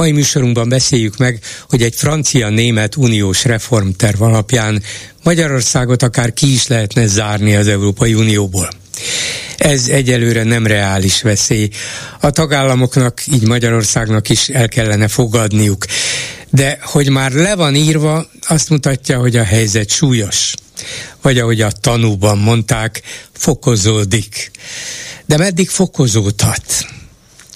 [0.00, 4.82] Mai műsorunkban beszéljük meg, hogy egy francia-német uniós reformterv alapján
[5.22, 8.70] Magyarországot akár ki is lehetne zárni az Európai Unióból.
[9.56, 11.68] Ez egyelőre nem reális veszély.
[12.20, 15.84] A tagállamoknak, így Magyarországnak is el kellene fogadniuk.
[16.50, 20.54] De hogy már le van írva, azt mutatja, hogy a helyzet súlyos.
[21.22, 24.50] Vagy ahogy a tanúban mondták, fokozódik.
[25.26, 26.98] De meddig fokozódhat?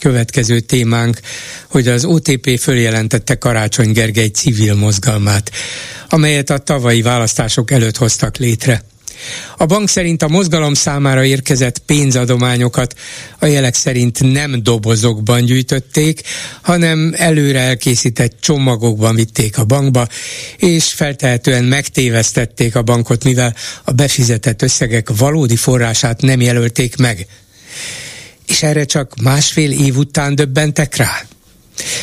[0.04, 1.20] Következő témánk,
[1.68, 5.50] hogy az OTP följelentette Karácsony Gergely civil mozgalmát,
[6.08, 8.84] amelyet a tavalyi választások előtt hoztak létre.
[9.56, 12.94] A bank szerint a mozgalom számára érkezett pénzadományokat
[13.38, 16.20] a jelek szerint nem dobozokban gyűjtötték,
[16.62, 20.08] hanem előre elkészített csomagokban vitték a bankba,
[20.56, 27.27] és feltehetően megtévesztették a bankot, mivel a befizetett összegek valódi forrását nem jelölték meg.
[28.55, 31.27] És erre csak másfél év után döbbentek rá.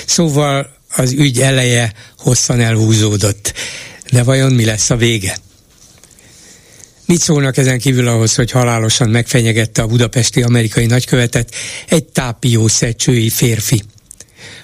[0.05, 3.53] Szóval az ügy eleje hosszan elhúzódott.
[4.11, 5.37] De vajon mi lesz a vége?
[7.05, 11.55] Mit szólnak ezen kívül ahhoz, hogy halálosan megfenyegette a budapesti amerikai nagykövetet
[11.89, 13.83] egy tápió szecsői férfi?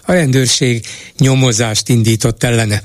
[0.05, 0.85] A rendőrség
[1.17, 2.81] nyomozást indított ellene.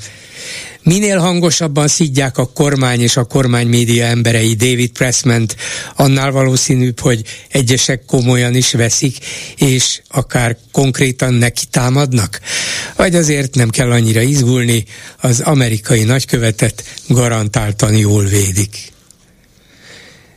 [0.82, 5.46] Minél hangosabban szidják a kormány és a kormány média emberei David pressman
[5.96, 9.16] annál valószínűbb, hogy egyesek komolyan is veszik,
[9.56, 12.40] és akár konkrétan neki támadnak?
[12.96, 14.84] Vagy azért nem kell annyira izgulni,
[15.20, 18.91] az amerikai nagykövetet garantáltan jól védik.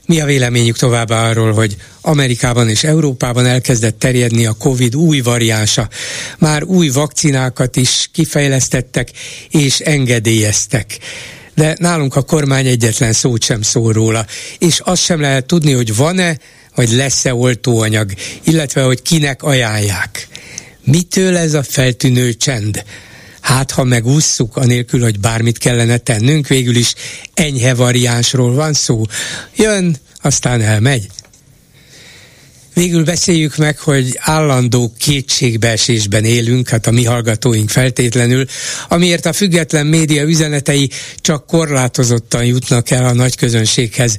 [0.06, 5.90] Mi a véleményük továbbá arról, hogy Amerikában és Európában elkezdett terjedni a Covid új variánsa.
[6.38, 9.12] Már új vakcinákat is kifejlesztettek
[9.50, 11.00] és engedélyeztek
[11.56, 14.26] de nálunk a kormány egyetlen szót sem szól róla,
[14.58, 16.38] és azt sem lehet tudni, hogy van-e,
[16.76, 18.14] vagy lesz-e oltóanyag,
[18.44, 20.28] illetve hogy kinek ajánlják.
[20.84, 22.84] Mitől ez a feltűnő csend?
[23.46, 26.94] Hát, ha megússzuk, anélkül, hogy bármit kellene tennünk, végül is
[27.34, 29.04] enyhe variánsról van szó.
[29.56, 31.08] Jön, aztán elmegy.
[32.74, 38.46] Végül beszéljük meg, hogy állandó kétségbeesésben élünk, hát a mi hallgatóink feltétlenül,
[38.88, 44.18] amiért a független média üzenetei csak korlátozottan jutnak el a nagy közönséghez.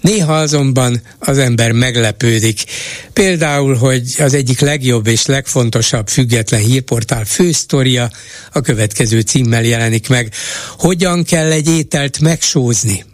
[0.00, 2.64] Néha azonban az ember meglepődik.
[3.12, 8.10] Például, hogy az egyik legjobb és legfontosabb független hírportál fősztoria
[8.52, 10.32] a következő címmel jelenik meg.
[10.78, 13.04] Hogyan kell egy ételt megsózni?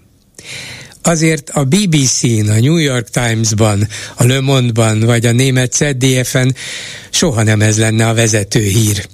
[1.06, 6.54] azért a BBC-n, a New York Times-ban, a Le Monde-ban vagy a német ZDF-en
[7.10, 9.06] soha nem ez lenne a vezető hír.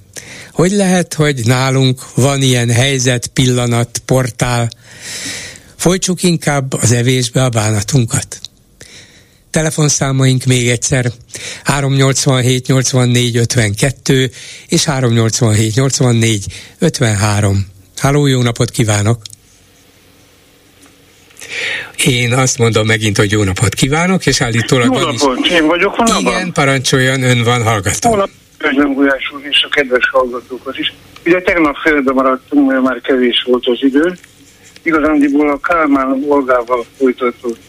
[0.51, 4.69] Hogy lehet, hogy nálunk van ilyen helyzet, pillanat, portál?
[5.83, 8.39] Folytsuk inkább az evésbe a bánatunkat.
[9.51, 11.05] Telefonszámaink még egyszer
[11.63, 14.29] 387 84 52
[14.67, 16.45] és 387 84
[16.79, 17.67] 53.
[17.97, 19.21] Háló, jó napot kívánok!
[22.05, 25.51] Én azt mondom megint, hogy jó napot kívánok, és állítólag jó napot, is...
[25.51, 26.33] én vagyok valóban.
[26.33, 28.09] Igen, parancsoljon, ön van hallgató.
[28.09, 30.93] Jó napot, Köszönöm Gulyás úr és a kedves hallgatókat is.
[31.25, 34.17] Ugye tegnap félbe maradtunk, mert már kevés volt az idő.
[34.83, 37.59] Igazándiból a Kálmán Olgával folytatott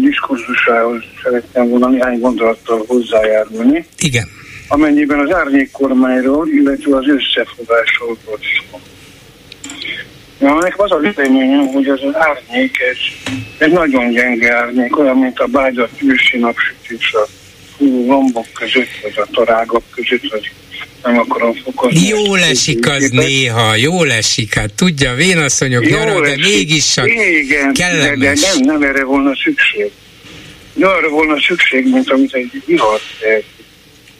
[0.00, 3.86] diskurzusához szerettem volna néhány gondolattal hozzájárulni.
[3.98, 4.24] Igen.
[4.68, 8.80] Amennyiben az árnyék kormányról, illetve az összefogásról volt szó.
[10.40, 12.96] Ja, nekem az a véleményem, hogy az árnyék, ez,
[13.58, 17.26] ez nagyon gyenge árnyék, olyan, mint a bágyat ősi napsütés a
[17.76, 20.52] fú lombok között, vagy a tarágok között, vagy
[21.04, 22.06] nem akarom fokozni.
[22.06, 27.08] Jó esik az néha, jó esik, hát tudja, vénasszonyok nyara, de mégis csak
[27.42, 28.40] igen, kellemes.
[28.40, 29.90] De, de nem, nem erre volna szükség.
[30.72, 33.00] De arra volna szükség, mint amit egy vihar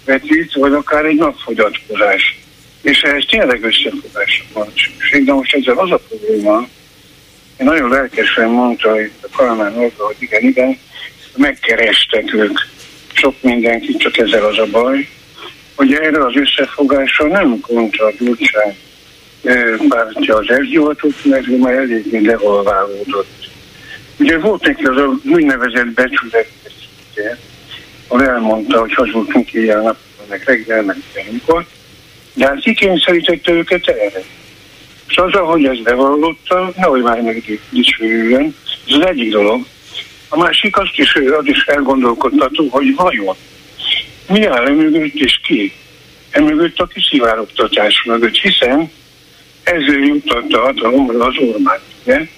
[0.05, 2.43] vetít, vagy akár egy napfogyatkozás
[2.85, 6.69] és ehhez tényleg összefogásra van szükség, de most ezzel az a probléma,
[7.57, 10.79] én nagyon lelkesen mondta itt a Kalmán Olga, hogy igen, igen,
[11.37, 12.59] megkerestek ők
[13.13, 15.09] sok mindenkit, csak ezzel az a baj,
[15.75, 18.77] hogy erre az összefogásra nem kontra Gyurcsány
[19.89, 23.51] pártja az elhivatott, mert ő már eléggé devalválódott.
[24.19, 26.51] Ugye volt neki az a úgynevezett becsület,
[28.09, 29.97] ahol elmondta, hogy hazudtunk ilyen nap,
[30.29, 30.97] meg reggel, meg
[31.29, 31.67] amikor,
[32.35, 34.23] de hát kikényszerítette őket erre.
[35.09, 38.55] És az, ahogy ez bevallotta, nehogy már meg dicsőjön,
[38.87, 39.67] ez az egyik dolog.
[40.29, 43.37] A másik azt is, az is elgondolkodtató, hogy vajon
[44.29, 45.73] mi áll emögött és ki?
[46.31, 48.91] Emögött a kiszivárogtatás mögött, hiszen
[49.63, 51.79] ezzel jutatta hatalomra az Orbán.
[52.05, 52.29] Ugye?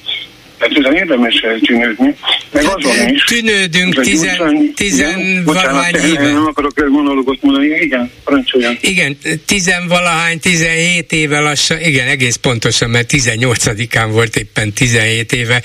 [0.59, 2.15] Tehát ezen érdemes eltűnődni,
[2.53, 3.25] meg hát, azon is.
[3.25, 6.33] Tűnődünk tizen, tizenvalahány éve.
[6.33, 8.77] Nem akarok egy monológot mondani, igen, parancsoljon.
[8.81, 15.63] Igen, tizenvalahány, tizenhét éve lassan, igen, egész pontosan, mert 18-án volt éppen 17 éve,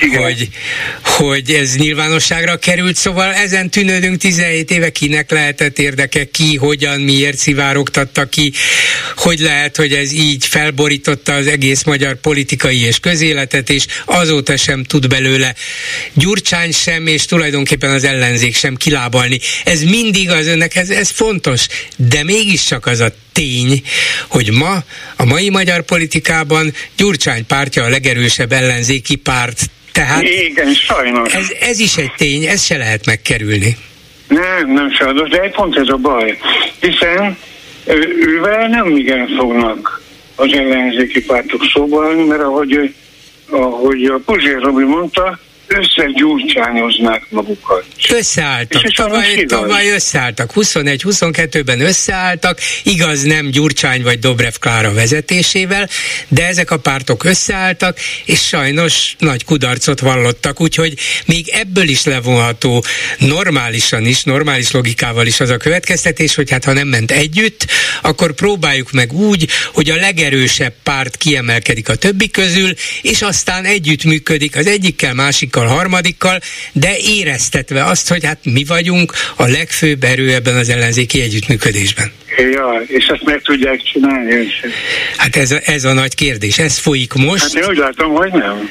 [0.00, 0.22] igen.
[0.22, 0.48] hogy,
[1.02, 7.36] hogy ez nyilvánosságra került, szóval ezen tűnődünk 17 éve, kinek lehetett érdeke, ki, hogyan, miért
[7.36, 8.52] szivárogtatta ki,
[9.16, 14.56] hogy lehet, hogy ez így felborította az egész magyar politikai és közéletet, és az azóta
[14.56, 15.54] sem tud belőle
[16.12, 19.38] Gyurcsány sem, és tulajdonképpen az ellenzék sem kilábalni.
[19.64, 23.82] Ez mindig az önnek, ez, ez fontos, de mégiscsak az a tény,
[24.28, 24.76] hogy ma
[25.16, 29.60] a mai magyar politikában Gyurcsány pártja a legerősebb ellenzéki párt.
[29.92, 31.32] Tehát Igen, sajnos.
[31.32, 33.76] Ez, ez is egy tény, ez se lehet megkerülni.
[34.28, 36.38] Nem, nem sajnos, de pont ez a baj.
[36.80, 37.36] Hiszen
[38.20, 40.02] ővel nem igen fognak
[40.34, 42.94] az ellenzéki pártok szóba mert ahogy
[43.50, 47.84] ahogy a Puzsér Robi mondta, összegyurcsányoznák magukat.
[48.08, 55.88] Összeálltak, tavaly, tavaly összeálltak, 21-22-ben összeálltak, igaz nem Gyurcsány vagy Dobrev Klára vezetésével,
[56.28, 60.94] de ezek a pártok összeálltak, és sajnos nagy kudarcot vallottak, úgyhogy
[61.26, 62.84] még ebből is levonható
[63.18, 67.66] normálisan is, normális logikával is az a következtetés, hogy hát ha nem ment együtt,
[68.02, 72.70] akkor próbáljuk meg úgy, hogy a legerősebb párt kiemelkedik a többi közül,
[73.02, 76.38] és aztán együttműködik az egyikkel, másik másodikkal, harmadikkal,
[76.72, 82.12] de éreztetve azt, hogy hát mi vagyunk a legfőbb erő ebben az ellenzéki együttműködésben.
[82.52, 84.46] Ja, és ezt meg tudják csinálni?
[85.16, 87.42] Hát ez a, ez a nagy kérdés, ez folyik most.
[87.42, 88.70] Hát én úgy látom, hogy nem.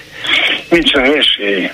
[0.69, 1.69] Nincs rá esély.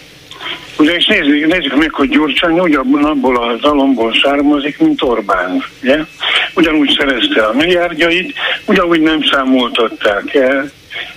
[0.79, 5.63] És nézzük, nézzük meg, hogy Gyurcsány ugyanabból a zalomból származik, mint Orbán.
[5.81, 5.99] Ugye?
[6.55, 8.33] Ugyanúgy szerezte a milliárdjait,
[8.65, 10.71] ugyanúgy nem számoltatták el.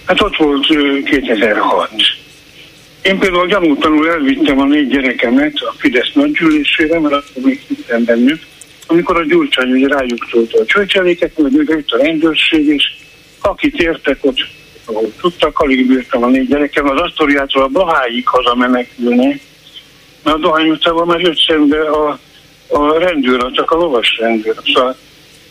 [0.06, 0.66] Hát ott volt
[1.04, 1.90] 2006.
[3.02, 8.40] Én például gyanútlanul elvittem a négy gyerekemet a Fidesz nagygyűlésére, mert akkor még hittem bennük,
[8.86, 12.92] amikor a Gyurcsány ugye rájuk tolta a csőcseléket, meg a rendőrség, és
[13.40, 14.46] akit értek ott,
[14.84, 19.40] ahol tudtak, alig bírtam a négy gyerekem, az Asztoriától a Blaháig hazamenekülni,
[20.22, 22.18] mert a Dohány utcában már jött szembe a,
[22.68, 24.56] a rendőr, csak a lovas rendőr.
[24.74, 24.96] Szóval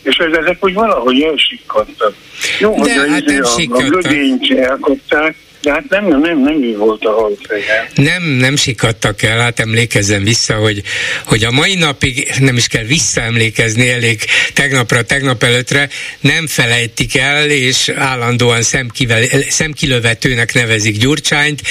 [0.04, 2.14] és hogy ezek úgy valahogy elsikkadtak.
[2.60, 6.76] Jó, De hogy hát a, a, a gödényt elkapták, de hát nem, nem, nem ő
[6.76, 7.90] volt a halfeje.
[7.94, 10.82] Nem, nem sikadtak el, hát emlékezzem vissza, hogy,
[11.24, 14.20] hogy a mai napig nem is kell visszaemlékezni, elég
[14.52, 15.88] tegnapra, tegnap előttre
[16.20, 21.62] nem felejtik el, és állandóan szemkivel, szemkilövetőnek nevezik Gyurcsányt,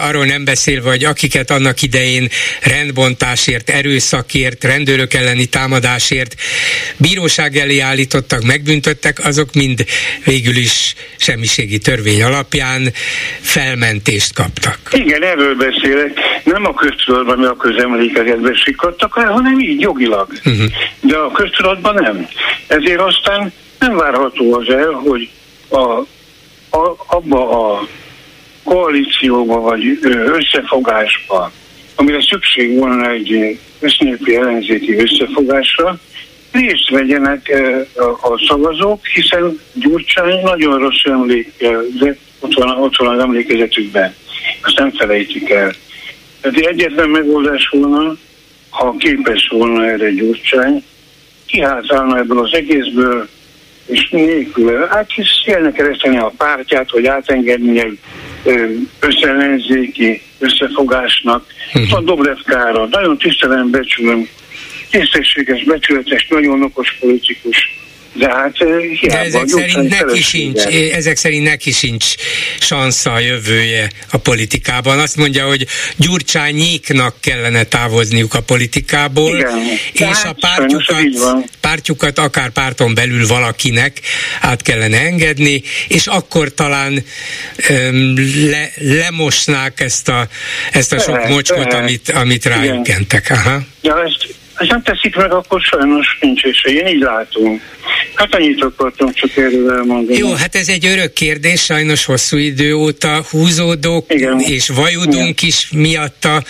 [0.00, 2.28] arról nem beszélve, hogy akiket annak idején
[2.62, 6.34] rendbontásért, erőszakért, rendőrök elleni támadásért
[6.96, 9.84] bíróság elé állítottak, megbüntöttek, azok mind
[10.24, 12.92] végül is semmiségi törvény alapján
[13.40, 14.78] felmentést kaptak.
[14.92, 16.18] Igen, erről beszélek.
[16.44, 20.28] Nem a köztudatban, mert a közemlékezetben sikadtak, hanem így jogilag.
[20.44, 20.66] Uh-huh.
[21.00, 22.28] De a köztudatban nem.
[22.66, 25.28] Ezért aztán nem várható az el, hogy
[25.68, 25.78] a,
[26.76, 27.88] a, abba a
[28.64, 31.52] koalícióba vagy összefogásba,
[31.94, 35.98] amire szükség volna egy össznépi ellenzéki összefogásra,
[36.52, 37.52] részt vegyenek
[37.94, 44.14] a, a szavazók, hiszen Gyurcsány nagyon rossz emlékezett ott van, ott van az emlékezetükben.
[44.62, 45.74] Azt nem felejtik el.
[46.40, 48.16] Tehát egyetlen megoldás volna,
[48.70, 50.84] ha képes volna erre Gyurcsány,
[51.46, 53.28] kiházálna ebből az egészből,
[53.86, 57.98] és nélkül, hát hisz jelnek kereszteni a pártját, hogy átengedni egy
[59.00, 61.46] összellenzéki összefogásnak.
[61.74, 61.90] Uh-huh.
[61.90, 64.28] Van Dobrev Kára, nagyon tisztelem, becsülöm,
[64.90, 67.74] tisztességes, becsületes, nagyon okos politikus
[68.14, 68.56] de hát
[69.00, 70.60] hiába, De ezek szerint neki sincs,
[70.92, 72.14] ezek szerint neki sincs
[72.60, 74.98] sansza a jövője a politikában.
[74.98, 75.66] Azt mondja, hogy
[75.96, 79.58] Gyurcsányéknak kellene távozniuk a politikából, Igen.
[79.92, 81.02] és hát, a pártjukat,
[81.60, 84.00] pártjukat akár párton belül valakinek
[84.40, 87.04] át kellene engedni, és akkor talán
[87.68, 88.14] öm,
[88.50, 90.28] le, lemosnák ezt a,
[90.72, 93.30] ezt a sok mocskot, amit, amit rájuk kentek.
[93.30, 93.60] Aha.
[93.82, 97.60] Ja, ezt Ha nem teszik meg, akkor sajnos nincs Én így látom.
[98.14, 100.18] Hát annyit akartam csak erről elmondani.
[100.18, 104.40] Jó, hát ez egy örök kérdés, sajnos hosszú idő óta húzódók, Igen.
[104.40, 105.48] és vajudunk Igen.
[105.48, 106.42] is miatta,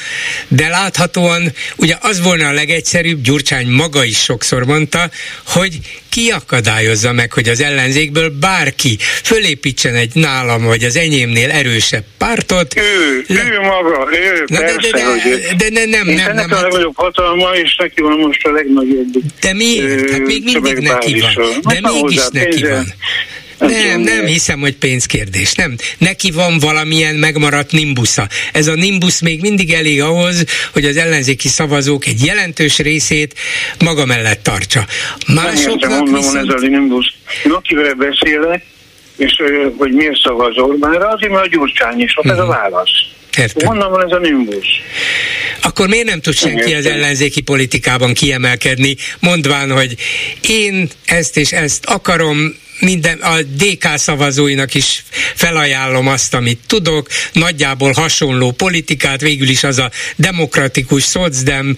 [0.49, 5.11] de láthatóan ugye az volna a legegyszerűbb, Gyurcsány maga is sokszor mondta,
[5.46, 5.78] hogy
[6.14, 12.76] ki akadályozza meg, hogy az ellenzékből bárki fölépítsen egy nálam vagy az enyémnél erősebb pártot.
[12.76, 13.44] Ő, Le...
[13.44, 16.34] ő maga, ő, Na, persze, de, de, de, de, de nem, nem, nem.
[16.34, 16.62] nem a hát...
[16.62, 19.12] legnagyobb hatalma, és neki van most a legnagyobb.
[19.40, 20.10] De miért?
[20.10, 21.60] Hát még mindig neki van.
[21.62, 22.94] De mégis neki van.
[23.58, 25.54] Nem, nem hiszem, hogy pénzkérdés.
[25.54, 25.76] Nem.
[25.98, 28.28] Neki van valamilyen megmaradt nimbusza.
[28.52, 33.34] Ez a nimbus még mindig elég ahhoz, hogy az ellenzéki szavazók egy jelentős részét
[33.84, 34.84] maga mellett tartsa.
[35.34, 36.52] Másoknak nem értem, viszont...
[36.52, 37.16] ez a nimbus.
[37.44, 38.64] Én akivel beszélek,
[39.16, 39.42] és
[39.76, 42.40] hogy miért szavaz Orbánra, azért mert a Gyurcsány is, ott uh-huh.
[42.40, 42.60] ez a mhm.
[42.60, 43.13] válasz.
[43.38, 43.68] Értem.
[43.68, 44.66] Honnan van ez a nimbus?
[45.62, 49.94] Akkor miért nem tud senki az ellenzéki politikában kiemelkedni, mondván, hogy
[50.48, 57.92] én ezt és ezt akarom, minden, a DK szavazóinak is felajánlom azt, amit tudok, nagyjából
[57.92, 61.76] hasonló politikát, végül is az a demokratikus, szocdem,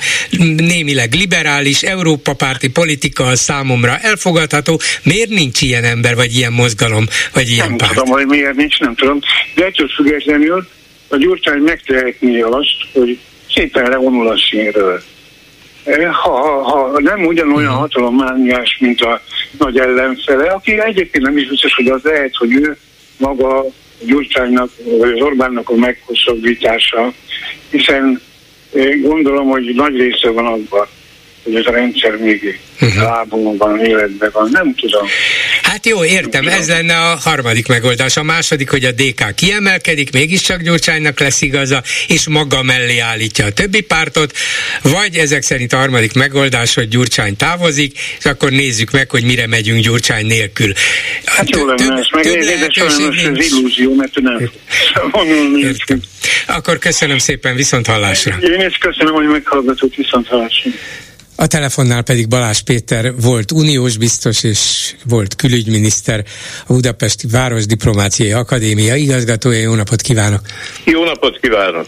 [0.56, 4.80] némileg liberális, Európa párti politika az számomra elfogadható.
[5.02, 7.94] Miért nincs ilyen ember, vagy ilyen mozgalom, vagy ilyen nem párt?
[7.94, 9.20] tudom, hogy miért nincs, nem tudom.
[9.54, 10.66] De ettől függetlenül
[11.08, 13.18] a Gyurcsány megtehetné azt, hogy
[13.54, 15.02] szépen levonul a színről.
[16.22, 17.80] Ha, ha, ha nem ugyanolyan mhm.
[17.80, 19.20] hatalommániás, mint a
[19.58, 22.76] nagy ellenfele, aki egyébként nem is biztos, hogy az lehet, hogy ő
[23.16, 23.64] maga
[24.00, 27.12] Gyurcsánynak, vagy az Orbánnak a meghosszabbítása,
[27.70, 28.20] hiszen
[28.74, 30.86] eh, gondolom, hogy nagy része van abban,
[31.46, 33.02] hogy ez a rendszer még uh-huh.
[33.02, 35.06] lábon van, életben van, nem tudom.
[35.62, 38.16] Hát jó, értem, ez lenne a harmadik megoldás.
[38.16, 43.52] A második, hogy a DK kiemelkedik, mégiscsak Gyurcsánynak lesz igaza, és maga mellé állítja a
[43.52, 44.32] többi pártot,
[44.82, 49.46] vagy ezek szerint a harmadik megoldás, hogy Gyurcsány távozik, és akkor nézzük meg, hogy mire
[49.46, 50.72] megyünk Gyurcsány nélkül.
[51.24, 54.50] Hát jó lenne ezt megnézni, de sajnos ez illúzió, mert nem
[55.56, 56.00] Értem.
[56.46, 58.36] Akkor köszönöm szépen, viszont hallásra.
[58.40, 60.70] Én is köszönöm, hogy meghallgatott viszont hallásra.
[61.36, 66.24] A telefonnál pedig Balázs Péter volt uniós biztos és volt külügyminiszter,
[66.66, 69.60] a Budapesti Városdiplomáciai Akadémia igazgatója.
[69.60, 70.40] Jó napot kívánok!
[70.84, 71.86] Jó napot kívánok!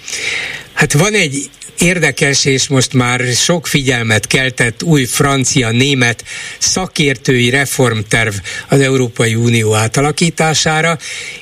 [0.73, 6.25] Hát van egy érdekes és most már sok figyelmet keltett új francia-német
[6.59, 8.35] szakértői reformterv
[8.69, 10.99] az Európai Unió átalakítására,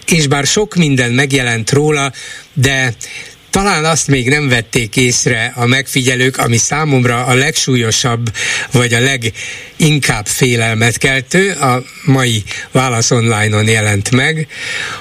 [0.07, 2.13] és bár sok minden megjelent róla,
[2.53, 2.95] de
[3.57, 8.33] talán azt még nem vették észre a megfigyelők, ami számomra a legsúlyosabb,
[8.73, 14.49] vagy a leginkább félelmet keltő, a mai Válasz Online-on jelent meg,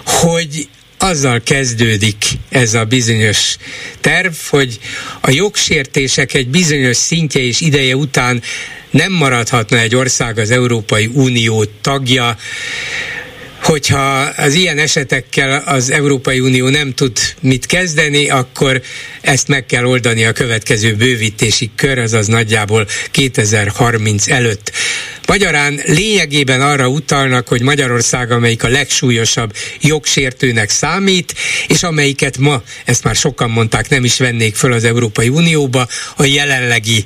[0.06, 3.56] hogy azzal kezdődik ez a bizonyos
[4.02, 4.80] terv, hogy
[5.22, 8.42] a jogsértések egy bizonyos szintje és ideje után
[8.90, 12.38] nem maradhatna egy ország az Európai Unió tagja,
[13.66, 18.82] hogyha az ilyen esetekkel az Európai Unió nem tud mit kezdeni, akkor
[19.22, 24.72] ezt meg kell oldani a következő bővítési kör, azaz nagyjából 2030 előtt.
[25.28, 31.34] Magyarán lényegében arra utalnak, hogy Magyarország, amelyik a legsúlyosabb jogsértőnek számít,
[31.68, 36.24] és amelyiket ma, ezt már sokan mondták, nem is vennék föl az Európai Unióba, a
[36.24, 37.04] jelenlegi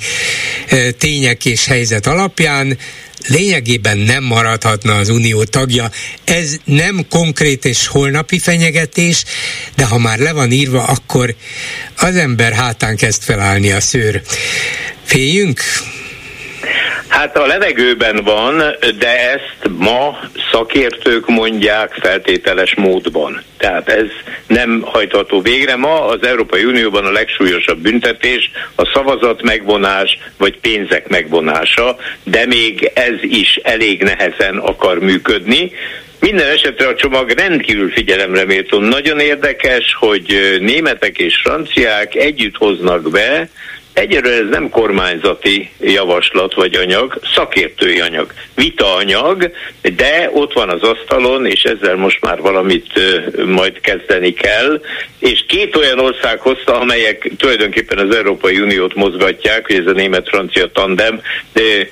[0.98, 2.78] tények és helyzet alapján,
[3.28, 5.92] lényegében nem maradhatna az unió tagja.
[6.24, 9.24] Ez nem konkrét és holnapi fenyegetés,
[9.76, 11.36] de ha már le van írva, akkor
[11.98, 14.22] az ember hátán kezd felállni a szőr.
[15.04, 15.62] Féljünk?
[17.10, 18.58] Hát a levegőben van,
[19.00, 20.20] de ezt ma
[20.52, 23.44] szakértők mondják feltételes módban.
[23.58, 24.06] Tehát ez
[24.48, 25.76] nem hajtható végre.
[25.76, 32.92] Ma az Európai Unióban a legsúlyosabb büntetés a szavazat megvonás vagy pénzek megvonása, de még
[32.94, 35.72] ez is elég nehezen akar működni.
[36.20, 38.80] Minden esetre a csomag rendkívül figyelemre méltó.
[38.80, 43.50] Nagyon érdekes, hogy németek és franciák együtt hoznak be
[43.94, 49.52] Egyelőre ez nem kormányzati javaslat vagy anyag, szakértői anyag, vitaanyag,
[49.96, 52.94] de ott van az asztalon, és ezzel most már valamit
[53.46, 54.82] majd kezdeni kell.
[55.20, 60.68] És két olyan ország hozta, amelyek tulajdonképpen az Európai Uniót mozgatják, hogy ez a német-francia
[60.72, 61.22] tandem,
[61.54, 61.90] de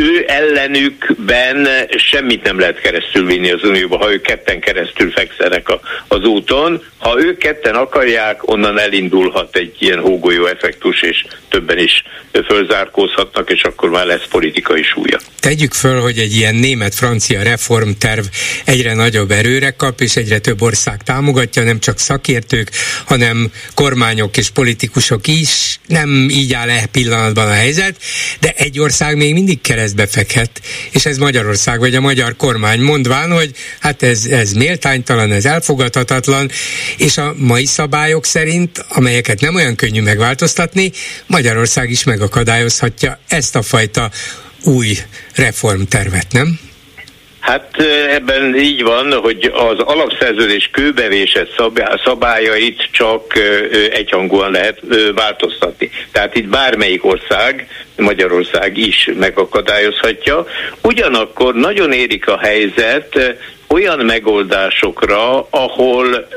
[0.00, 5.80] ő ellenükben semmit nem lehet keresztül vinni az Unióba, ha ők ketten keresztül fekszenek a,
[6.08, 6.82] az úton.
[6.98, 12.02] Ha ők ketten akarják, onnan elindulhat egy ilyen hógolyó effektus, és többen is
[12.46, 15.18] fölzárkózhatnak, és akkor már lesz politikai súlya.
[15.40, 18.24] Tegyük föl, hogy egy ilyen német-francia reformterv
[18.64, 22.70] egyre nagyobb erőre kap, és egyre több ország támogatja, nem csak szakértők,
[23.04, 25.80] hanem kormányok és politikusok is.
[25.86, 27.96] Nem így áll e pillanatban a helyzet,
[28.40, 29.60] de egy ország még mindig
[29.94, 35.32] keresztbe fekhet, és ez Magyarország, vagy a magyar kormány mondván, hogy hát ez, ez méltánytalan,
[35.32, 36.50] ez elfogadhatatlan,
[36.96, 40.92] és a mai szabályok szerint, amelyeket nem olyan könnyű megváltoztatni,
[41.26, 44.10] Magyarország is megakadályozhatja ezt a fajta
[44.62, 44.98] új
[45.34, 46.69] reformtervet, nem?
[47.40, 51.46] Hát ebben így van, hogy az alapszerződés kőbevése
[52.04, 53.32] szabályait csak
[53.90, 54.80] egyhangúan lehet
[55.14, 55.90] változtatni.
[56.12, 60.46] Tehát itt bármelyik ország, Magyarország is megakadályozhatja.
[60.82, 63.36] Ugyanakkor nagyon érik a helyzet
[63.68, 66.28] olyan megoldásokra, ahol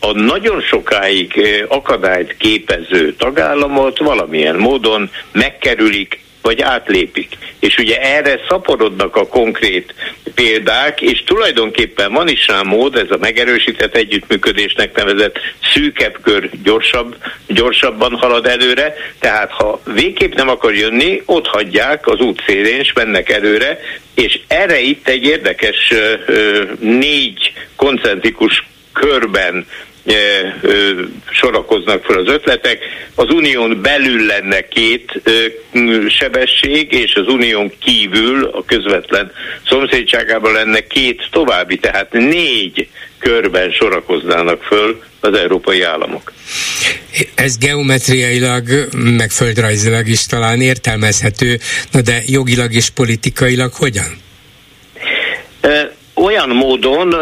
[0.00, 7.36] a nagyon sokáig akadályt képező tagállamot valamilyen módon megkerülik, vagy átlépik.
[7.58, 9.94] És ugye erre szaporodnak a konkrét
[10.34, 15.38] példák, és tulajdonképpen van is rá mód, ez a megerősített együttműködésnek nevezett
[15.74, 17.16] szűkebb kör gyorsabb,
[17.46, 22.92] gyorsabban halad előre, tehát ha végképp nem akar jönni, ott hagyják az út szélén, és
[22.92, 23.80] mennek előre,
[24.14, 25.94] és erre itt egy érdekes
[26.78, 29.66] négy koncentrikus körben
[31.32, 32.78] sorakoznak fel az ötletek.
[33.14, 35.22] Az unión belül lenne két
[36.08, 39.32] sebesség, és az unión kívül a közvetlen
[39.66, 42.88] szomszédságában lenne két további, tehát négy
[43.18, 46.32] körben sorakoznának föl az európai államok.
[47.34, 51.58] Ez geometriailag, meg földrajzilag is talán értelmezhető,
[51.92, 54.18] na de jogilag és politikailag hogyan?
[56.20, 57.12] Olyan módon,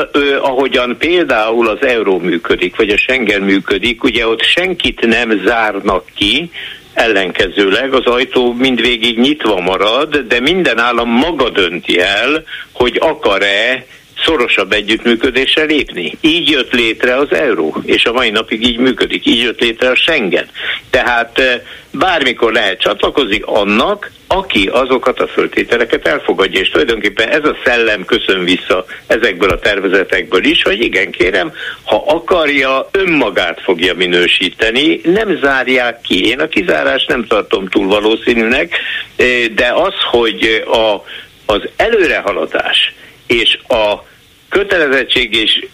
[0.42, 6.50] ahogyan például az euró működik, vagy a Schengen működik, ugye ott senkit nem zárnak ki,
[6.92, 13.86] ellenkezőleg az ajtó mindvégig nyitva marad, de minden állam maga dönti el, hogy akar-e
[14.24, 16.18] szorosabb együttműködésre lépni.
[16.20, 19.26] Így jött létre az euró, és a mai napig így működik.
[19.26, 20.48] Így jött létre a Schengen.
[20.90, 21.60] Tehát eh,
[21.90, 28.44] bármikor lehet csatlakozni annak, aki azokat a föltételeket elfogadja, és tulajdonképpen ez a szellem köszön
[28.44, 31.52] vissza ezekből a tervezetekből is, hogy igen kérem,
[31.84, 36.24] ha akarja, önmagát fogja minősíteni, nem zárják ki.
[36.24, 38.72] Én a kizárást nem tartom túl valószínűnek,
[39.16, 41.04] eh, de az, hogy a,
[41.52, 42.94] az előrehaladás
[43.28, 44.06] és a
[44.48, 45.66] kötelezettség és,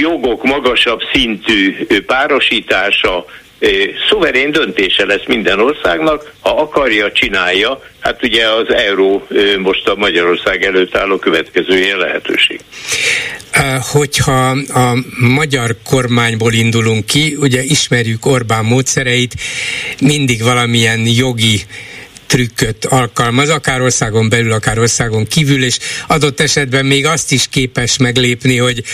[0.00, 3.24] jogok magasabb szintű párosítása
[4.08, 9.26] szuverén döntése lesz minden országnak, ha akarja, csinálja, hát ugye az euró
[9.58, 12.60] most a Magyarország előtt álló következő ilyen lehetőség.
[13.92, 19.34] Hogyha a magyar kormányból indulunk ki, ugye ismerjük Orbán módszereit,
[20.00, 21.60] mindig valamilyen jogi
[22.34, 27.96] trükköt alkalmaz, akár országon belül, akár országon kívül, és adott esetben még azt is képes
[27.96, 28.84] meglépni, hogy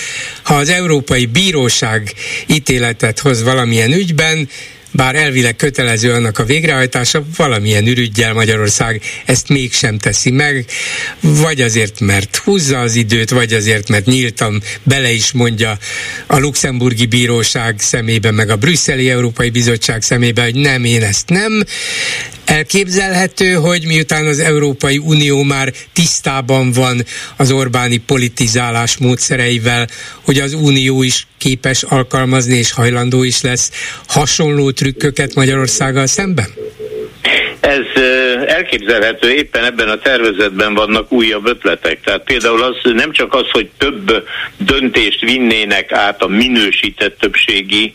[0.43, 2.13] ha az Európai Bíróság
[2.47, 4.49] ítéletet hoz valamilyen ügyben,
[4.93, 10.65] bár elvileg kötelező annak a végrehajtása, valamilyen ürügyjel Magyarország ezt mégsem teszi meg,
[11.21, 15.79] vagy azért, mert húzza az időt, vagy azért, mert nyíltan bele is mondja
[16.27, 21.63] a luxemburgi bíróság szemébe, meg a brüsszeli Európai Bizottság szemébe, hogy nem, én ezt nem.
[22.51, 27.03] Elképzelhető, hogy miután az Európai Unió már tisztában van
[27.37, 29.87] az Orbáni politizálás módszereivel,
[30.25, 33.71] hogy az Unió is képes alkalmazni és hajlandó is lesz
[34.09, 36.47] hasonló trükköket Magyarországgal szemben?
[37.61, 38.03] Ez
[38.47, 42.01] elképzelhető, éppen ebben a tervezetben vannak újabb ötletek.
[42.01, 47.95] Tehát például az nem csak az, hogy több döntést vinnének át a minősített többségi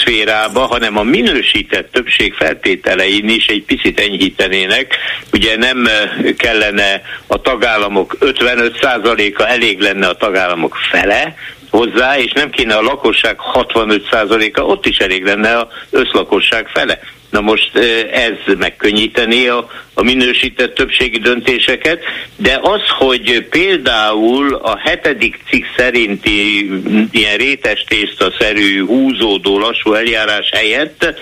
[0.00, 4.96] szférába, hanem a minősített többség feltételein is egy picit enyhítenének.
[5.32, 5.88] Ugye nem
[6.36, 11.34] kellene a tagállamok 55%-a, elég lenne a tagállamok fele,
[11.70, 16.98] hozzá, és nem kéne a lakosság 65%-a, ott is elég lenne a összlakosság fele.
[17.30, 17.76] Na most
[18.12, 22.02] ez megkönnyíteni a, a minősített többségi döntéseket,
[22.36, 26.70] de az, hogy például a hetedik cikk szerinti
[27.10, 31.14] ilyen rétes tészta-szerű húzódó lassú eljárás helyett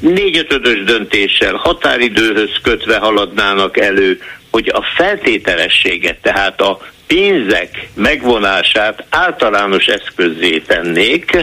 [0.00, 10.58] négyötödös döntéssel határidőhöz kötve haladnának elő, hogy a feltételességet, tehát a pénzek megvonását általános eszközzé
[10.58, 11.36] tennék,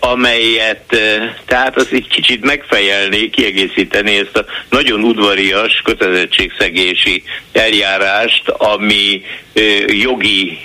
[0.00, 0.96] amelyet,
[1.46, 7.22] tehát az egy kicsit megfejelni, kiegészíteni ezt a nagyon udvarias kötelezettségszegési
[7.52, 9.22] eljárást, ami
[9.86, 10.58] jogi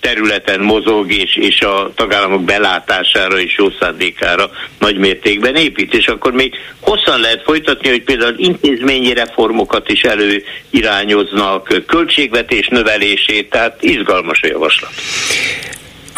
[0.00, 5.94] területen mozog, és, és a tagállamok belátására és jó szándékára nagy mértékben épít.
[5.94, 13.82] És akkor még hosszan lehet folytatni, hogy például intézményi reformokat is előirányoznak, költségvetés növelését, tehát
[13.82, 14.90] izgalmas a javaslat.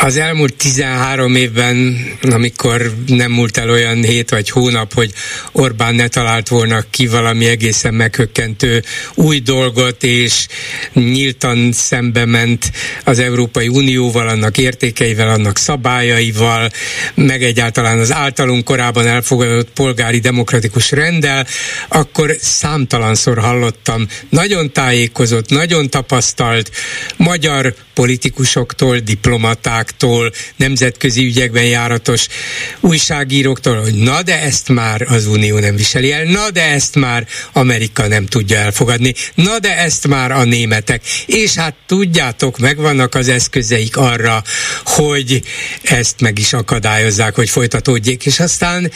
[0.03, 5.13] Az elmúlt 13 évben, amikor nem múlt el olyan hét vagy hónap, hogy
[5.53, 8.83] Orbán ne talált volna ki valami egészen meghökkentő
[9.15, 10.47] új dolgot, és
[10.93, 12.71] nyíltan szembe ment
[13.05, 16.71] az Európai Unióval, annak értékeivel, annak szabályaival,
[17.15, 21.47] meg egyáltalán az általunk korábban elfogadott polgári demokratikus rendel,
[21.89, 26.71] akkor számtalanszor hallottam nagyon tájékozott, nagyon tapasztalt
[27.17, 32.27] magyar politikusoktól, diplomatáktól, nemzetközi ügyekben járatos
[32.81, 37.27] újságíróktól, hogy na de ezt már az Unió nem viseli el, na de ezt már
[37.53, 41.03] Amerika nem tudja elfogadni, na de ezt már a németek.
[41.27, 44.43] És hát tudjátok, megvannak az eszközeik arra,
[44.85, 45.43] hogy
[45.83, 48.93] ezt meg is akadályozzák, hogy folytatódjék, és aztán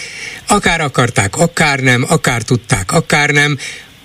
[0.47, 3.59] akár akarták, akár nem, akár tudták, akár nem,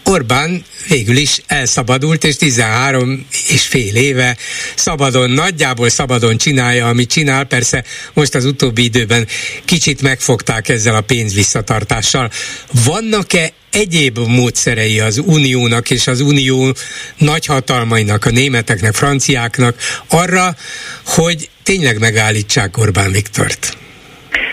[0.10, 4.38] Orbán végül is elszabadult, és 13 és fél éve
[4.76, 7.44] szabadon, nagyjából szabadon csinálja, amit csinál.
[7.44, 9.28] Persze most az utóbbi időben
[9.66, 12.32] kicsit megfogták ezzel a pénz visszatartással.
[12.84, 16.76] Vannak-e egyéb módszerei az uniónak és az unió
[17.18, 20.56] nagyhatalmainak, a németeknek, franciáknak arra,
[21.06, 23.78] hogy tényleg megállítsák Orbán Viktort?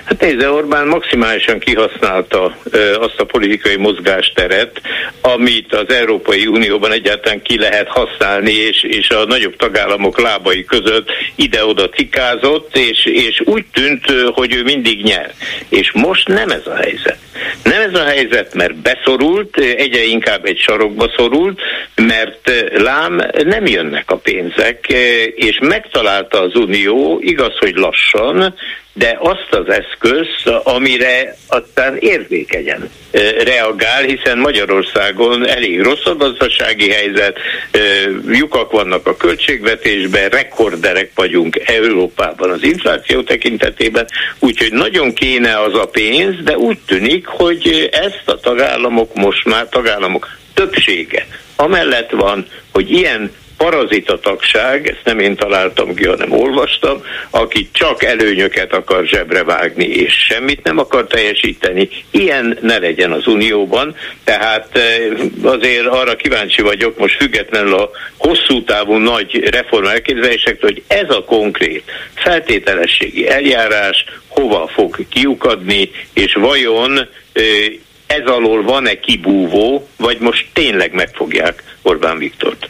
[0.06, 4.80] Hát nézze, Orbán maximálisan kihasználta ö, azt a politikai mozgásteret,
[5.20, 11.10] amit az Európai Unióban egyáltalán ki lehet használni, és, és a nagyobb tagállamok lábai között
[11.34, 15.34] ide-oda cikázott, és, és úgy tűnt, hogy ő mindig nyer.
[15.68, 17.18] És most nem ez a helyzet.
[17.62, 21.60] Nem ez a helyzet, mert beszorult, egyre inkább egy sarokba szorult,
[21.94, 24.86] mert lám nem jönnek a pénzek,
[25.34, 28.54] és megtalálta az Unió, igaz, hogy lassan,
[28.98, 32.90] de azt az eszközt, amire aztán érzékenyen
[33.44, 37.38] reagál, hiszen Magyarországon elég rossz a gazdasági helyzet,
[38.28, 44.06] lyukak vannak a költségvetésben, rekordderek vagyunk Európában az infláció tekintetében,
[44.38, 49.68] úgyhogy nagyon kéne az a pénz, de úgy tűnik, hogy ezt a tagállamok most már
[49.68, 57.02] tagállamok többsége amellett van, hogy ilyen parazita tagság, ezt nem én találtam ki, hanem olvastam,
[57.30, 63.26] aki csak előnyöket akar zsebre vágni, és semmit nem akar teljesíteni, ilyen ne legyen az
[63.26, 65.08] Unióban, tehát eh,
[65.42, 71.24] azért arra kíváncsi vagyok, most függetlenül a hosszú távú nagy reform elképzelésektől, hogy ez a
[71.24, 77.44] konkrét feltételességi eljárás hova fog kiukadni, és vajon eh,
[78.06, 82.68] ez alól van-e kibúvó, vagy most tényleg megfogják Orbán Viktort?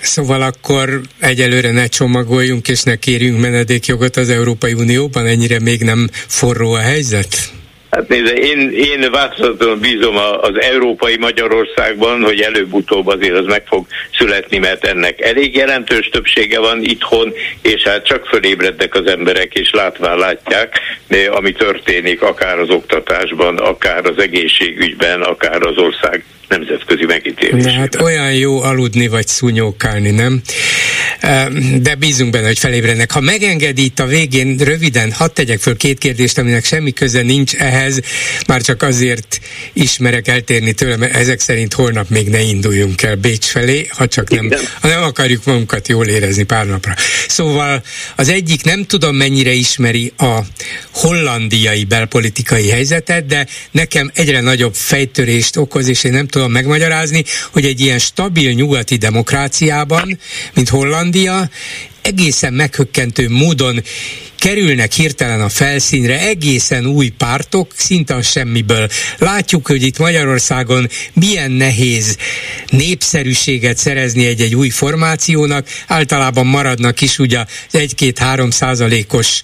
[0.00, 6.08] Szóval akkor egyelőre ne csomagoljunk és ne kérjünk menedékjogot az Európai Unióban, ennyire még nem
[6.12, 7.57] forró a helyzet?
[7.90, 13.86] Hát nézze, én, én változatlanul bízom az európai Magyarországban, hogy előbb-utóbb azért az meg fog
[14.18, 19.70] születni, mert ennek elég jelentős többsége van itthon, és hát csak fölébrednek az emberek, és
[19.70, 20.80] látván látják,
[21.30, 27.62] ami történik akár az oktatásban, akár az egészségügyben, akár az ország nemzetközi megítélésében.
[27.62, 30.40] De hát olyan jó aludni vagy szúnyókálni, nem?
[31.80, 33.10] De bízunk benne, hogy felébrednek.
[33.10, 37.54] Ha megengedi itt a végén röviden, hadd tegyek föl két kérdést, aminek semmi köze nincs
[37.54, 37.77] ehhez,
[38.46, 39.40] már csak azért
[39.72, 44.30] ismerek eltérni tőle, mert ezek szerint holnap még ne induljunk el Bécs felé, ha csak
[44.30, 46.94] nem, ha nem akarjuk magunkat jól érezni pár napra.
[47.28, 47.82] Szóval
[48.16, 50.38] az egyik nem tudom mennyire ismeri a
[50.90, 57.64] hollandiai belpolitikai helyzetet, de nekem egyre nagyobb fejtörést okoz, és én nem tudom megmagyarázni, hogy
[57.64, 60.18] egy ilyen stabil nyugati demokráciában,
[60.54, 61.50] mint Hollandia,
[62.02, 63.82] egészen meghökkentő módon
[64.38, 68.88] kerülnek hirtelen a felszínre egészen új pártok, szinte a semmiből.
[69.18, 72.16] Látjuk, hogy itt Magyarországon milyen nehéz
[72.70, 79.40] népszerűséget szerezni egy-egy új formációnak, általában maradnak is ugye az 1-2-3 százalékos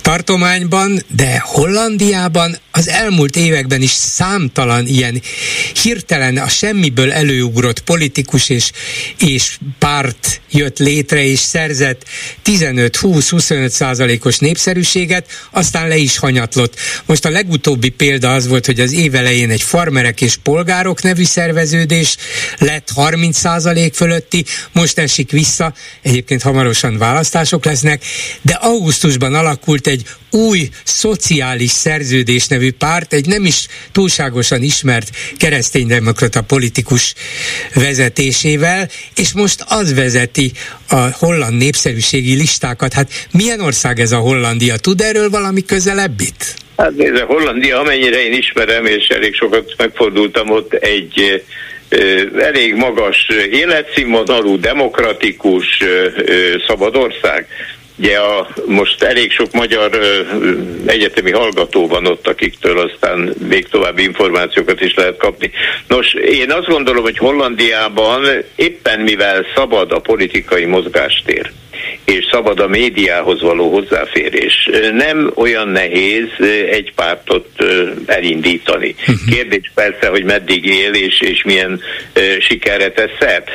[0.00, 5.22] tartományban, de Hollandiában az elmúlt években is számtalan ilyen
[5.82, 8.70] hirtelen a semmiből előugrott politikus és,
[9.20, 12.04] és párt jött létre és szerzett
[12.44, 13.68] 15-20-25
[14.16, 16.74] százalékos népszerűséget, aztán le is hanyatlott.
[17.06, 21.24] Most a legutóbbi példa az volt, hogy az év elején egy farmerek és polgárok nevű
[21.24, 22.16] szerveződés
[22.58, 28.04] lett 30 százalék fölötti, most esik vissza, egyébként hamarosan választások lesznek,
[28.42, 36.42] de augusztusban alakult egy új szociális szerződés nevű párt, egy nem is túlságosan ismert kereszténydemokrata
[36.42, 37.14] politikus
[37.74, 40.52] vezetésével, és most az vezeti
[40.88, 42.92] a holland népszerűségi listákat.
[42.92, 44.76] Hát milyen ország ez a Hollandia?
[44.76, 46.54] Tud erről valami közelebbit?
[46.76, 51.44] Hát nézd, Hollandia, amennyire én ismerem, és elég sokat megfordultam ott, egy
[52.38, 55.66] elég magas életszínvonalú, demokratikus,
[56.66, 57.46] szabad ország.
[57.98, 60.20] Ugye a, most elég sok magyar ö,
[60.86, 65.50] egyetemi hallgató van ott, akiktől aztán még további információkat is lehet kapni.
[65.88, 71.50] Nos, én azt gondolom, hogy Hollandiában éppen mivel szabad a politikai mozgástér,
[72.04, 74.70] és szabad a médiához való hozzáférés.
[74.92, 76.28] Nem olyan nehéz
[76.70, 77.48] egy pártot
[78.06, 78.94] elindítani.
[79.06, 79.16] Mhm.
[79.30, 81.80] Kérdés persze, hogy meddig él és, és milyen
[82.40, 83.48] sikerre tesz szert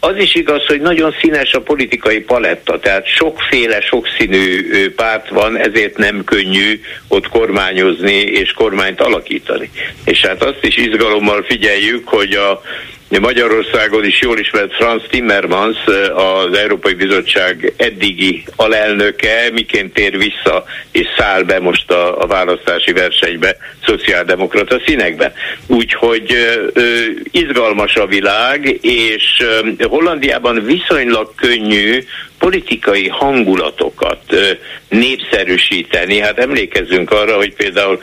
[0.00, 5.96] az is igaz, hogy nagyon színes a politikai paletta, tehát sokféle, sokszínű párt van, ezért
[5.96, 9.70] nem könnyű ott kormányozni és kormányt alakítani.
[10.04, 12.60] És hát azt is izgalommal figyeljük, hogy a
[13.08, 15.76] Magyarországon is jól ismert Franz Timmermans,
[16.14, 22.92] az Európai Bizottság eddigi alelnöke, miként tér vissza és száll be most a, a választási
[22.92, 25.32] versenybe szociáldemokrata színekben.
[25.66, 26.36] Úgyhogy
[26.72, 26.80] ö,
[27.30, 32.04] izgalmas a világ, és ö, Hollandiában viszonylag könnyű
[32.38, 34.20] politikai hangulatokat
[34.88, 36.18] népszerűsíteni.
[36.18, 38.00] Hát emlékezzünk arra, hogy például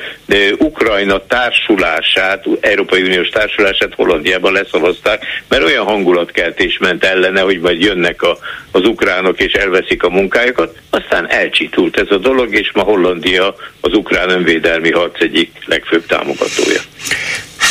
[0.58, 8.22] Ukrajna társulását, Európai Uniós társulását Hollandiában leszavazták, mert olyan hangulatkeltés ment ellene, hogy majd jönnek
[8.22, 8.38] a,
[8.72, 10.78] az ukránok és elveszik a munkájukat.
[10.90, 16.82] Aztán elcsitult ez a dolog, és ma Hollandia az ukrán önvédelmi harc egyik legfőbb támogatója.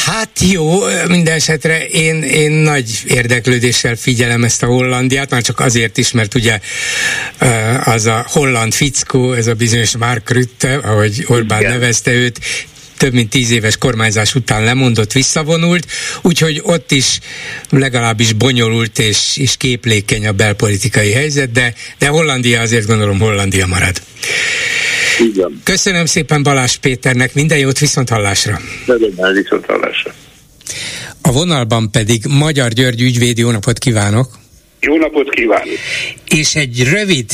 [0.05, 5.99] Hát jó, minden esetre én, én nagy érdeklődéssel figyelem ezt a Hollandiát, már csak azért
[5.99, 6.61] is, mert ugye
[7.85, 11.73] az a holland fickó, ez a bizonyos Mark Rutte, ahogy Orbán Igen.
[11.73, 12.41] nevezte őt,
[12.97, 15.87] több mint tíz éves kormányzás után lemondott, visszavonult,
[16.23, 17.19] úgyhogy ott is
[17.71, 24.03] legalábbis bonyolult és, és képlékeny a belpolitikai helyzet, de, de Hollandia azért gondolom Hollandia marad.
[25.63, 28.61] Köszönöm szépen Balázs Péternek, minden jót viszont hallásra.
[29.33, 30.15] viszont hallásra.
[31.23, 34.39] A vonalban pedig Magyar György ügyvédi, jó napot kívánok!
[34.81, 35.79] Jó napot kívánok!
[36.29, 37.31] És egy rövid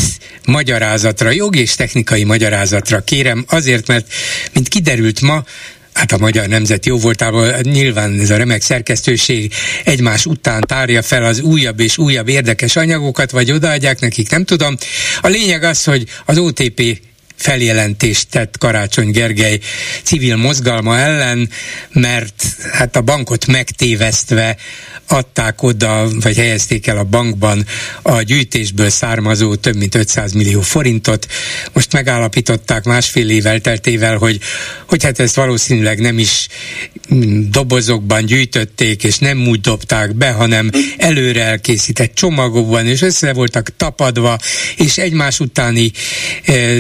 [0.46, 4.12] magyarázatra, jogi és technikai magyarázatra kérem, azért, mert,
[4.52, 5.44] mint kiderült ma,
[5.92, 9.52] hát a Magyar Nemzet jó voltával nyilván ez a remek szerkesztőség
[9.84, 14.76] egymás után tárja fel az újabb és újabb érdekes anyagokat, vagy odaadják nekik, nem tudom.
[15.20, 17.00] A lényeg az, hogy az OTP
[17.40, 19.58] feljelentést tett Karácsony Gergely
[20.02, 21.50] civil mozgalma ellen,
[21.92, 24.56] mert hát a bankot megtévesztve
[25.06, 27.66] adták oda, vagy helyezték el a bankban
[28.02, 31.26] a gyűjtésből származó több mint 500 millió forintot.
[31.72, 34.40] Most megállapították másfél év elteltével, hogy,
[34.86, 36.46] hogy hát ezt valószínűleg nem is
[37.50, 44.38] dobozokban gyűjtötték, és nem úgy dobták be, hanem előre elkészített csomagokban, és össze voltak tapadva,
[44.76, 45.90] és egymás utáni
[46.44, 46.78] eh,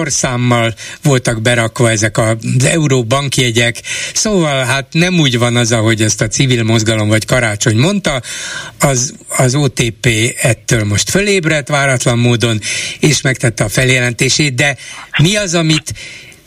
[0.00, 3.82] sorszámmal voltak berakva ezek az euró bankjegyek.
[4.14, 8.22] Szóval hát nem úgy van az, ahogy ezt a civil mozgalom vagy karácsony mondta,
[8.78, 10.08] az, az OTP
[10.40, 12.60] ettől most fölébredt váratlan módon,
[13.00, 14.76] és megtette a feljelentését, de
[15.18, 15.94] mi az, amit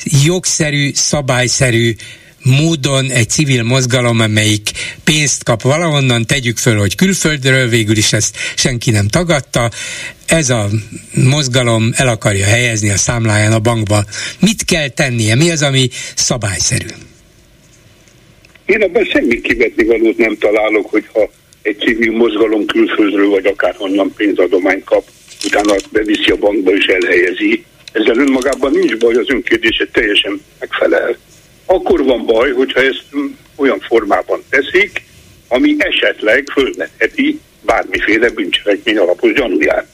[0.04, 1.96] jogszerű, szabályszerű
[2.44, 4.70] módon egy civil mozgalom, amelyik
[5.04, 9.70] pénzt kap valahonnan, tegyük föl, hogy külföldről, végül is ezt senki nem tagadta,
[10.26, 10.68] ez a
[11.14, 14.04] mozgalom el akarja helyezni a számláján a bankba.
[14.40, 15.36] Mit kell tennie?
[15.36, 16.88] Mi az, ami szabályszerű?
[18.66, 21.30] Én abban semmi kivetni valót nem találok, hogyha
[21.62, 25.04] egy civil mozgalom külföldről vagy akárhonnan pénzadományt kap,
[25.46, 27.64] utána beviszi a bankba és elhelyezi.
[27.92, 31.18] Ezzel önmagában nincs baj, az önkérdése teljesen megfelel.
[31.66, 33.06] Akkor van baj, hogyha ezt
[33.56, 35.04] olyan formában teszik,
[35.48, 39.88] ami esetleg fölvetheti bármiféle bűncselekmény alapos gyanúját.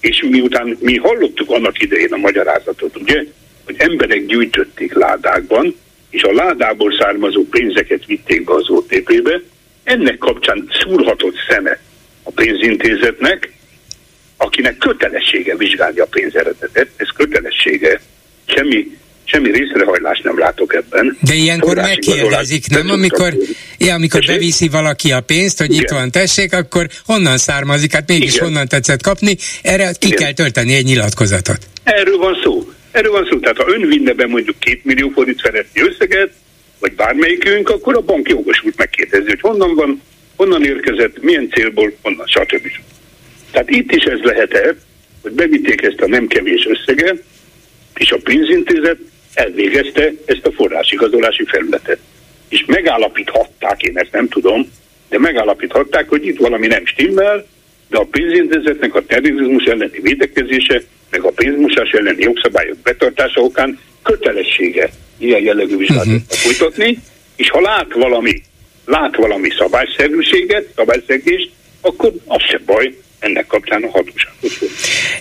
[0.00, 3.24] És miután mi hallottuk annak idején a magyarázatot, ugye,
[3.64, 5.76] hogy emberek gyűjtötték ládákban,
[6.10, 9.40] és a ládából származó pénzeket vitték be az OTP-be,
[9.84, 11.80] ennek kapcsán szúrhatott szeme
[12.22, 13.52] a pénzintézetnek,
[14.36, 18.00] akinek kötelessége vizsgálni a pénzeredetet, ez kötelessége.
[18.44, 21.18] Semmi semmi részrehajlást nem látok ebben.
[21.20, 22.90] De ilyenkor megkérdezik, nem?
[22.90, 23.34] Amikor,
[23.78, 24.38] ja, amikor Tessék?
[24.38, 25.82] beviszi valaki a pénzt, hogy Igen.
[25.82, 28.44] itt van, tessék, akkor honnan származik, hát mégis Igen.
[28.44, 30.18] honnan tetszett kapni, erre ki Igen.
[30.18, 31.58] kell tölteni egy nyilatkozatot.
[31.82, 32.70] Erről van szó.
[32.90, 33.38] Erről van szó.
[33.38, 36.30] Tehát ha ön vinne be mondjuk két millió forint feletti összeget,
[36.78, 40.02] vagy bármelyikünk, akkor a bank jogosult megkérdezni, hogy honnan van,
[40.36, 42.70] honnan érkezett, milyen célból, honnan, stb.
[43.50, 44.76] Tehát itt is ez lehet
[45.22, 47.22] hogy bevitték ezt a nem kevés összeget,
[47.94, 48.98] és a pénzintézet
[49.34, 51.98] elvégezte ezt a forrásigazolási felületet.
[52.48, 54.70] És megállapíthatták, én ezt nem tudom,
[55.08, 57.46] de megállapíthatták, hogy itt valami nem stimmel,
[57.88, 64.90] de a pénzintézetnek a terrorizmus elleni védekezése, meg a pénzmosás elleni jogszabályok betartása okán kötelessége
[65.18, 66.38] ilyen jellegű vizsgálatot uh-huh.
[66.38, 66.98] folytatni,
[67.36, 68.42] és ha lát valami,
[68.84, 74.52] lát valami szabályszerűséget, szabályszegést, akkor az se baj, ennek kapcsán a hatósághoz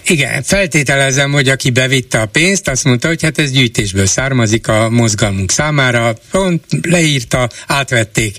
[0.05, 4.89] Igen, feltételezem, hogy aki bevitte a pénzt, azt mondta, hogy hát ez gyűjtésből származik a
[4.89, 8.35] mozgalmunk számára, pont leírta, átvették.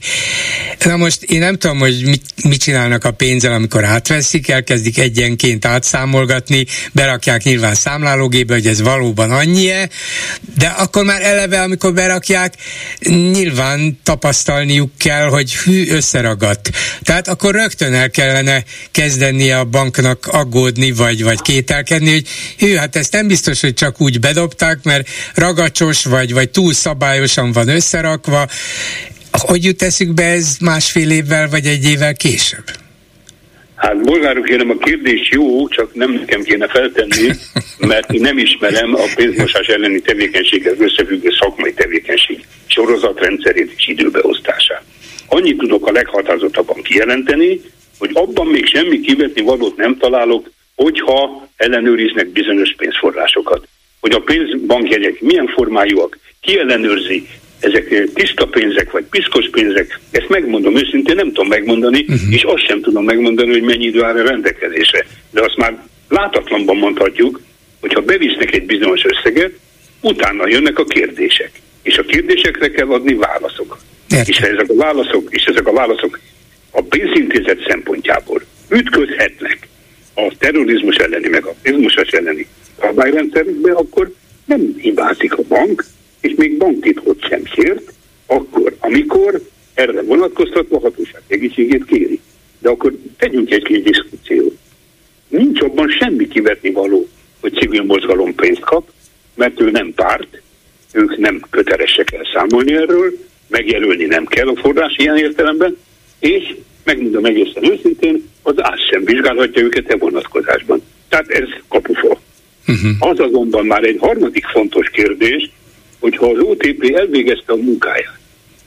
[0.85, 5.65] Na most én nem tudom, hogy mit, mit csinálnak a pénzzel, amikor átveszik, elkezdik egyenként
[5.65, 9.89] átszámolgatni, berakják nyilván számlálógébe, hogy ez valóban annyi-e,
[10.57, 12.55] de akkor már eleve, amikor berakják,
[13.09, 16.71] nyilván tapasztalniuk kell, hogy hű, összeragadt.
[17.03, 18.65] Tehát akkor rögtön el kellene
[19.53, 22.27] kezdeni a banknak aggódni, vagy, vagy kételkedni, hogy
[22.59, 27.53] hű, hát ezt nem biztos, hogy csak úgy bedobták, mert ragacsos, vagy, vagy túl szabályosan
[27.53, 28.47] van összerakva.
[29.31, 32.65] Hogy jut eszükbe ez másfél évvel, vagy egy évvel később?
[33.77, 37.29] Hát bolgárok kérem, a kérdés jó, csak nem nekem kéne feltenni,
[37.79, 44.83] mert nem ismerem a pénzmosás elleni tevékenységgel összefüggő szakmai tevékenység sorozatrendszerét és időbeosztását.
[45.27, 47.61] Annyit tudok a leghatározottabban kijelenteni,
[48.03, 53.69] hogy abban még semmi kivetni valót nem találok, hogyha ellenőriznek bizonyos pénzforrásokat.
[54.01, 57.29] Hogy a pénzbankjegyek milyen formájúak, ki ellenőrzi,
[57.61, 62.35] ezek tiszta pénzek vagy piszkos pénzek, ezt megmondom őszintén, nem tudom megmondani, uh-huh.
[62.35, 65.07] és azt sem tudom megmondani, hogy mennyi idő áll a rendelkezésre.
[65.31, 67.41] De azt már látatlanban mondhatjuk,
[67.81, 69.53] hogyha bevisznek egy bizonyos összeget,
[70.01, 71.51] utána jönnek a kérdések.
[71.83, 73.81] És a kérdésekre kell adni válaszokat.
[74.25, 76.19] És ezek a válaszok, és ezek a válaszok
[76.73, 79.69] a pénzintézet szempontjából ütközhetnek
[80.15, 82.47] a terrorizmus elleni, meg a pénzmosás elleni
[82.81, 84.13] szabályrendszerükbe, akkor
[84.45, 85.85] nem hibázik a bank,
[86.21, 87.93] és még banktitkot sem sért,
[88.27, 89.41] akkor, amikor
[89.75, 92.21] erre vonatkoztatva a hatóság segítségét kéri.
[92.59, 94.57] De akkor tegyünk egy kis diszkusziót.
[95.29, 97.09] Nincs abban semmi kivetni való,
[97.41, 98.91] hogy civil mozgalom pénzt kap,
[99.35, 100.43] mert ő nem párt,
[100.93, 103.13] ők nem kötelesek elszámolni erről,
[103.49, 105.77] megjelölni nem kell a forrás ilyen értelemben,
[106.23, 106.55] és
[106.85, 110.83] megmondom egészen őszintén, az át sem vizsgálhatja őket e vonatkozásban.
[111.09, 112.21] Tehát ez kapufa.
[112.67, 112.91] Uh-huh.
[112.99, 115.51] Az azonban már egy harmadik fontos kérdés,
[115.99, 118.19] hogyha az OTP elvégezte a munkáját,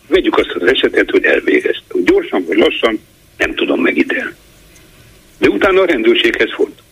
[0.07, 2.99] vegyük azt az esetet, hogy elvégezte, hogy gyorsan vagy lassan,
[3.37, 4.33] nem tudom megítélni.
[5.37, 6.83] De utána a rendőrséghez fordul.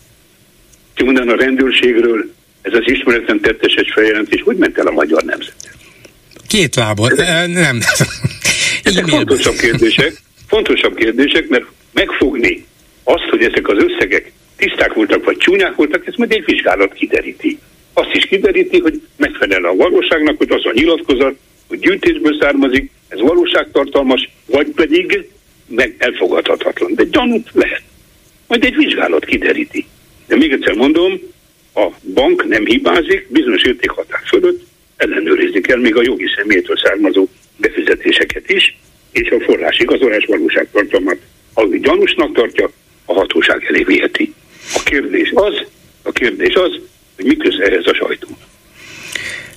[0.93, 5.56] Ki mondan a rendőrségről, ez az ismeretlen tettes feljelentés, hogy ment el a magyar nemzet?
[6.47, 7.12] Két lábon,
[7.47, 7.80] nem.
[8.84, 10.21] Ezek fontosabb kérdések,
[10.54, 12.66] fontosabb kérdések, mert megfogni
[13.04, 17.60] azt, hogy ezek az összegek tiszták voltak vagy csúnyák voltak, ez majd egy vizsgálat kideríti.
[17.94, 21.36] Azt is kideríti, hogy megfelel a valóságnak, hogy az a nyilatkozat,
[21.68, 25.30] hogy gyűjtésből származik, ez valóságtartalmas, vagy pedig
[25.68, 26.94] meg elfogadhatatlan.
[26.96, 27.82] De gyanút lehet.
[28.48, 29.86] Majd egy vizsgálat kideríti.
[30.28, 31.20] De még egyszer mondom,
[31.76, 34.66] a bank nem hibázik, bizonyos értékhatár fölött
[34.98, 38.78] ellenőrizni kell még a jogi személytől származó befizetéseket is,
[39.13, 41.17] és a forrás igazolás valóságtartalmat,
[41.54, 42.69] ahogy gyanúsnak tartja,
[43.06, 44.34] a hatóság elé viheti.
[44.73, 45.65] A kérdés az,
[46.04, 46.80] a kérdés az,
[47.15, 48.28] hogy mi köze ehhez a sajtó.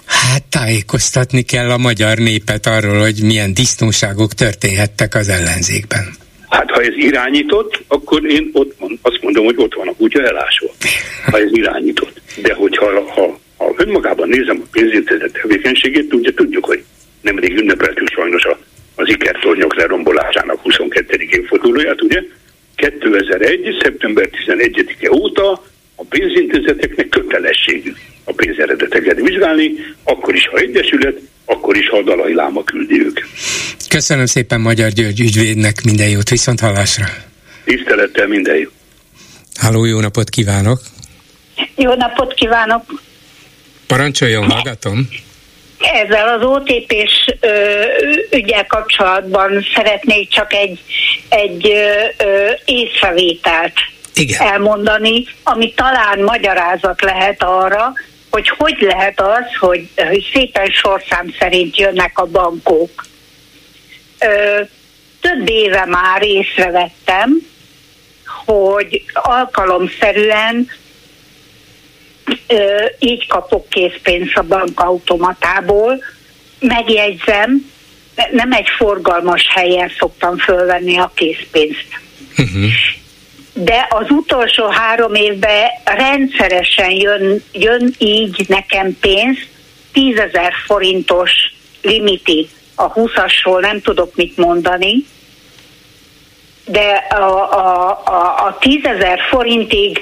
[0.05, 6.17] Hát tájékoztatni kell a magyar népet arról, hogy milyen disznóságok történhettek az ellenzékben.
[6.49, 10.23] Hát ha ez irányított, akkor én ott mond, azt mondom, hogy ott van a kutya
[10.23, 10.71] elásva.
[11.31, 12.21] Ha ez irányított.
[12.43, 16.85] De hogyha ha, ha önmagában nézem a pénzintézet tevékenységét, ugye tudjuk, hogy
[17.21, 18.59] nemrég ünnepeltük sajnos a
[18.97, 21.17] az ikertornyok lerombolásának 22.
[21.31, 22.23] évfordulóját, ugye?
[22.75, 23.77] 2001.
[23.83, 25.63] szeptember 11-e óta
[25.95, 29.73] a pénzintézeteknek kötelességük a pénzeredeteket vizsgálni,
[30.05, 33.27] akkor is, ha egyesület, akkor is, ha a Dalai Láma küldi őket.
[33.89, 37.05] Köszönöm szépen Magyar György ügyvédnek, minden jót, viszont hallásra.
[37.65, 38.69] Tisztelettel minden jó.
[39.55, 40.81] Háló, jó napot kívánok!
[41.77, 42.83] Jó napot kívánok!
[43.87, 45.09] Parancsoljon, hallgatom!
[45.79, 47.35] Ezzel az OTP-s
[48.31, 50.81] ügyel kapcsolatban szeretnék csak egy,
[51.29, 51.67] egy
[52.19, 53.73] ö, észrevételt
[54.15, 54.41] Igen.
[54.41, 57.93] elmondani, ami talán magyarázat lehet arra,
[58.31, 63.07] hogy hogy lehet az, hogy, hogy szépen sorszám szerint jönnek a bankok.
[64.19, 64.61] Ö,
[65.21, 67.31] több éve már észrevettem,
[68.45, 70.71] hogy alkalomszerűen
[72.99, 76.03] így kapok készpénzt a bankautomatából,
[76.61, 77.71] megjegyzem,
[78.31, 81.87] nem egy forgalmas helyen szoktam fölvenni a készpénzt.
[82.39, 82.71] Uh-huh.
[83.53, 89.39] De az utolsó három évben rendszeresen jön, jön így nekem pénz,
[89.93, 91.31] tízezer forintos
[91.83, 95.05] limiti a 20-asról nem tudok mit mondani,
[96.65, 99.99] de a, a, a, a 10 ezer forintig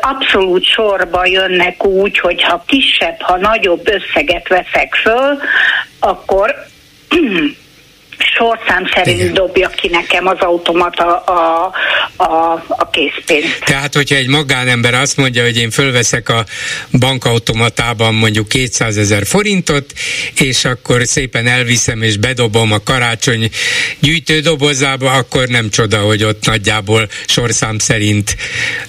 [0.00, 5.38] abszolút sorba jönnek úgy, hogy ha kisebb, ha nagyobb összeget veszek föl,
[6.00, 6.54] akkor
[8.18, 9.34] sorszám szerint Igen.
[9.34, 11.72] dobja ki nekem az automata a,
[12.16, 13.64] a, a készpénzt.
[13.64, 16.44] Tehát, hogyha egy magánember azt mondja, hogy én fölveszek a
[16.98, 19.92] bankautomatában mondjuk 200 ezer forintot,
[20.40, 23.50] és akkor szépen elviszem és bedobom a karácsony
[23.98, 28.36] gyűjtődobozába, akkor nem csoda, hogy ott nagyjából sorszám szerint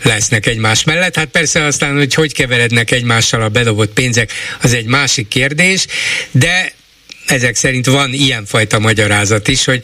[0.03, 1.15] lesznek egymás mellett.
[1.15, 5.85] Hát persze aztán, hogy hogy keverednek egymással a bedobott pénzek, az egy másik kérdés,
[6.31, 6.75] de
[7.27, 9.81] ezek szerint van ilyenfajta magyarázat is, hogy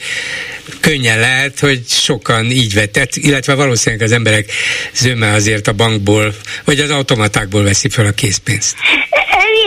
[0.80, 4.52] könnyen lehet, hogy sokan így vetett, illetve valószínűleg az emberek
[4.94, 6.36] zöme azért a bankból,
[6.66, 8.76] vagy az automatákból veszi fel a készpénzt.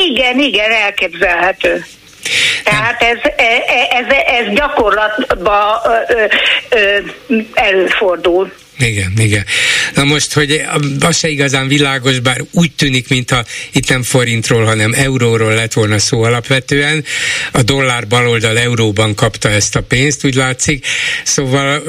[0.09, 1.85] Igen, igen, elképzelhető.
[2.65, 5.79] Tehát ez, e, e, ez, ez, ez gyakorlatban
[7.55, 8.53] előfordul.
[8.79, 9.45] Igen, igen.
[9.95, 10.63] Na most, hogy
[11.01, 15.99] az se igazán világos, bár úgy tűnik, mintha itt nem forintról, hanem euróról lett volna
[15.99, 17.05] szó alapvetően.
[17.53, 20.87] A dollár baloldal euróban kapta ezt a pénzt, úgy látszik.
[21.25, 21.83] Szóval,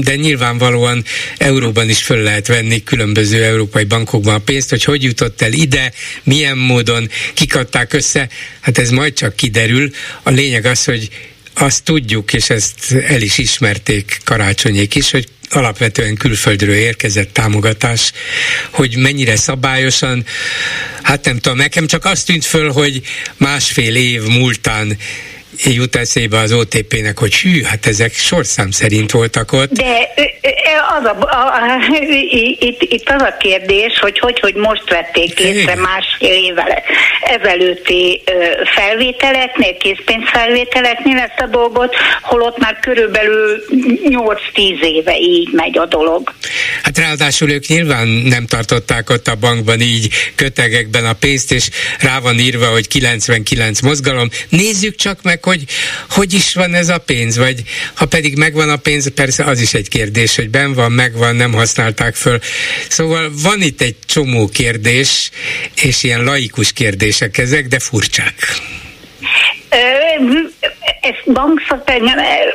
[0.00, 1.04] de nyilvánvalóan
[1.38, 5.92] euróban is föl lehet venni különböző európai bankokban a pénzt, hogy hogy jutott el ide,
[6.22, 8.28] milyen módon, kikadták össze,
[8.60, 9.90] hát ez majd csak kiderül.
[10.22, 11.08] A lényeg az, hogy
[11.54, 18.12] azt tudjuk, és ezt el is ismerték karácsonyék is, hogy alapvetően külföldről érkezett támogatás,
[18.70, 20.24] hogy mennyire szabályosan,
[21.02, 23.02] hát nem tudom, nekem csak azt tűnt föl, hogy
[23.36, 24.98] másfél év múltán
[25.58, 29.72] jut eszébe az OTP-nek, hogy hű, hát ezek sorszám szerint voltak ott.
[29.72, 30.08] De
[30.98, 31.96] az a, a, a,
[32.58, 36.82] itt, itt az a kérdés, hogy hogy, hogy most vették észre másfél évvel
[37.22, 38.22] ezelőtti
[38.74, 43.64] felvételeknél, készpénzfelvételeknél ezt a dolgot, holott már körülbelül
[44.04, 46.34] 8-10 éve így megy a dolog.
[46.82, 51.68] Hát ráadásul ők nyilván nem tartották ott a bankban így kötegekben a pénzt, és
[52.00, 54.28] rá van írva, hogy 99 mozgalom.
[54.48, 55.51] Nézzük csak meg, hogy
[56.10, 57.62] hogy is van ez a pénz, vagy
[57.94, 61.52] ha pedig megvan a pénz, persze az is egy kérdés, hogy ben van, megvan, nem
[61.52, 62.38] használták föl.
[62.88, 65.30] Szóval van itt egy csomó kérdés,
[65.82, 68.34] és ilyen laikus kérdések ezek, de furcsák.
[71.00, 71.32] Ezt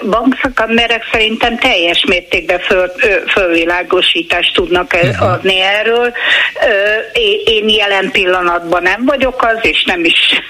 [0.10, 2.91] bankszakemberek szerintem teljes mértékben föl,
[3.28, 5.32] fölvilágosítást tudnak uh-huh.
[5.32, 6.14] adni erről.
[7.45, 10.41] Én jelen pillanatban nem vagyok az, és nem is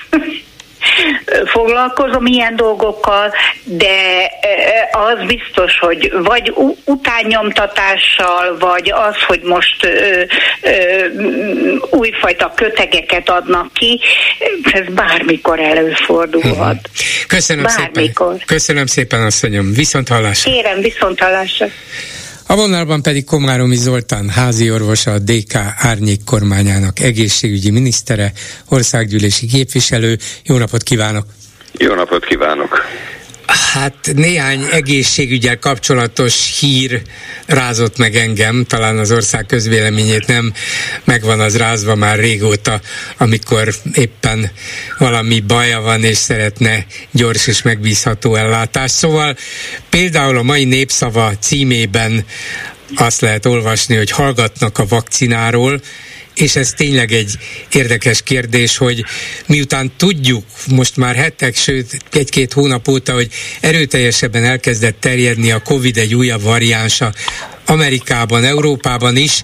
[1.46, 3.34] foglalkozom ilyen dolgokkal,
[3.64, 10.22] de e, az biztos, hogy vagy utánnyomtatással, vagy az, hogy most ö,
[10.62, 10.72] ö,
[11.90, 14.00] újfajta kötegeket adnak ki,
[14.64, 16.74] ez bármikor előfordulhat.
[16.74, 17.28] Mhm.
[17.28, 18.32] Köszönöm bármikor.
[18.32, 18.48] szépen.
[18.48, 19.74] Köszönöm szépen, asszonyom.
[19.74, 20.52] Viszont hallásra.
[20.52, 21.68] Kérem, viszont hallásra.
[22.50, 28.32] A vonalban pedig Komáromi Zoltán házi orvosa, a DK árnyék kormányának egészségügyi minisztere,
[28.70, 30.18] országgyűlési képviselő.
[30.44, 31.26] Jó napot kívánok!
[31.72, 32.86] Jó napot kívánok!
[33.48, 37.02] Hát néhány egészségügyel kapcsolatos hír
[37.46, 40.54] rázott meg engem, talán az ország közvéleményét nem
[41.04, 42.82] megvan az rázva már régóta,
[43.18, 44.52] amikor éppen
[44.98, 48.96] valami baja van és szeretne gyors és megbízható ellátást.
[48.96, 49.38] Szóval
[49.90, 52.26] például a mai népszava címében
[52.96, 55.82] azt lehet olvasni, hogy hallgatnak a vakcináról,
[56.38, 57.38] és ez tényleg egy
[57.72, 59.06] érdekes kérdés, hogy
[59.46, 63.28] miután tudjuk most már hetek, sőt egy-két hónap óta, hogy
[63.60, 67.14] erőteljesebben elkezdett terjedni a Covid egy újabb variánsa
[67.66, 69.42] Amerikában, Európában is,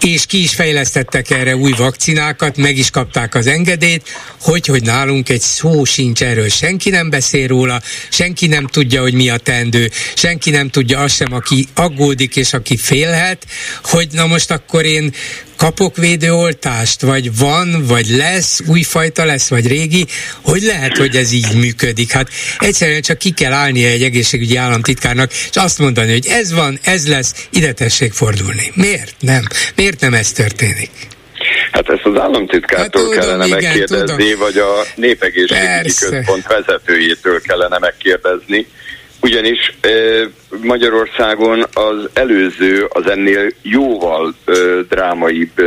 [0.00, 4.08] és ki is fejlesztettek erre új vakcinákat, meg is kapták az engedélyt,
[4.40, 9.14] hogy, hogy nálunk egy szó sincs erről, senki nem beszél róla, senki nem tudja, hogy
[9.14, 13.46] mi a tendő, senki nem tudja azt sem, aki aggódik és aki félhet,
[13.82, 15.14] hogy na most akkor én
[15.56, 20.06] kapok védőoltást, vagy van, vagy lesz, újfajta lesz, vagy régi,
[20.42, 22.12] hogy lehet, hogy ez így működik?
[22.12, 22.28] Hát
[22.58, 27.08] egyszerűen csak ki kell állnia egy egészségügyi államtitkárnak, és azt mondani, hogy ez van, ez
[27.08, 28.72] lesz, ide tessék fordulni.
[28.74, 29.42] Miért nem?
[29.76, 30.90] Miért nem ez történik?
[31.72, 34.38] Hát ezt az államtitkártól hát, tudom, kellene igen, megkérdezni, tudom.
[34.38, 35.94] vagy a Népegészségügyi.
[35.98, 38.66] Központ vezetőjétől kellene megkérdezni
[39.26, 39.76] ugyanis
[40.62, 44.34] Magyarországon az előző, az ennél jóval
[44.88, 45.64] drámaibb e,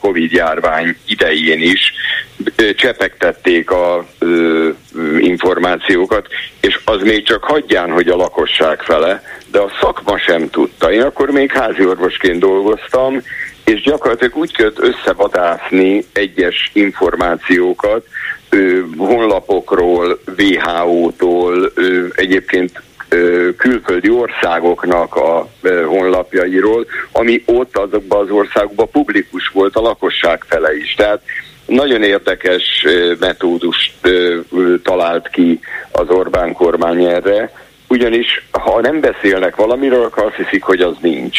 [0.00, 1.92] Covid járvány idején is
[2.76, 4.06] csepegtették a
[5.18, 6.26] információkat,
[6.60, 10.92] és az még csak hagyján, hogy a lakosság fele, de a szakma sem tudta.
[10.92, 13.22] Én akkor még háziorvosként dolgoztam,
[13.64, 18.06] és gyakorlatilag úgy kellett összevadászni egyes információkat,
[18.96, 21.72] honlapokról, WHO-tól,
[22.14, 22.82] egyébként
[23.56, 25.48] külföldi országoknak a
[25.86, 30.94] honlapjairól, ami ott azokban az országokban publikus volt a lakosság fele is.
[30.94, 31.22] Tehát
[31.66, 32.86] nagyon érdekes
[33.20, 33.92] metódust
[34.82, 37.52] talált ki az Orbán kormány erre,
[37.88, 41.38] ugyanis ha nem beszélnek valamiről, akkor azt hiszik, hogy az nincs.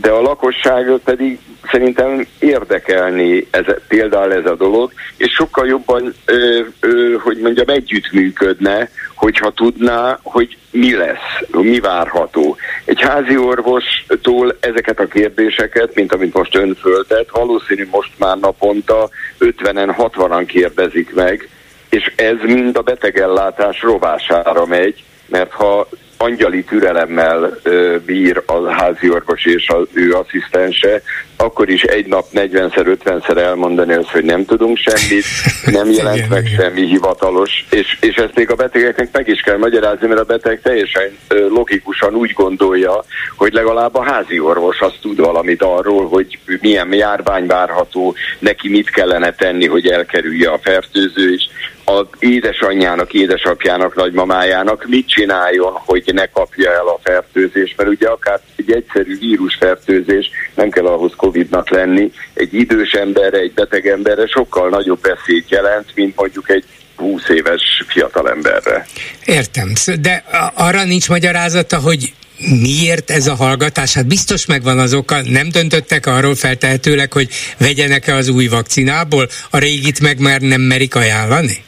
[0.00, 1.38] De a lakosság pedig
[1.70, 8.88] szerintem érdekelni ez, például ez a dolog, és sokkal jobban, ö, ö, hogy mondjam, együttműködne,
[9.14, 12.56] hogyha tudná, hogy mi lesz, mi várható.
[12.84, 19.08] Egy házi orvostól ezeket a kérdéseket, mint amit most ön föltett, valószínű most már naponta
[19.38, 21.48] 50-en, 60-an kérdezik meg,
[21.88, 27.58] és ez mind a betegellátás rovására megy, mert ha angyali türelemmel
[28.06, 31.02] bír a házi orvos és az ő asszisztense,
[31.36, 35.24] akkor is egy nap 40-szer, 50-szer elmondani azt, hogy nem tudunk semmit,
[35.64, 36.60] nem jelent igen, meg igen.
[36.60, 40.60] semmi hivatalos, és, és ezt még a betegeknek meg is kell magyarázni, mert a beteg
[40.62, 43.04] teljesen logikusan úgy gondolja,
[43.36, 48.90] hogy legalább a házi orvos azt tud valamit arról, hogy milyen járvány várható, neki mit
[48.90, 51.42] kellene tenni, hogy elkerülje a fertőző, és
[51.88, 58.40] az édesanyjának, édesapjának, nagymamájának mit csináljon, hogy ne kapja el a fertőzést, mert ugye akár
[58.56, 64.68] egy egyszerű vírusfertőzés nem kell ahhoz Covid-nak lenni, egy idős emberre, egy beteg emberre sokkal
[64.68, 66.64] nagyobb veszélyt jelent, mint mondjuk egy
[66.96, 68.86] 20 éves fiatalemberre.
[69.24, 70.24] Értem, de
[70.54, 72.12] arra nincs magyarázata, hogy
[72.60, 73.94] miért ez a hallgatás?
[73.94, 77.28] Hát biztos megvan az oka, nem döntöttek arról feltehetőleg, hogy
[77.58, 81.64] vegyenek-e az új vakcinából, a régit meg már nem merik ajánlani?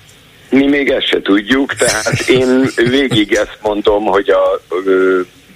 [0.51, 4.61] Mi még ezt se tudjuk, tehát én végig ezt mondom, hogy a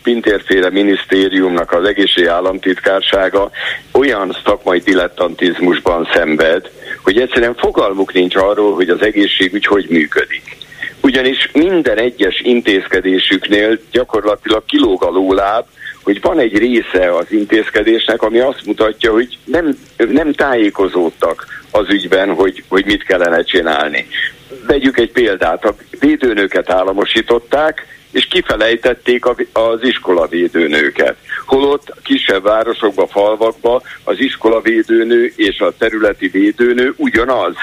[0.03, 3.51] Pintérféle minisztériumnak az egészségi államtitkársága
[3.93, 6.70] olyan szakmai dilettantizmusban szenved,
[7.03, 10.57] hogy egyszerűen fogalmuk nincs arról, hogy az egészségügy hogy működik.
[11.03, 15.64] Ugyanis minden egyes intézkedésüknél gyakorlatilag kilóg a lóláb,
[16.03, 22.34] hogy van egy része az intézkedésnek, ami azt mutatja, hogy nem, nem tájékozódtak az ügyben,
[22.34, 24.07] hogy, hogy mit kellene csinálni.
[24.66, 31.16] Vegyük egy példát, a védőnőket államosították, és kifelejtették az iskolavédőnőket.
[31.46, 37.55] Holott kisebb városokba, falvakba az iskolavédőnő és a területi védőnő ugyanaz.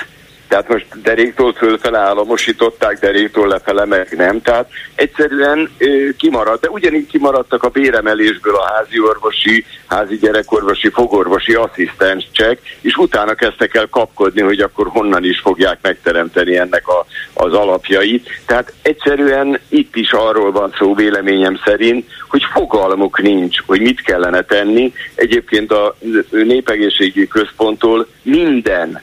[0.49, 4.41] Tehát most deréktól fölfele államosították, deréktól lefele meg nem.
[4.41, 11.53] Tehát egyszerűen ö, kimaradt, de ugyanígy kimaradtak a béremelésből a házi orvosi, házi gyerekorvosi, fogorvosi
[11.53, 17.53] asszisztensek, és utána kezdtek el kapkodni, hogy akkor honnan is fogják megteremteni ennek a, az
[17.53, 18.29] alapjait.
[18.45, 24.41] Tehát egyszerűen itt is arról van szó véleményem szerint, hogy fogalmuk nincs, hogy mit kellene
[24.41, 24.93] tenni.
[25.15, 25.95] Egyébként a
[26.29, 29.01] népegészségügyi központtól minden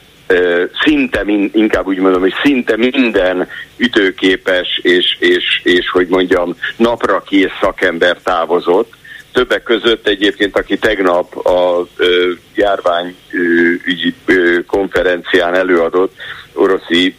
[0.83, 3.47] szinte, inkább úgy mondom, hogy szinte minden
[3.77, 8.93] ütőképes és, és, és hogy mondjam, napra kész szakember távozott.
[9.33, 11.87] Többek között egyébként, aki tegnap a
[12.55, 14.15] járványügyi
[14.67, 16.15] konferencián előadott,
[16.57, 17.15] Oroszi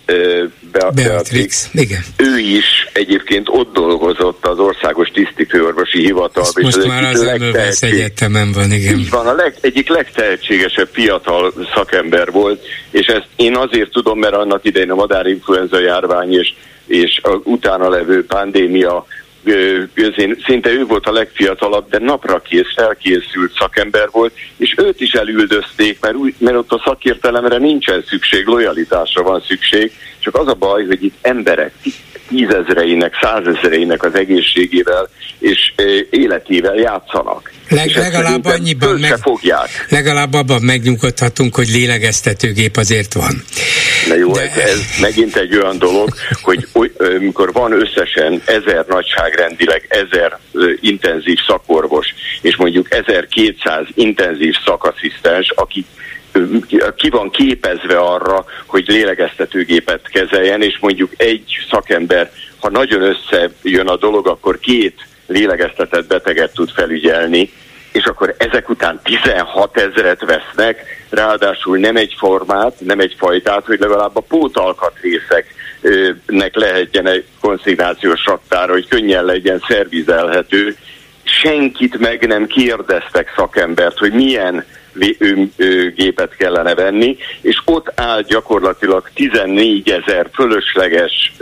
[0.73, 2.01] Be- Beatrix, igen.
[2.17, 6.63] ő is egyébként ott dolgozott az Országos Tisztifőorvosi Hivatalban.
[6.63, 8.99] Most már az Emölvesz Egyetemen van, igen.
[8.99, 14.35] Így van, a leg, egyik legtehetségesebb fiatal szakember volt, és ezt én azért tudom, mert
[14.35, 16.55] annak idején a madárinfluenza járvány és,
[16.87, 19.07] és a utána levő pandémia
[20.47, 26.01] szinte ő volt a legfiatalabb, de napra kész, felkészült szakember volt, és őt is elüldözték,
[26.01, 30.87] mert, úgy, mert ott a szakértelemre nincsen szükség, lojalitásra van szükség, csak az a baj,
[30.87, 31.73] hogy itt emberek
[32.29, 35.09] tízezreinek, százezreinek az egészségével
[35.39, 35.73] és
[36.11, 37.53] életével játszanak.
[37.69, 39.87] Leg, legalább annyiban meg, fogják.
[39.89, 43.45] Legalább abban megnyugodhatunk, hogy lélegeztetőgép azért van.
[44.09, 44.41] Na jó, De...
[44.41, 46.09] ez, ez megint egy olyan dolog,
[46.43, 46.69] hogy
[47.19, 50.39] amikor van összesen ezer nagyságrendileg ezer
[50.81, 52.07] intenzív szakorvos,
[52.41, 55.87] és mondjuk 1200 intenzív szakasszisztens, akik
[56.97, 63.97] ki van képezve arra, hogy lélegeztetőgépet kezeljen, és mondjuk egy szakember, ha nagyon összejön a
[63.97, 67.51] dolog, akkor két lélegeztetett beteget tud felügyelni,
[67.93, 73.79] és akkor ezek után 16 ezeret vesznek, ráadásul nem egy formát, nem egy fajtát, hogy
[73.79, 80.77] legalább a pótalkatrészeknek lehetjen egy konszignációs raktára, hogy könnyen legyen szervizelhető.
[81.23, 84.65] Senkit meg nem kérdeztek szakembert, hogy milyen
[85.95, 91.33] gépet kellene venni, és ott áll gyakorlatilag 14 ezer fölösleges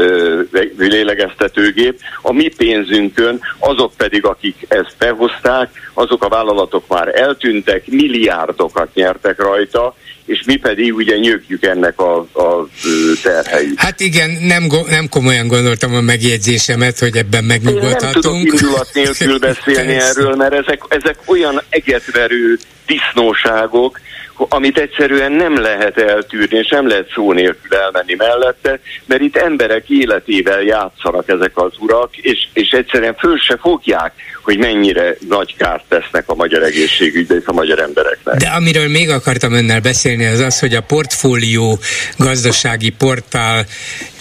[0.79, 8.95] lélegeztetőgép, a mi pénzünkön, azok pedig, akik ezt behozták, azok a vállalatok már eltűntek, milliárdokat
[8.95, 9.95] nyertek rajta,
[10.27, 12.69] és mi pedig ugye nyögjük ennek a, a
[13.23, 13.81] terheit.
[13.81, 18.25] Hát igen, nem, nem komolyan gondoltam a megjegyzésemet, hogy ebben megnyugodhatunk.
[18.25, 24.01] Én nem tudok indulat nélkül beszélni erről, mert ezek, ezek olyan egetverő disznóságok,
[24.37, 29.89] amit egyszerűen nem lehet eltűrni, és nem lehet szó nélkül elmenni mellette, mert itt emberek
[29.89, 34.13] életével játszanak ezek az urak, és, és egyszerűen föl se fogják,
[34.43, 38.37] hogy mennyire nagy kárt tesznek a magyar egészségügybe és a magyar embereknek.
[38.37, 41.79] De amiről még akartam önnel beszélni, az az, hogy a portfólió
[42.17, 43.67] gazdasági portál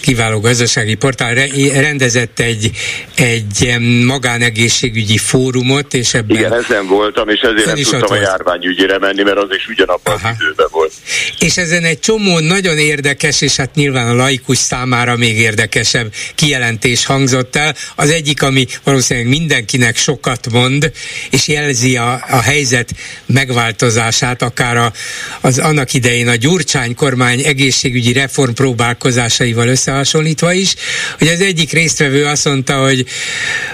[0.06, 1.34] kiváló gazdasági portál
[1.74, 2.70] rendezett egy,
[3.14, 6.36] egy magánegészségügyi fórumot, és ebben...
[6.36, 10.28] Igen, ezen voltam, és ezért nem tudtam a járványügyére menni, mert az is ugyanabban Aha.
[10.28, 10.92] az időben volt.
[11.38, 17.06] És ezen egy csomó nagyon érdekes, és hát nyilván a laikus számára még érdekesebb kijelentés
[17.06, 17.74] hangzott el.
[17.94, 20.92] Az egyik, ami valószínűleg mindenkinek sokat mond,
[21.30, 22.90] és jelzi a, a helyzet
[23.26, 24.92] megváltozását, akár a,
[25.40, 30.74] az annak idején a Gyurcsány kormány egészségügyi reform próbálkozásaival össze összehasonlítva is,
[31.18, 33.06] hogy az egyik résztvevő azt mondta, hogy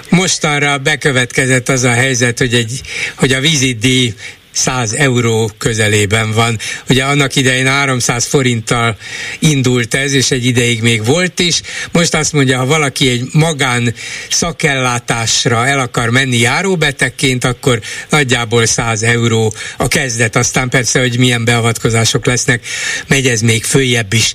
[0.09, 2.81] mostanra bekövetkezett az a helyzet, hogy, egy,
[3.15, 4.15] hogy a vízidíj
[4.53, 6.59] 100 euró közelében van.
[6.89, 8.97] Ugye annak idején 300 forinttal
[9.39, 11.61] indult ez, és egy ideig még volt is.
[11.93, 13.95] Most azt mondja, ha valaki egy magán
[14.31, 20.37] szakellátásra el akar menni járóbetegként, akkor nagyjából 100 euró a kezdet.
[20.37, 22.67] Aztán persze, hogy milyen beavatkozások lesznek,
[23.07, 24.33] megy ez még följebb is.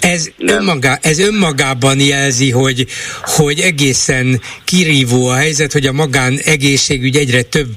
[0.00, 2.86] Ez, önmagá, ez önmagában jelzi, hogy,
[3.22, 7.68] hogy egészen kirívó a helyzet, hogy a magán egészségügy egyre több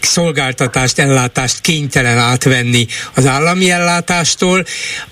[0.00, 4.64] szolgáltatást ellát ellátást kénytelen átvenni az állami ellátástól,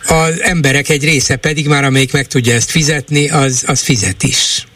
[0.08, 4.66] az emberek egy része pedig már, amelyik meg tudja ezt fizetni, az, az fizet is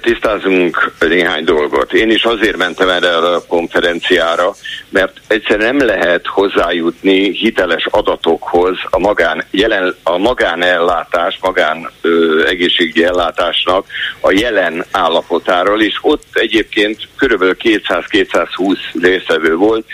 [0.00, 1.92] tisztázunk néhány dolgot.
[1.92, 4.54] Én is azért mentem erre a konferenciára,
[4.88, 13.04] mert egyszerűen nem lehet hozzájutni hiteles adatokhoz a magán, jelen, a magánellátás, magán ö, egészségügyi
[13.04, 13.86] ellátásnak
[14.20, 19.84] a jelen állapotáról, és ott egyébként körülbelül 200-220 részevő volt,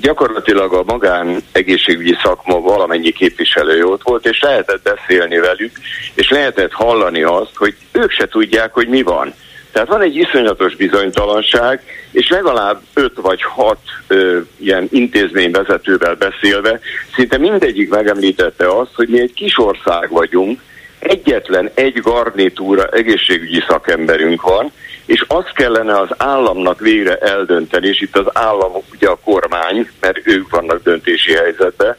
[0.00, 5.72] gyakorlatilag a magán egészségügyi szakma valamennyi képviselő ott volt, és lehetett beszélni velük,
[6.14, 9.34] és lehetett hallani azt, hogy ők se tudják, hogy mi van.
[9.72, 16.80] Tehát van egy iszonyatos bizonytalanság, és legalább öt vagy hat ö, ilyen intézményvezetővel beszélve,
[17.14, 20.60] szinte mindegyik megemlítette azt, hogy mi egy kis ország vagyunk,
[20.98, 24.72] egyetlen egy garnitúra egészségügyi szakemberünk van,
[25.10, 30.18] és azt kellene az államnak végre eldönteni, és itt az állam ugye a kormány, mert
[30.22, 31.96] ők vannak döntési helyzetben,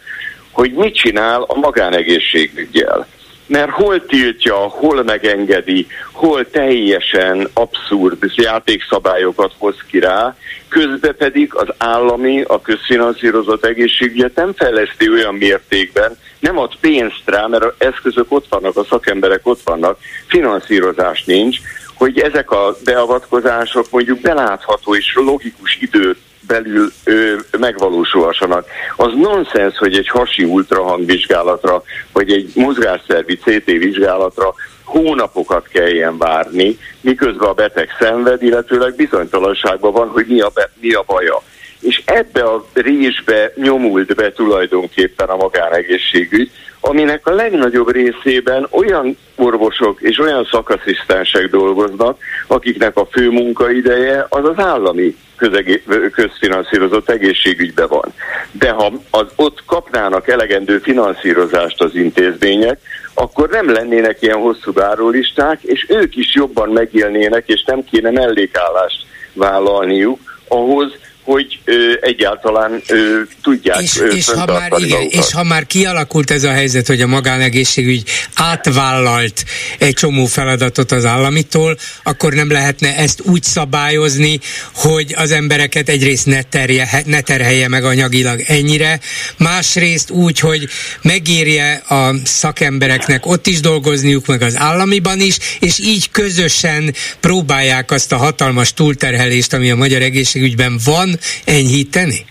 [0.51, 3.07] hogy mit csinál a magánegészségügyel.
[3.45, 10.35] Mert hol tiltja, hol megengedi, hol teljesen abszurd játékszabályokat hoz ki rá,
[10.69, 17.47] közben pedig az állami, a közfinanszírozott egészségügyet nem fejleszti olyan mértékben, nem ad pénzt rá,
[17.47, 19.97] mert az eszközök ott vannak, a szakemberek ott vannak,
[20.27, 21.57] finanszírozás nincs,
[22.01, 28.65] hogy ezek a beavatkozások mondjuk belátható és logikus időt belül ö, megvalósulhassanak.
[28.95, 31.83] Az nonsens, hogy egy hasi ultrahangvizsgálatra,
[32.13, 40.07] vagy egy mozgásszervi CT vizsgálatra hónapokat kelljen várni, miközben a beteg szenved, illetőleg bizonytalanságban van,
[40.07, 41.41] hogy mi a, be, mi a baja.
[41.81, 50.01] És ebbe a részbe nyomult be tulajdonképpen a magánegészségügy, aminek a legnagyobb részében olyan orvosok
[50.01, 52.17] és olyan szakaszisztensek dolgoznak,
[52.47, 58.13] akiknek a fő munkaideje az az állami közegé- közfinanszírozott egészségügybe van.
[58.51, 62.79] De ha az, ott kapnának elegendő finanszírozást az intézmények,
[63.13, 69.05] akkor nem lennének ilyen hosszú várólisták, és ők is jobban megélnének, és nem kéne mellékállást
[69.33, 70.91] vállalniuk ahhoz,
[71.31, 76.43] hogy ö, egyáltalán ö, tudják és, és, ha már, igen, és ha már kialakult ez
[76.43, 78.03] a helyzet, hogy a magánegészségügy
[78.33, 79.43] átvállalt
[79.77, 84.39] egy csomó feladatot az államitól, akkor nem lehetne ezt úgy szabályozni,
[84.73, 88.99] hogy az embereket egyrészt ne, terje, ne terhelje meg anyagilag ennyire,
[89.37, 90.67] másrészt úgy, hogy
[91.01, 98.11] megérje a szakembereknek ott is dolgozniuk, meg az államiban is, és így közösen próbálják azt
[98.11, 102.25] a hatalmas túlterhelést, ami a magyar egészségügyben van, enyhíteni?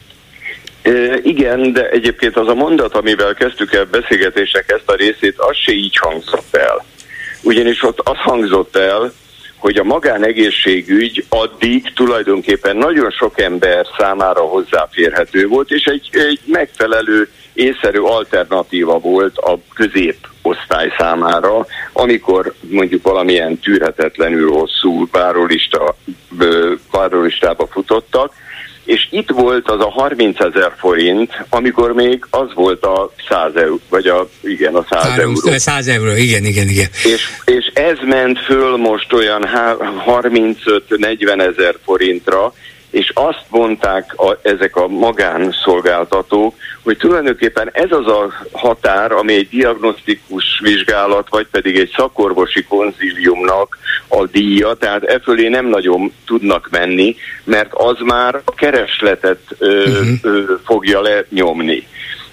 [1.22, 5.72] Igen, de egyébként az a mondat, amivel kezdtük el beszélgetések ezt a részét, az se
[5.72, 6.84] így hangzott el.
[7.42, 9.12] Ugyanis ott az hangzott el,
[9.56, 17.28] hogy a magánegészségügy addig tulajdonképpen nagyon sok ember számára hozzáférhető volt, és egy, egy megfelelő,
[17.52, 25.96] észszerű alternatíva volt a középosztály számára, amikor mondjuk valamilyen tűrhetetlenül hosszú várólista,
[26.90, 28.32] várólistába futottak,
[28.90, 33.80] és itt volt az a 30 ezer forint, amikor még az volt a 100 euró,
[33.88, 35.58] vagy a, igen, a 100 Három, euró.
[35.58, 36.88] 100 euró, igen, igen, igen.
[37.04, 39.48] És, és ez ment föl most olyan
[40.06, 42.52] 35-40 ezer forintra,
[42.90, 49.48] és azt mondták a, ezek a magánszolgáltatók, hogy tulajdonképpen ez az a határ, ami egy
[49.48, 53.78] diagnosztikus vizsgálat, vagy pedig egy szakorvosi konzíliumnak
[54.08, 59.82] a díja, tehát e fölé nem nagyon tudnak menni, mert az már a keresletet ö,
[59.82, 60.08] uh-huh.
[60.22, 61.86] ö, fogja lenyomni.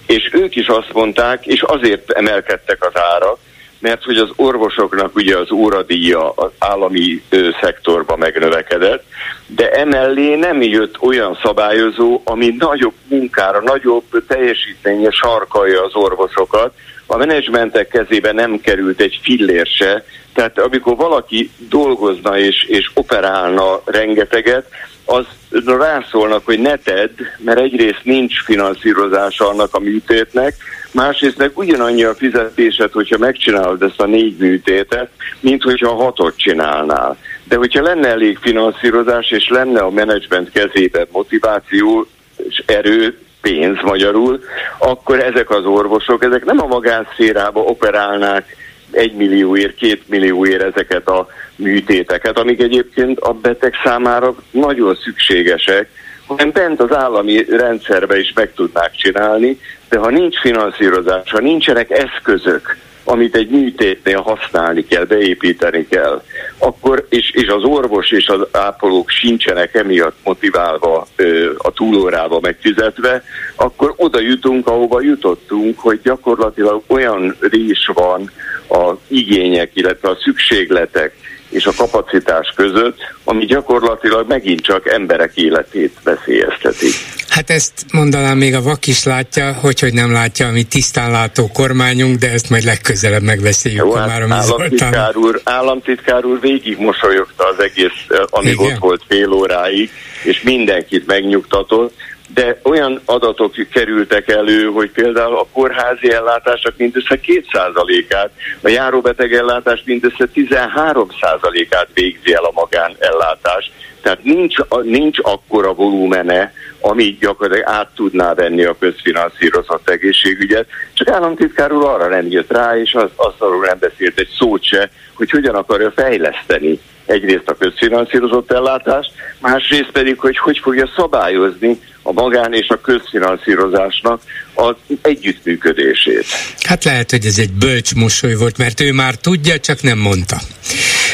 [0.06, 3.38] És ők is azt mondták, és azért emelkedtek az árak,
[3.80, 9.04] mert hogy az orvosoknak ugye az óradíja az állami ö, szektorba megnövekedett,
[9.46, 16.74] de emellé nem jött olyan szabályozó, ami nagyobb munkára, nagyobb teljesítménye sarkalja az orvosokat.
[17.06, 20.04] A menedzsmentek kezébe nem került egy fillér se,
[20.34, 24.66] tehát amikor valaki dolgozna és, és operálna rengeteget,
[25.04, 25.26] az
[25.66, 30.54] rászólnak, hogy ne tedd, mert egyrészt nincs finanszírozása annak a műtétnek,
[30.92, 35.08] másrészt meg ugyanannyi a fizetésed, hogyha megcsinálod ezt a négy műtétet,
[35.40, 37.16] mint hogyha hatot csinálnál.
[37.44, 42.06] De hogyha lenne elég finanszírozás, és lenne a menedzsment kezében motiváció
[42.48, 44.40] és erő, pénz magyarul,
[44.78, 48.56] akkor ezek az orvosok, ezek nem a magánszérába operálnák
[48.90, 55.88] egy millióért, két millióért ezeket a műtéteket, amik egyébként a beteg számára nagyon szükségesek,
[56.26, 59.58] hanem bent az állami rendszerbe is meg tudnák csinálni,
[59.88, 66.22] de ha nincs finanszírozás, ha nincsenek eszközök, amit egy műtétnél használni kell, beépíteni kell,
[66.58, 73.22] akkor, és, és az orvos és az ápolók sincsenek emiatt motiválva ö, a túlórába megfizetve,
[73.56, 78.30] akkor oda jutunk, ahova jutottunk, hogy gyakorlatilag olyan rés van
[78.68, 81.14] a igények, illetve a szükségletek
[81.48, 86.86] és a kapacitás között, ami gyakorlatilag megint csak emberek életét veszélyezteti.
[87.28, 91.50] Hát ezt mondanám még a vak is látja, hogy, hogy nem látja, ami tisztán látó
[91.52, 96.78] kormányunk, de ezt majd legközelebb megbeszéljük Jó, hát már a államtitkár úr, államtitkár úr végig
[96.78, 98.64] mosolyogta az egész, eh, ami Igen.
[98.66, 99.90] ott volt fél óráig,
[100.24, 101.94] és mindenkit megnyugtatott,
[102.34, 108.30] de olyan adatok kerültek elő, hogy például a kórházi ellátások mindössze 2%-át,
[108.62, 113.70] a járóbeteg ellátás mindössze 13%-át végzi el a magánellátás.
[114.02, 120.66] Tehát nincs, nincs akkora volumene, ami gyakorlatilag át tudná venni a közfinanszírozott egészségügyet.
[120.92, 124.64] Csak államtitkár úr arra nem jött rá, és az, azt arról nem beszélt egy szót
[124.64, 131.80] se, hogy hogyan akarja fejleszteni egyrészt a közfinanszírozott ellátást, másrészt pedig, hogy hogy fogja szabályozni
[132.02, 134.20] a magán és a közfinanszírozásnak
[134.54, 136.24] az együttműködését.
[136.62, 140.36] Hát lehet, hogy ez egy bölcs mosoly volt, mert ő már tudja, csak nem mondta.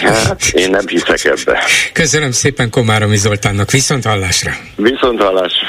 [0.03, 1.62] Hát, én nem hiszek ebbe.
[1.92, 4.53] Köszönöm szépen Komáromi Zoltánnak, viszont hallásra.
[4.76, 5.66] Viszont hallásra.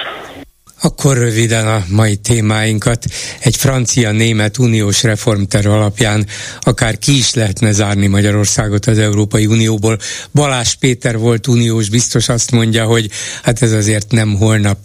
[0.81, 3.05] Akkor röviden a mai témáinkat.
[3.39, 6.27] Egy francia-német uniós reformterv alapján
[6.61, 9.99] akár ki is lehetne zárni Magyarországot az Európai Unióból.
[10.33, 13.09] Balás Péter volt uniós biztos azt mondja, hogy
[13.43, 14.77] hát ez azért nem holnap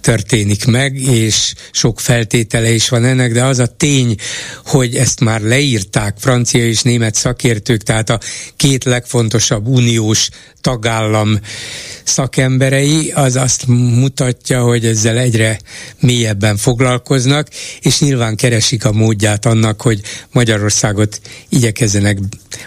[0.00, 4.14] történik meg, és sok feltétele is van ennek, de az a tény,
[4.64, 8.20] hogy ezt már leírták francia és német szakértők, tehát a
[8.56, 10.28] két legfontosabb uniós
[10.60, 11.38] tagállam
[12.04, 15.58] szakemberei, az azt mutatja, hogy ezzel egyre
[16.00, 17.48] mélyebben foglalkoznak,
[17.80, 20.00] és nyilván keresik a módját annak, hogy
[20.32, 22.18] Magyarországot igyekezzenek,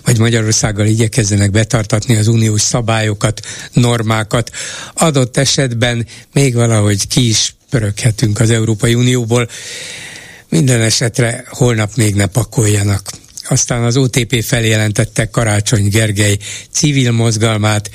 [0.03, 3.39] vagy Magyarországgal igyekezzenek betartatni az uniós szabályokat,
[3.73, 4.51] normákat.
[4.93, 9.49] Adott esetben még valahogy ki is pöröghetünk az Európai Unióból.
[10.49, 13.22] Minden esetre holnap még ne pakoljanak.
[13.49, 16.37] Aztán az OTP feljelentette Karácsony Gergely
[16.71, 17.89] civil mozgalmát,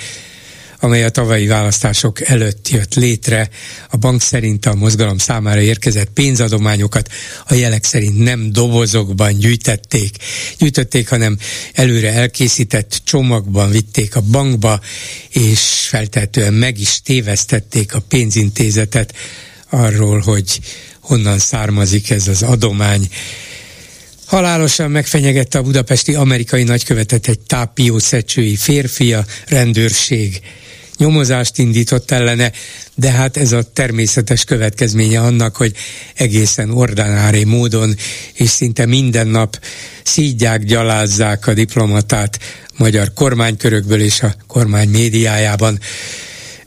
[0.81, 3.49] amely a tavalyi választások előtt jött létre.
[3.91, 7.09] A bank szerint a mozgalom számára érkezett pénzadományokat
[7.47, 10.17] a jelek szerint nem dobozokban gyűjtették,
[10.59, 11.39] gyűjtötték, hanem
[11.73, 14.81] előre elkészített csomagban vitték a bankba,
[15.29, 19.15] és feltehetően meg is tévesztették a pénzintézetet
[19.71, 20.61] arról, hogy
[21.01, 23.09] honnan származik ez az adomány.
[24.29, 30.41] Halálosan megfenyegette a budapesti amerikai nagykövetet egy tápiószecsői férfi, a rendőrség
[30.97, 32.53] nyomozást indított ellene,
[32.95, 35.73] de hát ez a természetes következménye annak, hogy
[36.15, 37.95] egészen ordinári módon
[38.35, 39.61] és szinte minden nap
[40.03, 42.39] szídják, gyalázzák a diplomatát
[42.77, 45.79] magyar kormánykörökből és a kormány médiájában.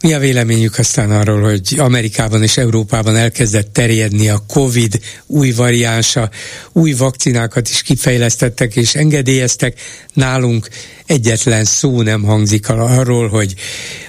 [0.02, 6.30] Mi a véleményük aztán arról, hogy Amerikában és Európában elkezdett terjedni a COVID új variánsa,
[6.72, 9.80] új vakcinákat is kifejlesztettek és engedélyeztek,
[10.14, 10.70] nálunk
[11.06, 13.54] egyetlen szó nem hangzik arról, hogy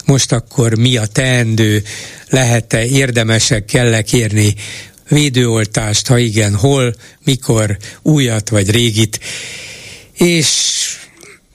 [0.04, 1.82] most akkor mi a teendő,
[2.28, 4.54] lehet-e, érdemesek, kell kérni
[5.08, 9.20] védőoltást, ha igen, hol, mikor, újat vagy régit,
[10.16, 10.48] és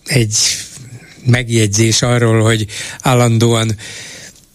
[0.05, 0.38] egy
[1.25, 2.65] megjegyzés arról, hogy
[3.01, 3.75] állandóan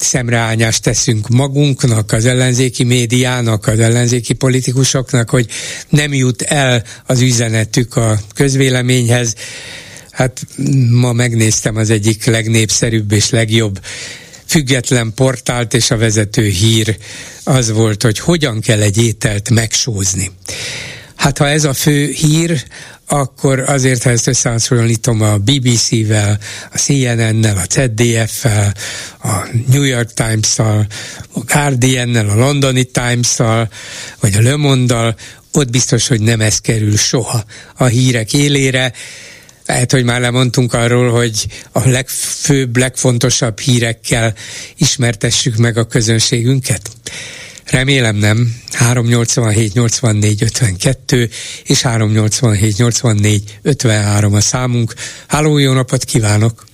[0.03, 5.47] szemreányást teszünk magunknak, az ellenzéki médiának, az ellenzéki politikusoknak, hogy
[5.89, 9.35] nem jut el az üzenetük a közvéleményhez.
[10.11, 10.47] Hát
[10.91, 13.81] ma megnéztem az egyik legnépszerűbb és legjobb
[14.47, 16.97] független portált, és a vezető hír
[17.45, 20.31] az volt, hogy hogyan kell egy ételt megsózni.
[21.23, 22.65] Hát ha ez a fő hír,
[23.07, 26.39] akkor azért, ha ezt összehasonlítom a BBC-vel,
[26.73, 28.75] a CNN-nel, a ZDF-fel,
[29.23, 30.87] a New York Times-szal,
[31.35, 33.69] a Guardian-nel, a Londoni Times-szal,
[34.21, 35.17] vagy a Le Monde-dal,
[35.53, 37.45] ott biztos, hogy nem ez kerül soha
[37.77, 38.93] a hírek élére.
[39.67, 44.35] Lehet, hogy már lemondtunk arról, hogy a legfőbb, legfontosabb hírekkel
[44.77, 46.91] ismertessük meg a közönségünket.
[47.73, 48.37] Remélem nem.
[48.73, 51.29] 387 84 52
[51.65, 54.93] és 387 84 53 a számunk.
[55.29, 56.65] Háló, jó napot kívánok!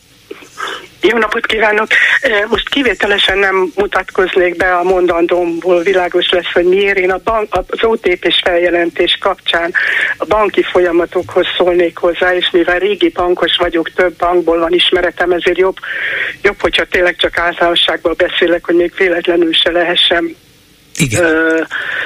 [1.01, 1.87] Jó napot kívánok!
[2.49, 6.99] Most kivételesen nem mutatkoznék be a mondandómból, világos lesz, hogy miért.
[6.99, 9.73] Én a bank, az OTP és feljelentés kapcsán
[10.17, 15.59] a banki folyamatokhoz szólnék hozzá, és mivel régi bankos vagyok, több bankból van ismeretem, ezért
[15.59, 15.77] jobb,
[16.43, 20.37] jobb hogyha tényleg csak általánosságban beszélek, hogy még véletlenül se lehessen
[20.99, 21.25] igen.
[21.25, 21.61] Ö,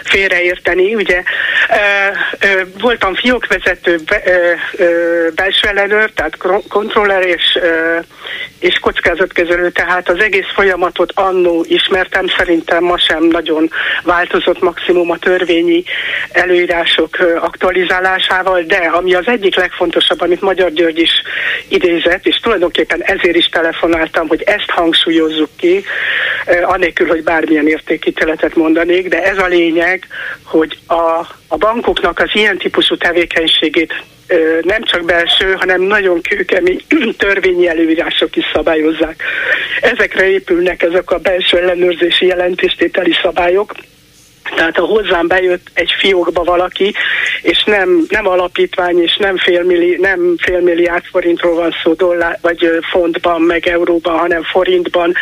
[0.05, 0.95] félreérteni.
[0.95, 1.23] Ugye
[2.81, 3.99] voltam fiókvezető,
[5.35, 6.37] belső ellenőr, tehát
[6.69, 7.99] kontroller és, ö,
[8.59, 13.71] és kockázatkezelő, tehát az egész folyamatot annó ismertem, szerintem ma sem nagyon
[14.03, 15.85] változott maximum a törvényi
[16.33, 21.23] előírások aktualizálásával, de ami az egyik legfontosabb, amit Magyar György is
[21.69, 25.85] idézett, és tulajdonképpen ezért is telefonáltam, hogy ezt hangsúlyozzuk ki,
[26.63, 30.07] anélkül, hogy bármilyen értékítéletet mondani, mondanék, de ez a lényeg,
[30.43, 33.93] hogy a, a bankoknak az ilyen típusú tevékenységét
[34.63, 36.83] nem csak belső, hanem nagyon kőkemény
[37.19, 39.23] törvényi előírások is szabályozzák.
[39.81, 43.73] Ezekre épülnek ezek a belső ellenőrzési jelentéstételi szabályok,
[44.57, 46.95] tehát ha hozzám bejött egy fiókba valaki,
[47.43, 53.41] és nem, nem alapítvány, és nem félmilli, nem félmilliárd forintról van szó dollár, vagy fontban,
[53.41, 55.15] meg euróban, hanem forintban,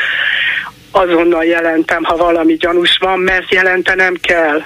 [0.91, 4.63] azonnal jelentem, ha valami gyanús van, mert jelentenem kell.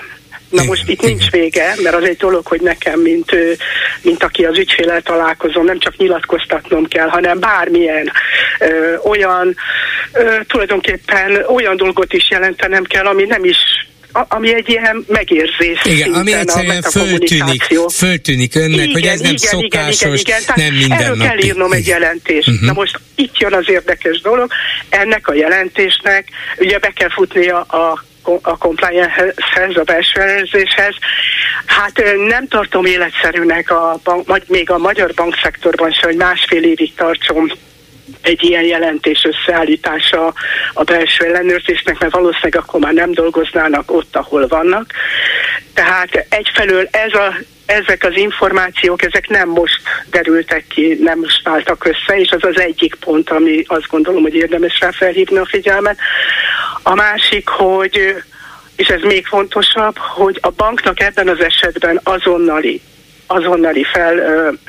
[0.49, 1.11] Na igen, most itt igen.
[1.11, 3.37] nincs vége, mert az egy dolog, hogy nekem, mint,
[4.03, 8.11] mint aki az ügyfélel találkozom, nem csak nyilatkoztatnom kell, hanem bármilyen
[8.59, 9.57] ö, olyan,
[10.13, 13.57] ö, tulajdonképpen olyan dolgot is jelentenem kell, ami nem is
[14.29, 15.85] ami egy ilyen megérzés.
[15.85, 17.63] Igen, ami egyszerűen föltűnik,
[17.93, 21.67] föltűnik önnek, igen, hogy ez nem igen, szokásos, igen, igen, nem minden Erről kell írnom
[21.67, 21.79] igen.
[21.79, 22.49] egy jelentést.
[22.49, 22.67] Uh-huh.
[22.67, 24.51] Na most itt jön az érdekes dolog,
[24.89, 28.05] ennek a jelentésnek ugye be kell futnia a
[28.43, 30.95] a compliance-hez, a belső ellenőrzéshez.
[31.67, 37.53] Hát nem tartom életszerűnek a bank, még a magyar bankszektorban se, hogy másfél évig tartson
[38.21, 40.33] egy ilyen jelentés összeállítása
[40.75, 44.93] a belső ellenőrzésnek, mert valószínűleg akkor már nem dolgoznának ott, ahol vannak.
[45.75, 47.35] Tehát egyfelől ez a
[47.67, 49.81] ezek az információk, ezek nem most
[50.11, 54.35] derültek ki, nem most váltak össze, és az az egyik pont, ami azt gondolom, hogy
[54.35, 55.99] érdemes rá felhívni a figyelmet.
[56.83, 58.15] A másik, hogy,
[58.77, 62.81] és ez még fontosabb, hogy a banknak ebben az esetben azonnali
[63.27, 64.15] azonnali fel,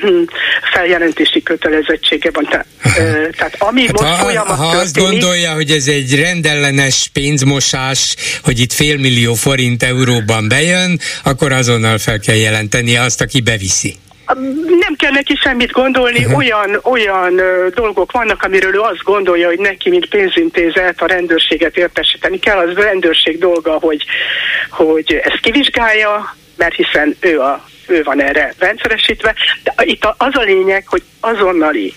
[0.74, 2.44] feljelentési kötelezettsége van.
[2.44, 2.66] Te,
[3.36, 8.58] tehát ami hát most ha, folyamat ha azt gondolja, hogy ez egy rendellenes pénzmosás, hogy
[8.58, 13.96] itt félmillió forint euróban bejön, akkor azonnal fel kell jelenteni azt, aki beviszi.
[14.80, 16.36] Nem kell neki semmit gondolni, uh-huh.
[16.36, 21.76] olyan, olyan uh, dolgok vannak, amiről ő azt gondolja, hogy neki, mint pénzintézet a rendőrséget
[21.76, 22.58] értesíteni kell.
[22.58, 24.04] Az rendőrség dolga, hogy,
[24.70, 30.42] hogy ezt kivizsgálja, mert hiszen ő a ő van erre rendszeresítve, de itt az a
[30.42, 31.94] lényeg, hogy azonnali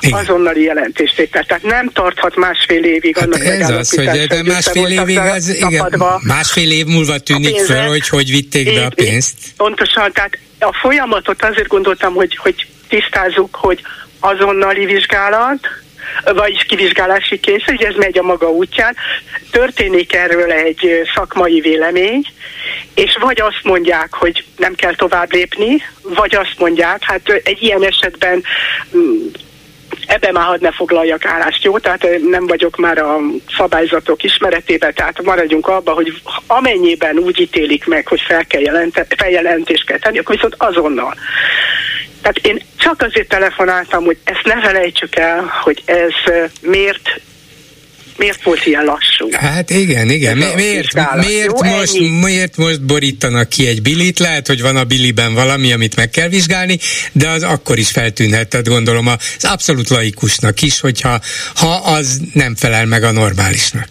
[0.00, 0.18] igen.
[0.18, 1.44] azonnali jelentéstétel.
[1.44, 6.02] Tehát nem tarthat másfél évig hát annak ez az, hogy de másfél évig az, igen,
[6.20, 9.38] másfél év múlva tűnik fel, hogy hogy vitték be a pénzt.
[9.56, 13.82] Pontosan, tehát a folyamatot azért gondoltam, hogy, hogy tisztázzuk, hogy
[14.20, 15.68] azonnali vizsgálat,
[16.24, 18.96] vagyis kivizsgálási készül, hogy ez megy a maga útján.
[19.50, 22.22] Történik erről egy szakmai vélemény,
[22.94, 27.84] és vagy azt mondják, hogy nem kell tovább lépni, vagy azt mondják, hát egy ilyen
[27.84, 28.42] esetben
[30.06, 31.78] ebben már hadd ne foglaljak állást, jó?
[31.78, 33.18] Tehát nem vagyok már a
[33.56, 39.86] szabályzatok ismeretében, tehát maradjunk abba, hogy amennyiben úgy ítélik meg, hogy fel kell jelente, feljelentést
[39.86, 41.14] kell tenni, akkor viszont azonnal.
[42.22, 47.20] Tehát én csak azért telefonáltam, hogy ezt ne felejtsük el, hogy ez miért
[48.16, 49.28] miért volt ilyen lassú?
[49.32, 50.36] Hát igen, igen.
[50.36, 50.94] Mi, miért,
[51.26, 54.18] miért, Jó, most, miért most borítanak ki egy bilit?
[54.18, 56.78] Lehet, hogy van a biliben valami, amit meg kell vizsgálni,
[57.12, 61.20] de az akkor is feltűnhet, tehát gondolom az abszolút laikusnak is, hogyha
[61.54, 63.88] ha az nem felel meg a normálisnak.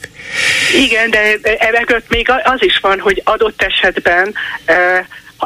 [0.86, 4.34] Igen, de emögött még az is van, hogy adott esetben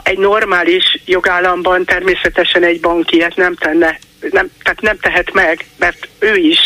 [0.03, 3.99] egy normális jogállamban természetesen egy bank ilyet nem tenne,
[4.31, 6.59] nem, tehát nem tehet meg, mert ő is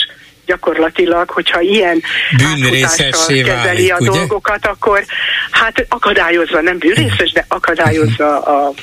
[0.45, 2.01] gyakorlatilag, hogyha ilyen
[2.43, 4.09] átfutással kezeli a ugye?
[4.09, 5.05] dolgokat, akkor
[5.51, 8.73] hát akadályozza, nem bűnrészes, de akadályozza a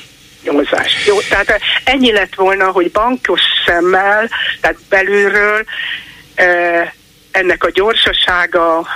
[0.43, 1.07] nyomozást.
[1.07, 4.29] Jó, tehát ennyi lett volna, hogy bankos szemmel,
[4.61, 5.65] tehát belülről
[7.31, 8.87] ennek a gyorsasága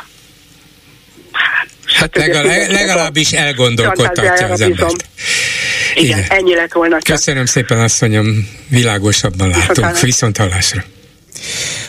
[1.32, 5.06] hát, hát legalább, legalábbis elgondolkodtatja az embert.
[5.94, 6.98] Igen, Igen, ennyi lett volna.
[6.98, 10.00] Köszönöm szépen, asszonyom, világosabban látunk.
[10.00, 10.84] Viszont hallásra.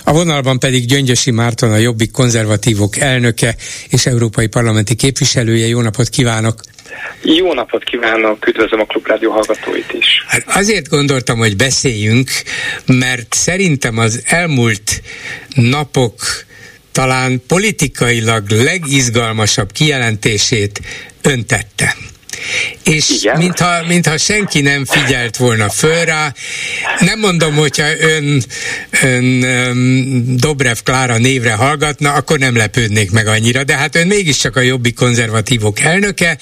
[0.04, 3.54] A vonalban pedig Gyöngyösi Márton, a Jobbik konzervatívok elnöke
[3.88, 5.66] és európai parlamenti képviselője.
[5.66, 6.60] Jó napot kívánok!
[7.22, 10.24] Jó napot kívánok, üdvözlöm a Klubrádió hallgatóit is.
[10.26, 12.30] Hát azért gondoltam, hogy beszéljünk,
[12.86, 15.02] mert szerintem az elmúlt
[15.54, 16.14] napok
[16.92, 20.80] talán politikailag legizgalmasabb kijelentését
[21.22, 21.96] öntette.
[22.84, 23.36] És Igen.
[23.38, 26.34] mintha, mintha senki nem figyelt volna föl rá.
[27.00, 28.44] Nem mondom, hogyha ön,
[29.02, 34.56] ön um, Dobrev Klára névre hallgatna, akkor nem lepődnék meg annyira, de hát ön mégiscsak
[34.56, 36.38] a jobbik konzervatívok elnöke,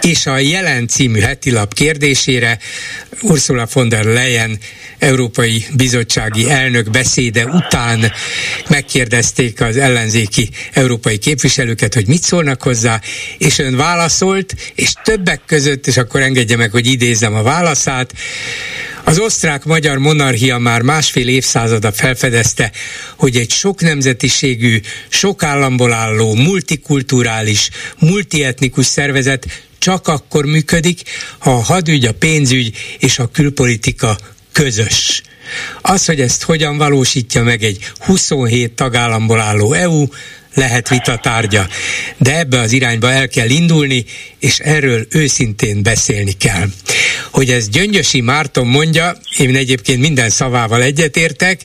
[0.00, 2.58] és a jelen című hetilap kérdésére
[3.20, 4.58] Ursula von der Leyen
[4.98, 8.12] Európai Bizottsági elnök beszéde után
[8.68, 13.00] megkérdezték az ellenzéki európai képviselőket, hogy mit szólnak hozzá,
[13.38, 14.92] és ön válaszolt, és
[15.28, 18.12] többek között, és akkor engedje meg, hogy idézem a válaszát,
[19.04, 22.72] az osztrák-magyar monarchia már másfél évszázada felfedezte,
[23.16, 29.46] hogy egy sok nemzetiségű, sok államból álló, multikulturális, multietnikus szervezet
[29.78, 31.00] csak akkor működik,
[31.38, 34.18] ha a hadügy, a pénzügy és a külpolitika
[34.52, 35.22] közös.
[35.82, 40.06] Az, hogy ezt hogyan valósítja meg egy 27 tagállamból álló EU,
[40.58, 41.68] lehet vita tárgya.
[42.16, 44.04] De ebbe az irányba el kell indulni,
[44.38, 46.68] és erről őszintén beszélni kell.
[47.30, 51.60] Hogy ez Gyöngyösi Márton mondja, én egyébként minden szavával egyetértek,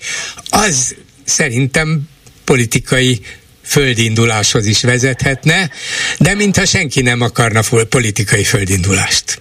[0.50, 2.02] az szerintem
[2.44, 3.22] politikai
[3.64, 5.70] földinduláshoz is vezethetne,
[6.18, 9.38] de mintha senki nem akarna politikai földindulást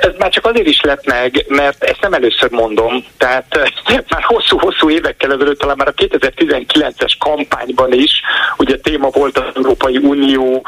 [0.00, 3.70] ez már csak azért is lett meg, mert ezt nem először mondom, tehát
[4.08, 8.20] már hosszú-hosszú évekkel ezelőtt, talán már a 2019-es kampányban is,
[8.56, 10.66] ugye téma volt az Európai Unió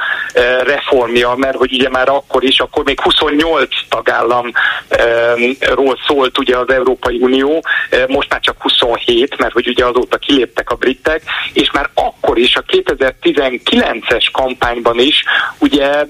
[0.65, 7.19] reformja, mert hogy ugye már akkor is, akkor még 28 tagállamról szólt ugye az Európai
[7.21, 7.65] Unió,
[8.09, 12.57] most már csak 27, mert hogy ugye azóta kiléptek a britek, és már akkor is,
[12.57, 15.25] a 2019-es kampányban is
[15.59, 16.07] ugye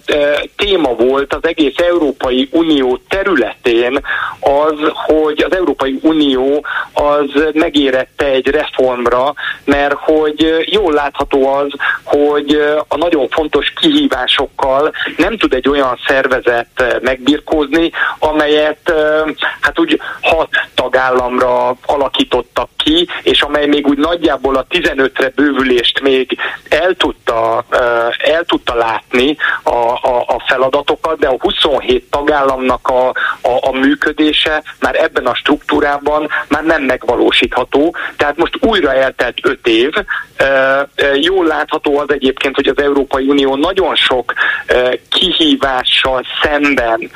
[0.56, 4.00] téma volt az egész Európai Unió területén
[4.40, 9.34] az, hogy az Európai Unió az megérette egy reformra,
[9.64, 11.68] mert hogy jól látható az,
[12.02, 18.92] hogy a nagyon fontos kihívásokkal nem tud egy olyan szervezet megbirkózni, amelyet
[19.60, 26.38] hát úgy hat tagállamra alakítottak ki, és amely még úgy nagyjából a 15-re bővülést még
[26.68, 27.64] el tudta,
[28.18, 32.04] el tudta látni a, a, a feladatokat, de a 27
[32.42, 33.08] tagállamnak a,
[33.48, 37.96] a, a működése már ebben a struktúrában már nem megvalósítható.
[38.16, 39.92] Tehát most újra eltelt 5 év.
[41.14, 44.32] Jól látható az egyébként, hogy az Európai Unió nagyon sok
[45.08, 47.10] kihívással szemben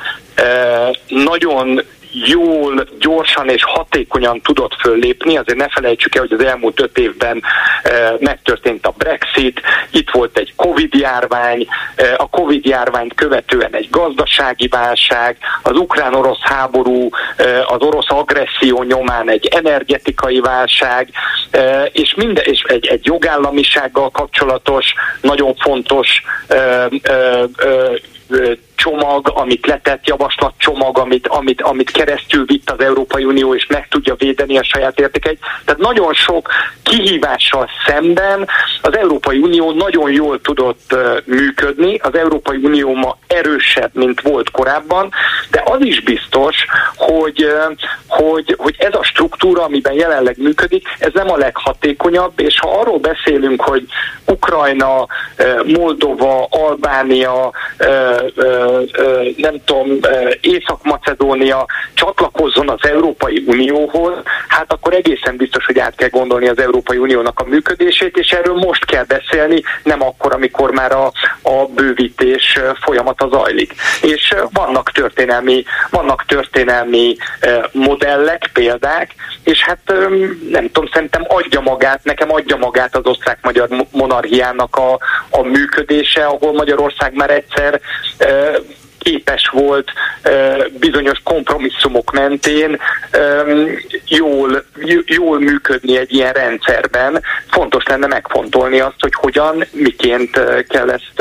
[1.07, 1.81] nagyon
[2.25, 5.37] jól, gyorsan és hatékonyan tudott föllépni.
[5.37, 7.43] Azért ne felejtsük el, hogy az elmúlt öt évben
[7.83, 9.61] e, megtörtént a Brexit,
[9.91, 17.65] itt volt egy Covid-járvány, e, a Covid-járványt követően egy gazdasági válság, az ukrán-orosz háború, e,
[17.65, 21.09] az orosz agresszió nyomán egy energetikai válság,
[21.51, 27.13] e, és, minden, és egy, egy jogállamisággal kapcsolatos, nagyon fontos e, e,
[27.57, 33.87] e, csomag, amit letett, javaslatcsomag, amit, amit, amit keresztül vitt az Európai Unió, és meg
[33.87, 35.39] tudja védeni a saját értékeit.
[35.65, 36.49] Tehát nagyon sok
[36.83, 38.47] kihívással szemben
[38.81, 45.11] az Európai Unió nagyon jól tudott működni, az Európai Unió ma erősebb, mint volt korábban,
[45.51, 46.55] de az is biztos,
[46.95, 47.53] hogy,
[48.07, 52.99] hogy, hogy ez a struktúra, amiben jelenleg működik, ez nem a leghatékonyabb, és ha arról
[52.99, 53.85] beszélünk, hogy
[54.25, 55.07] Ukrajna,
[55.63, 57.51] Moldova, Albánia,
[59.37, 59.99] nem tudom,
[60.41, 64.13] Észak-Macedónia csatlakozzon az Európai Unióhoz,
[64.47, 68.55] hát akkor egészen biztos, hogy át kell gondolni az Európai Uniónak a működését, és erről
[68.55, 71.11] most kell beszélni, nem akkor, amikor már a,
[71.41, 73.73] a bővítés folyamata zajlik.
[74.01, 77.15] És vannak történelmi, vannak történelmi
[77.71, 79.93] modellek, példák, és hát
[80.49, 84.99] nem tudom, szerintem adja magát, nekem adja magát az osztrák-magyar monarchiának a,
[85.29, 87.81] a működése, ahol Magyarország már egyszer
[89.07, 89.91] képes volt
[90.79, 92.79] bizonyos kompromisszumok mentén
[94.07, 94.65] jól,
[95.05, 97.23] jól működni egy ilyen rendszerben.
[97.49, 101.13] Fontos lenne megfontolni azt, hogy hogyan, miként kell ezt,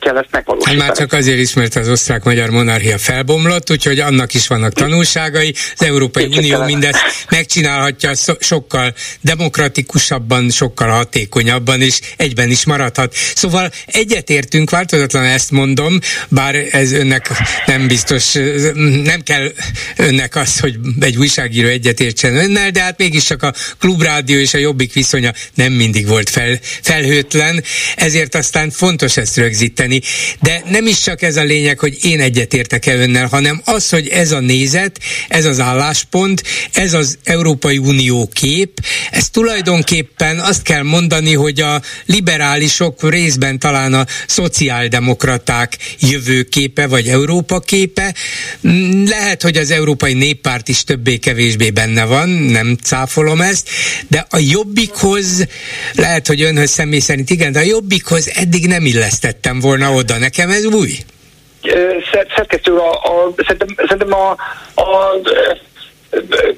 [0.00, 0.76] kell ezt megvalósítani.
[0.76, 5.54] Már csak azért is, mert az osztrák-magyar monarchia felbomlott, úgyhogy annak is vannak tanulságai.
[5.78, 13.14] Az Európai Én Unió mindezt megcsinálhatja sokkal demokratikusabban, sokkal hatékonyabban, és egyben is maradhat.
[13.14, 17.30] Szóval egyetértünk, változatlan ezt mondom, bár ez önnek
[17.66, 18.32] nem biztos,
[19.04, 19.52] nem kell
[19.96, 24.92] önnek az, hogy egy újságíró egyetértsen önnel, de hát mégiscsak a klubrádió és a jobbik
[24.92, 27.64] viszonya nem mindig volt fel, felhőtlen,
[27.96, 30.00] ezért aztán fontos ezt rögzíteni.
[30.40, 34.32] De nem is csak ez a lényeg, hogy én egyetértek-e önnel, hanem az, hogy ez
[34.32, 34.98] a nézet,
[35.28, 41.82] ez az álláspont, ez az Európai Unió kép, ez tulajdonképpen azt kell mondani, hogy a
[42.06, 48.14] liberálisok részben talán a szociáldemokraták jövőkép képe, vagy Európa képe.
[48.68, 53.68] Mm, lehet, hogy az Európai Néppárt is többé-kevésbé benne van, nem cáfolom ezt,
[54.08, 55.46] de a jobbikhoz,
[55.94, 60.18] lehet, hogy önhöz személy szerint igen, de a jobbikhoz eddig nem illesztettem volna oda.
[60.18, 60.90] Nekem ez új
[62.34, 64.30] szerkesztő, a, a, szerintem, szerintem a,
[64.74, 65.20] a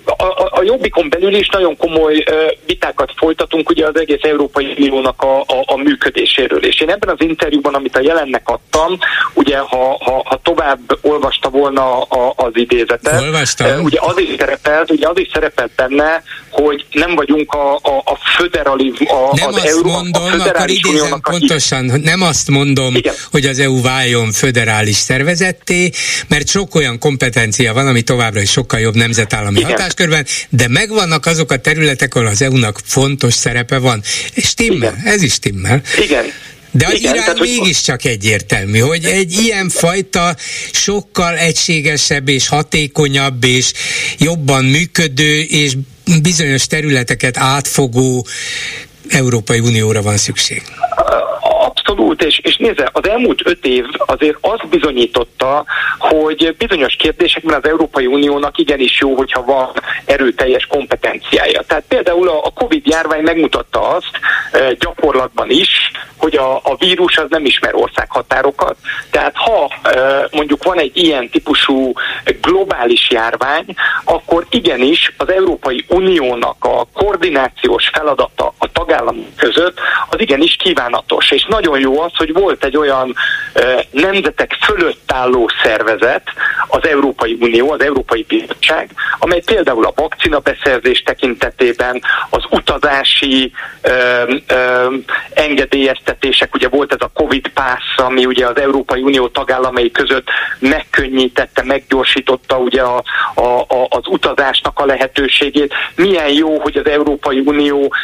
[0.05, 2.24] a, a, a Jobbikon belül is nagyon komoly
[2.66, 6.64] vitákat folytatunk ugye az egész Európai Uniónak a, a, a működéséről.
[6.64, 8.98] És én ebben az interjúban, amit a jelennek adtam,
[9.34, 13.82] ugye ha, ha, ha tovább olvasta volna a, az idézetet, Olvastam.
[13.82, 18.18] ugye az is szerepelt, ugye az is szerepelt benne, hogy nem vagyunk a, a, a
[18.36, 22.94] föderalizm, a, nem az azt Euró, mondom, a akkor idézem pontosan, hogy nem azt mondom,
[22.94, 23.14] Igen.
[23.30, 25.90] hogy az EU váljon föderális szervezetté,
[26.28, 29.70] mert sok olyan kompetencia van, ami továbbra is sokkal jobb nemzet tagállami Igen.
[29.70, 34.03] hatáskörben, de megvannak azok a területek, ahol az EU-nak fontos szerepe van.
[34.34, 35.12] És stimmel, Igen.
[35.14, 35.82] ez is stimmel.
[36.03, 36.24] Igen.
[36.72, 40.36] De az Igen, irány tehát, mégiscsak egyértelmű, hogy egy ilyen fajta
[40.72, 43.72] sokkal egységesebb és hatékonyabb és
[44.18, 45.72] jobban működő és
[46.22, 48.26] bizonyos területeket átfogó
[49.09, 50.62] Európai Unióra van szükség.
[51.91, 55.64] Abszolút, és, és nézze, az elmúlt öt év azért azt bizonyította,
[55.99, 59.72] hogy bizonyos kérdésekben az Európai Uniónak igenis jó, hogyha van
[60.05, 61.62] erőteljes kompetenciája.
[61.62, 64.11] Tehát például a Covid járvány megmutatta azt
[64.78, 68.76] gyakorlatban is, hogy a, a vírus az nem ismer országhatárokat.
[69.11, 69.70] Tehát ha
[70.32, 71.93] mondjuk van egy ilyen típusú
[72.41, 73.64] globális járvány,
[74.05, 79.78] akkor igenis az Európai Uniónak a koordinációs feladata a tagállamok között
[80.11, 81.30] az igenis kívánatos.
[81.30, 83.14] És nagyon jó az, hogy volt egy olyan
[83.91, 86.22] nemzetek fölött álló szervezet,
[86.66, 93.53] az Európai Unió, az Európai Bizottság, amely például a vakcina beszerzés tekintetében, az utazási
[93.83, 93.91] ö,
[94.47, 94.95] ö,
[95.35, 100.28] engedélyeztetések, ugye volt ez a Covid Pass, ami ugye az Európai Unió tagállamai között
[100.59, 103.03] megkönnyítette, meggyorsította ugye a,
[103.35, 105.74] a, a, az utazásnak a lehetőségét.
[105.95, 107.95] Milyen jó, hogy az Európai Unió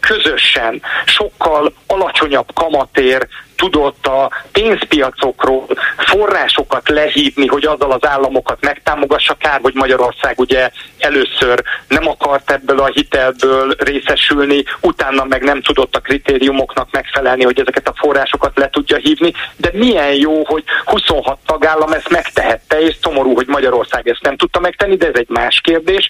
[0.00, 9.34] közösen sokkal alacsonyabb kamatér ser tudott a pénzpiacokról forrásokat lehívni, hogy azzal az államokat megtámogassa.
[9.34, 15.96] Kár, hogy Magyarország ugye először nem akart ebből a hitelből részesülni, utána meg nem tudott
[15.96, 21.38] a kritériumoknak megfelelni, hogy ezeket a forrásokat le tudja hívni, de milyen jó, hogy 26
[21.46, 25.60] tagállam ezt megtehette, és szomorú, hogy Magyarország ezt nem tudta megtenni, de ez egy más
[25.60, 26.08] kérdés.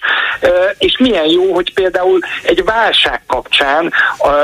[0.77, 3.93] És milyen jó, hogy például egy válság kapcsán,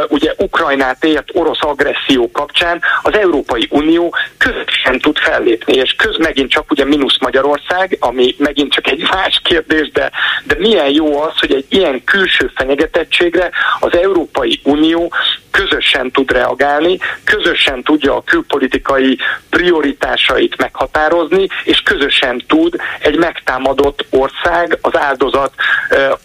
[0.08, 6.50] ugye Ukrajnát ért orosz agresszió kapcsán az Európai Unió közösen tud fellépni, és köz megint
[6.50, 10.12] csak ugye mínusz Magyarország, ami megint csak egy más kérdés, de,
[10.44, 15.12] de milyen jó az, hogy egy ilyen külső fenyegetettségre az Európai Unió
[15.54, 19.18] közösen tud reagálni, közösen tudja a külpolitikai
[19.50, 25.54] prioritásait meghatározni, és közösen tud egy megtámadott ország az áldozat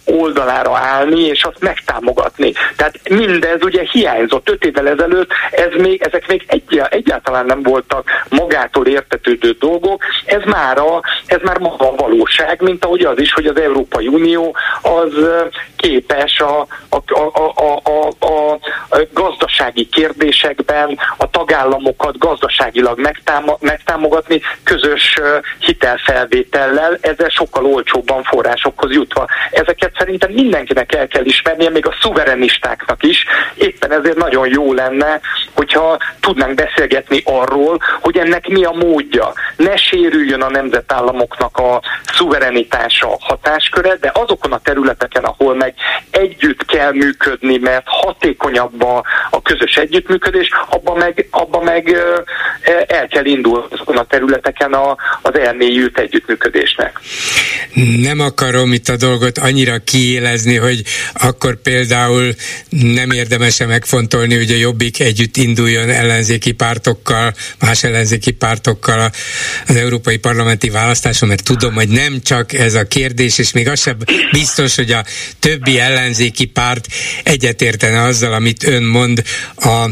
[0.05, 2.53] oldalára állni, és azt megtámogatni.
[2.77, 8.11] Tehát mindez ugye hiányzott öt évvel ezelőtt, ez még, ezek még egy, egyáltalán nem voltak
[8.29, 13.33] magától értetődő dolgok, ez már, a, ez már maga a valóság, mint ahogy az is,
[13.33, 15.13] hogy az Európai Unió az
[15.77, 18.59] képes a, a, a, a, a, a,
[19.13, 23.01] gazdasági kérdésekben a tagállamokat gazdaságilag
[23.61, 25.21] megtámogatni közös
[25.59, 29.27] hitelfelvétellel, ezzel sokkal olcsóbban forrásokhoz jutva.
[29.51, 33.25] Ezeket szerintem mindenkinek el kell ismernie, még a szuverenistáknak is.
[33.55, 35.21] Éppen ezért nagyon jó lenne,
[35.55, 39.33] hogyha tudnánk beszélgetni arról, hogy ennek mi a módja.
[39.57, 41.83] Ne sérüljön a nemzetállamoknak a
[42.15, 45.75] szuverenitása, hatásköre, de azokon a területeken, ahol meg
[46.11, 51.97] együtt kell működni, mert hatékonyabb a, a közös együttműködés, abban meg, abba meg
[52.87, 57.01] el kell indulni azokon a területeken a, az elmélyült együttműködésnek.
[58.01, 62.35] Nem akarom itt a dolgot annyira kiélezni, hogy akkor például
[62.71, 65.91] nem érdemes megfontolni, hogy a Jobbik együtt induljon
[66.39, 69.13] ellenzéki pártokkal, más ellenzéki pártokkal
[69.67, 73.81] az európai parlamenti választáson, mert tudom, hogy nem csak ez a kérdés, és még az
[73.81, 73.97] sem
[74.33, 75.05] biztos, hogy a
[75.39, 76.87] többi ellenzéki párt
[77.23, 79.23] egyetértene azzal, amit ön mond
[79.57, 79.91] a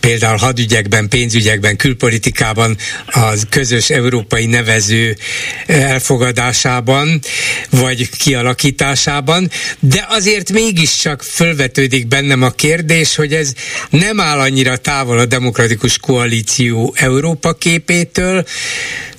[0.00, 2.76] például hadügyekben, pénzügyekben, külpolitikában
[3.06, 5.16] az közös európai nevező
[5.66, 7.20] elfogadásában,
[7.70, 9.50] vagy kialakításában,
[9.80, 13.52] de azért mégiscsak fölvetődik bennem a kérdés, hogy ez
[13.90, 18.44] nem áll annyira távol a demokratikus koalíció Európa képétől,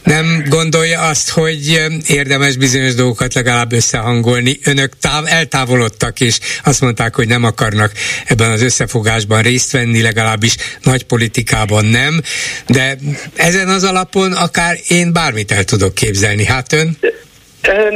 [0.03, 4.59] nem gondolja azt, hogy érdemes bizonyos dolgokat legalább összehangolni.
[4.63, 7.91] Önök táv, eltávolodtak, és azt mondták, hogy nem akarnak
[8.25, 12.21] ebben az összefogásban részt venni, legalábbis nagy politikában nem,
[12.67, 12.97] de
[13.35, 16.45] ezen az alapon akár én bármit el tudok képzelni.
[16.45, 16.97] Hát ön?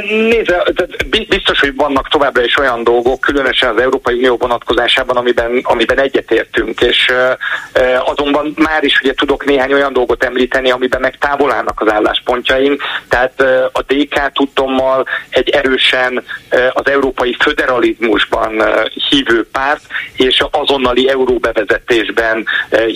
[0.04, 0.64] Nézze,
[1.28, 6.80] biztos, hogy vannak továbbra is olyan dolgok, különösen az Európai Unió vonatkozásában, amiben, amiben egyetértünk,
[6.80, 7.12] és
[8.04, 12.82] azonban már is ugye tudok néhány olyan dolgot említeni, amiben meg távol állnak az álláspontjaink,
[13.08, 13.40] tehát
[13.72, 16.24] a DK tudtommal egy erősen
[16.72, 18.62] az európai föderalizmusban
[19.08, 19.82] hívő párt,
[20.16, 22.46] és azonnali euróbevezetésben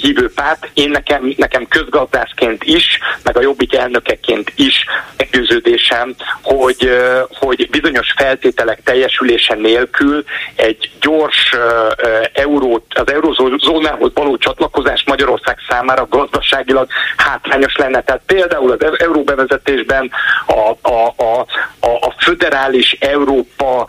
[0.00, 0.70] hívő párt.
[0.74, 4.84] Én nekem, nekem közgazdászként is, meg a Jobbik elnökeként is
[5.16, 6.90] meggyőződésem, hogy hogy,
[7.38, 10.24] hogy bizonyos feltételek teljesülése nélkül
[10.56, 11.54] egy gyors
[12.32, 18.02] eurót, az eurozónához való csatlakozás Magyarország számára gazdaságilag hátrányos lenne.
[18.02, 20.10] Tehát például az euróbevezetésben
[20.46, 21.46] a, a, a,
[21.80, 23.86] a, a föderális Európa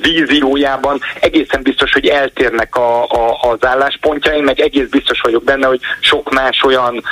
[0.00, 5.80] víziójában egészen biztos, hogy eltérnek a, a, az álláspontjaim, meg egész biztos vagyok benne, hogy
[6.00, 7.02] sok más olyan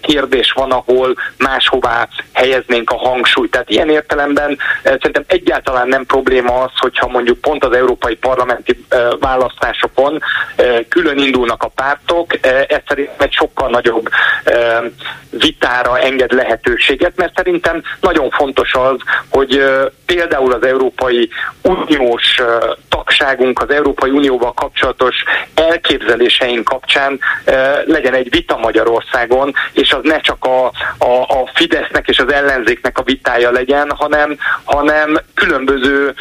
[0.00, 3.50] kérdés van, ahol máshová helyeznénk a hangsúlyt.
[3.50, 8.84] Tehát ilyen értelemben esetben szerintem egyáltalán nem probléma az, hogyha mondjuk pont az európai parlamenti
[9.20, 10.22] választásokon
[10.88, 12.34] külön indulnak a pártok,
[12.68, 14.08] ez szerintem egy sokkal nagyobb
[15.30, 18.96] vitára enged lehetőséget, mert szerintem nagyon fontos az,
[19.28, 19.64] hogy
[20.06, 21.28] például az Európai
[21.62, 22.40] Uniós
[22.88, 25.14] tagságunk, az Európai Unióval kapcsolatos
[25.54, 27.20] elképzeléseink kapcsán
[27.84, 30.66] legyen egy vita Magyarországon, és az ne csak a,
[30.98, 34.33] a, a Fidesznek és az ellenzéknek a vitája legyen, hanem
[34.64, 36.14] hanem, különböző,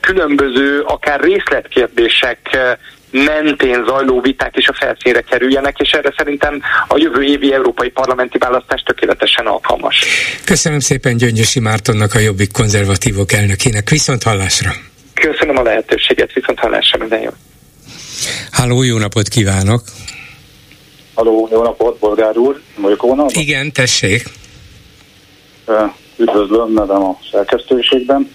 [0.00, 2.38] különböző akár részletkérdések
[3.10, 8.38] mentén zajló viták is a felszínre kerüljenek, és erre szerintem a jövő évi európai parlamenti
[8.38, 10.04] választás tökéletesen alkalmas.
[10.44, 13.88] Köszönöm szépen Gyöngyösi Mártonnak, a Jobbik konzervatívok elnökének.
[13.88, 14.70] Viszont hallásra!
[15.14, 17.30] Köszönöm a lehetőséget, viszont hallásra minden jó!
[18.50, 19.82] Háló, jó napot kívánok!
[21.14, 22.60] Halló, jó napot, bolgár úr!
[22.76, 24.22] Vagyok Igen, tessék!
[26.20, 28.30] Üdvözlöm, nevem a szerkesztőségben.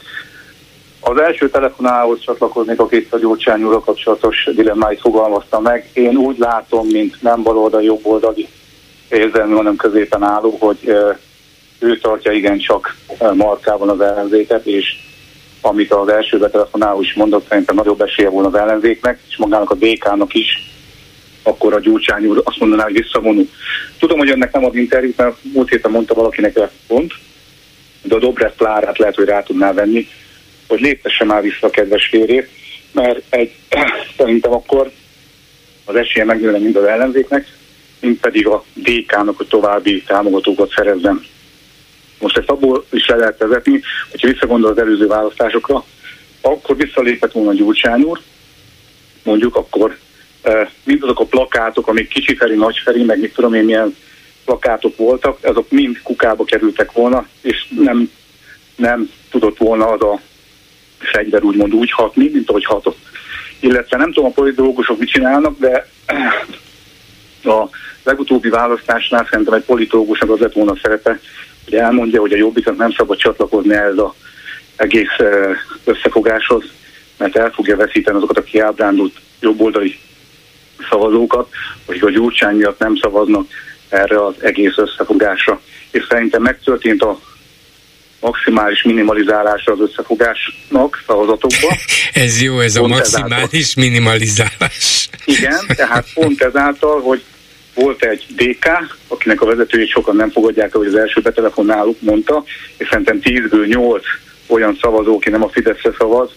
[0.99, 5.89] Az első telefonálhoz csatlakoznék, akit a Gyurcsány úrra kapcsolatos dilemmáit fogalmazta meg.
[5.93, 8.47] Én úgy látom, mint nem baloldali, jobboldali
[9.09, 10.95] érzelmi, hanem középen álló, hogy
[11.79, 12.95] ő tartja igencsak
[13.33, 14.95] markában az ellenzéket, és
[15.61, 19.75] amit az első betelefonáló is mondott, szerintem nagyobb esélye volna az ellenzéknek, és magának a
[19.75, 20.73] DK-nak is,
[21.43, 23.49] akkor a Gyurcsány úr azt mondaná, hogy visszavonul.
[23.99, 27.13] Tudom, hogy önnek nem ad interjút, mert múlt héten mondta valakinek pont,
[28.07, 30.07] de a Dobrev Klárát lehet, hogy rá tudná venni,
[30.67, 32.49] hogy léptesse már vissza a kedves férjét,
[32.91, 33.51] mert egy,
[34.17, 34.91] szerintem akkor
[35.85, 37.47] az esélye megnőne mind az ellenzéknek,
[37.99, 41.25] mint pedig a DK-nak a további támogatókat szerezzen.
[42.19, 45.85] Most ezt abból is le lehet vezetni, hogyha visszagondol az előző választásokra,
[46.41, 48.19] akkor visszalépett volna Gyurcsány úr,
[49.23, 49.97] mondjuk akkor
[50.83, 53.95] mindazok a plakátok, amik kicsi Feri, nagy Feri, meg mit tudom én milyen
[54.45, 58.11] plakátok voltak, azok mind kukába kerültek volna, és nem,
[58.75, 60.19] nem tudott volna az a
[60.97, 62.97] fegyver úgymond úgy hatni, mint ahogy hatott.
[63.59, 65.87] Illetve nem tudom a politológusok mit csinálnak, de
[67.43, 67.69] a
[68.03, 71.19] legutóbbi választásnál szerintem egy politológusnak az lett volna szerepe,
[71.63, 74.11] hogy elmondja, hogy a jobbiknak nem szabad csatlakozni ez az
[74.75, 75.17] egész
[75.83, 76.63] összefogáshoz,
[77.17, 79.99] mert el fogja veszíteni azokat a kiábrándult jobboldali
[80.89, 81.49] szavazókat,
[81.85, 83.47] hogy a Gyurcsány miatt nem szavaznak
[83.89, 85.61] erre az egész összefogásra.
[85.91, 87.19] És szerintem megtörtént a
[88.19, 91.77] maximális minimalizálása az összefogásnak szavazatokban.
[92.25, 93.83] ez jó, ez pont a maximális ezáltal.
[93.83, 95.09] minimalizálás.
[95.25, 97.23] Igen, tehát pont ezáltal, hogy
[97.73, 102.43] volt egy DK, akinek a vezetőjét sokan nem fogadják, ahogy az első betelefonáluk mondta,
[102.77, 104.03] és szerintem 10-ből 8
[104.47, 106.29] olyan szavazó, aki nem a Fideszre szavaz,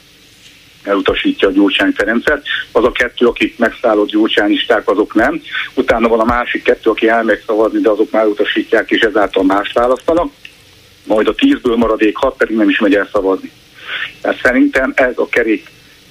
[0.82, 2.42] elutasítja a Gyurcsány Ferencet.
[2.72, 5.42] Az a kettő, akik megszállott gyurcsányisták, azok nem.
[5.74, 9.72] Utána van a másik kettő, aki elmegy szavazni, de azok már utasítják, és ezáltal más
[9.72, 10.32] választanak.
[11.04, 13.50] Majd a tízből maradék hat pedig nem is megy el szavazni.
[14.20, 15.66] Tehát szerintem ez a kerék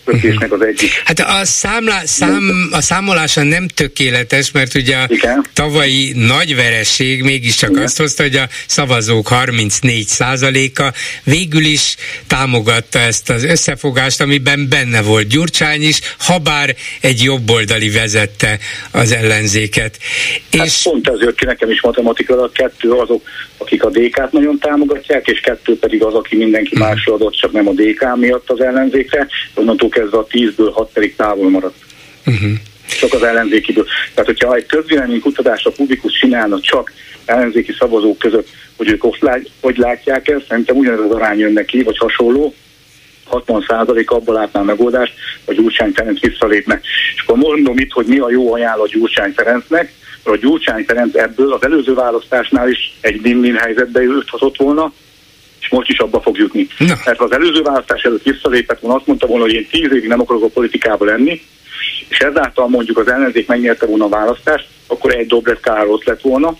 [0.08, 0.92] kötésnek az egyik.
[1.06, 5.46] Hát a, számlá, szám, a számolása nem tökéletes, mert ugye a Igen.
[5.54, 7.84] tavalyi nagy vereség mégiscsak Igen.
[7.84, 10.94] azt hozta, hogy a szavazók 34%-a
[11.24, 11.96] végül is
[12.28, 18.60] támogatta ezt az összefogást, amiben benne volt Gyurcsány is, ha bár egy jobboldali vezette
[18.92, 19.98] az ellenzéket.
[20.58, 23.22] Hát és pont ez jött ki nekem is matematikailag, kettő azok,
[23.58, 26.88] akik a DK-t nagyon támogatják, és kettő pedig az, aki mindenki uh-huh.
[26.88, 31.16] másra adott, csak nem a DK miatt az ellenzékre, onnantól kezdve a 10-ből 6 pedig
[31.16, 31.76] távol maradt.
[32.26, 32.52] Uh-huh.
[33.00, 33.86] Csak az ellenzékiből.
[34.14, 36.92] Tehát, hogyha egy közvélemény kutatásra publikus csinálna csak
[37.26, 38.48] ellenzéki szavazók között,
[38.78, 42.54] hogy ők azt lát, hogy látják ezt, szerintem ugyanez az arány jön neki, vagy hasonló,
[43.26, 45.14] 60 százalék abban látná a megoldást,
[45.46, 46.80] hogy Gyurcsány Ferenc visszalépne.
[47.16, 49.94] És akkor mondom itt, hogy mi a jó ajánlat Gyurcsány Ferencnek,
[50.24, 54.94] a Gyurcsány Ferenc ebből az előző választásnál is egy win-win helyzetbe juthatott volna,
[55.60, 56.68] és most is abba fog jutni.
[56.78, 56.96] Na.
[57.06, 60.20] Mert az előző választás előtt visszalépett volna, azt mondta volna, hogy én tíz évig nem
[60.20, 61.42] akarok a politikába lenni,
[62.08, 66.58] és ezáltal mondjuk az ellenzék megnyerte volna a választást, akkor egy Dobrev Károsz lett volna,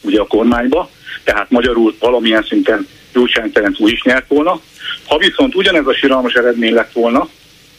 [0.00, 0.90] ugye a kormányba,
[1.24, 4.60] tehát magyarul valamilyen szinten Gyurcsány Ferenc úgy is nyert volna.
[5.06, 7.28] Ha viszont ugyanez a siralmas eredmény lett volna,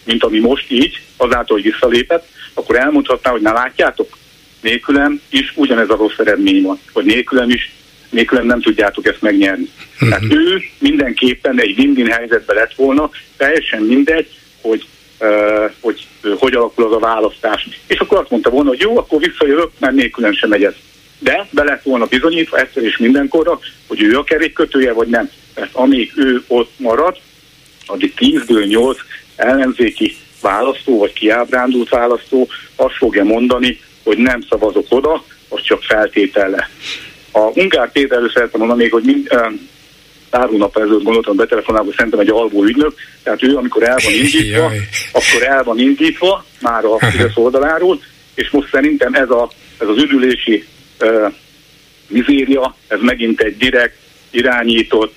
[0.04, 4.18] mint ami most így, azáltal, hogy visszalépett, akkor elmondhatná, hogy ne látjátok,
[4.62, 7.72] nélkülem is ugyanez a rossz eredmény van, vagy nélkülem is,
[8.14, 9.70] nélkülem nem tudjátok ezt megnyerni.
[9.94, 10.10] Uh-huh.
[10.10, 14.28] Tehát ő mindenképpen egy win helyzetben lett volna, teljesen mindegy,
[14.62, 14.86] hogy
[15.20, 17.68] uh, hogy uh, hogy alakul az a választás.
[17.88, 20.74] És akkor azt mondta volna, hogy jó, akkor visszajövök, mert nélkülem sem megy ez.
[21.20, 25.30] De be lett volna bizonyítva egyszer és mindenkorra, hogy ő a kerékkötője, vagy nem.
[25.56, 27.18] Mert amíg ő ott marad,
[27.86, 28.98] addig 10-ből 8
[29.36, 36.70] ellenzéki választó, vagy kiábrándult választó azt fogja mondani, hogy nem szavazok oda, az csak feltétele.
[37.36, 39.28] A Ungár Péterről szeretném mondani még, hogy mind,
[40.30, 42.94] pár hónap ezelőtt gondoltam betelefonálva, hogy szerintem egy alvó ügynök,
[43.24, 44.72] tehát ő amikor el van indítva,
[45.12, 48.02] akkor el van indítva, már a Fidesz oldaláról,
[48.36, 49.50] és most szerintem ez, a,
[49.80, 50.66] ez az üdülési
[51.02, 51.34] uh,
[52.08, 53.98] mizéria, ez megint egy direkt,
[54.32, 55.16] irányított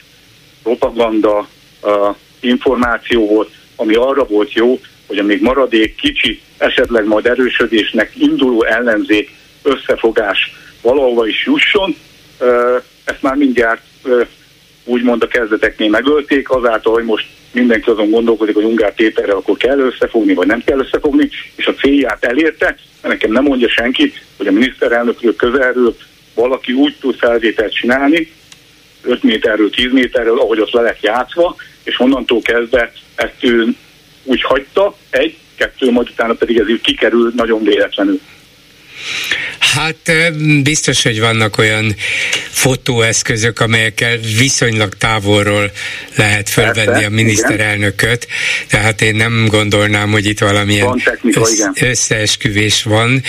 [0.62, 1.48] propaganda
[1.82, 8.12] uh, információ volt, ami arra volt jó, hogy a még maradék kicsi, esetleg majd erősödésnek
[8.16, 9.30] induló ellenzék
[9.62, 10.52] összefogás
[10.86, 11.96] valahova is jusson,
[13.04, 13.82] ezt már mindjárt
[14.84, 19.78] úgymond a kezdeteknél megölték, azáltal, hogy most mindenki azon gondolkodik, hogy Ungár Péterre akkor kell
[19.78, 22.66] összefogni, vagy nem kell összefogni, és a célját elérte,
[23.02, 25.96] mert nekem nem mondja senki, hogy a miniszterelnökről közelről
[26.34, 28.32] valaki úgy tud felvételt csinálni,
[29.02, 33.66] 5 méterről, 10 méterről, ahogy ott le lett játszva, és onnantól kezdve ezt ő
[34.24, 38.20] úgy hagyta, egy, kettő, majd utána pedig ez így kikerül nagyon véletlenül.
[39.58, 40.12] Hát
[40.62, 41.96] biztos, hogy vannak olyan
[42.50, 45.70] fotóeszközök, amelyekkel viszonylag távolról
[46.14, 48.66] lehet fölvenni Persze, a miniszterelnököt, igen.
[48.68, 53.22] tehát én nem gondolnám, hogy itt valamilyen van technika, össz, összeesküvés van.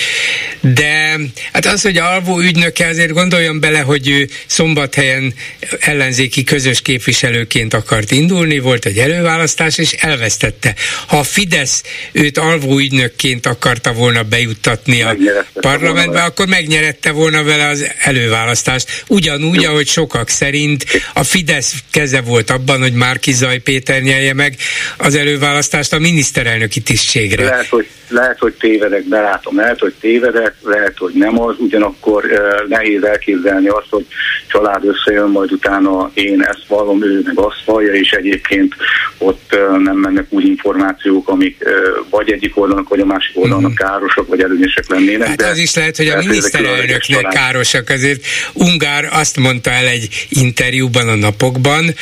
[0.60, 1.20] De
[1.54, 5.34] hát az, hogy alvó ügynöke, azért gondoljon bele, hogy ő szombathelyen
[5.80, 10.76] ellenzéki közös képviselőként akart indulni, volt egy előválasztás, és elvesztette.
[11.08, 15.16] Ha a Fidesz őt alvó ügynökként akarta volna bejuttatni a
[15.62, 19.04] parlamentbe, akkor megnyerette volna vele az előválasztást.
[19.08, 19.70] Ugyanúgy, Jó.
[19.70, 24.56] ahogy sokak szerint a Fidesz keze volt abban, hogy Márki Zaj Péter nyelje meg
[24.98, 27.44] az előválasztást a miniszterelnöki tisztségre.
[27.44, 32.68] Lehet, hogy lehet, hogy tévedek, belátom, lehet, hogy tévedek, lehet, hogy nem az, ugyanakkor uh,
[32.68, 34.06] nehéz elképzelni azt, hogy
[34.48, 38.76] család összejön, majd utána én ezt vallom, ő meg azt vallja, és egyébként
[39.18, 41.72] ott uh, nem mennek úgy információk, amik uh,
[42.10, 43.76] vagy egyik oldalnak, vagy a másik oldalnak mm.
[43.76, 45.28] károsak, vagy előnyösek lennének.
[45.28, 50.28] Hát de az is lehet, hogy a miniszterelnöknek károsak, azért Ungár azt mondta el egy
[50.30, 51.96] interjúban a napokban,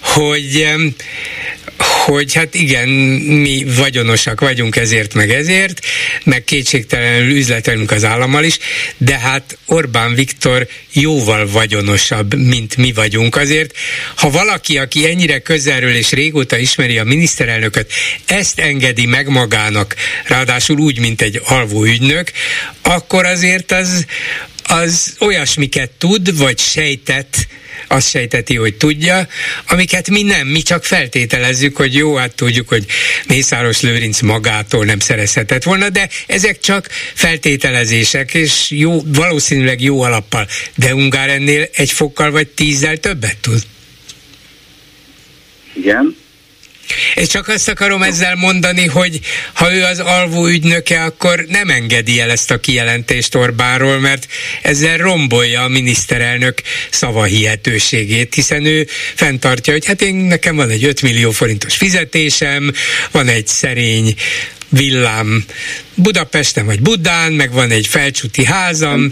[0.00, 0.68] hogy
[1.78, 5.80] hogy hát igen, mi vagyonosak vagyunk ezért meg ezért,
[6.24, 8.58] meg kétségtelenül üzletelünk az állammal is,
[8.96, 13.36] de hát Orbán Viktor jóval vagyonosabb, mint mi vagyunk.
[13.36, 13.76] Azért,
[14.16, 17.92] ha valaki, aki ennyire közelről és régóta ismeri a miniszterelnököt,
[18.26, 19.94] ezt engedi meg magának,
[20.26, 22.30] ráadásul úgy, mint egy alvó ügynök,
[22.82, 24.04] akkor azért az,
[24.62, 27.46] az olyasmiket tud, vagy sejtett,
[27.88, 29.28] azt sejteti, hogy tudja,
[29.68, 32.86] amiket mi nem, mi csak feltételezzük, hogy jó, hát tudjuk, hogy
[33.26, 40.46] Mészáros Lőrinc magától nem szerezhetett volna, de ezek csak feltételezések, és jó, valószínűleg jó alappal.
[40.74, 43.62] De Ungár ennél egy fokkal vagy tízzel többet tud.
[45.72, 46.16] Igen,
[47.14, 49.20] és csak azt akarom ezzel mondani, hogy
[49.52, 54.26] ha ő az alvó ügynöke, akkor nem engedi el ezt a kijelentést Orbánról, mert
[54.62, 61.02] ezzel rombolja a miniszterelnök szavahihetőségét, hiszen ő fenntartja, hogy hát én nekem van egy 5
[61.02, 62.72] millió forintos fizetésem,
[63.10, 64.14] van egy szerény
[64.68, 65.44] villám
[65.96, 69.10] Budapesten vagy Budán, meg van egy felcsúti házam,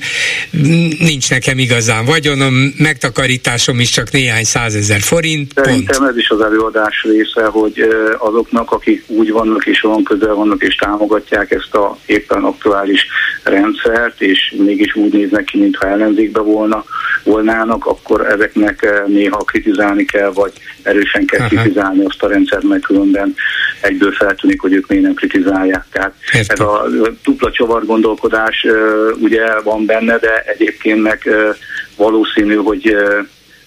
[0.98, 5.52] nincs nekem igazán vagyonom, megtakarításom is csak néhány százezer forint.
[5.54, 6.10] Szerintem pont.
[6.10, 7.88] ez is az előadás része, hogy
[8.18, 13.06] azoknak, akik úgy vannak és olyan közel vannak és támogatják ezt a éppen aktuális
[13.42, 16.84] rendszert, és mégis úgy néznek ki, mintha ellenzékbe volna,
[17.24, 20.52] volnának, akkor ezeknek néha kritizálni kell, vagy
[20.82, 21.48] erősen kell Aha.
[21.48, 23.34] kritizálni azt a rendszert, mert különben
[23.80, 25.84] egyből feltűnik, hogy ők miért nem kritizálják.
[25.92, 26.56] Tehát Értem.
[26.56, 26.73] ez a
[27.24, 28.66] dupla csavar gondolkodás
[29.20, 31.28] ugye van benne, de egyébként meg
[31.96, 32.96] valószínű, hogy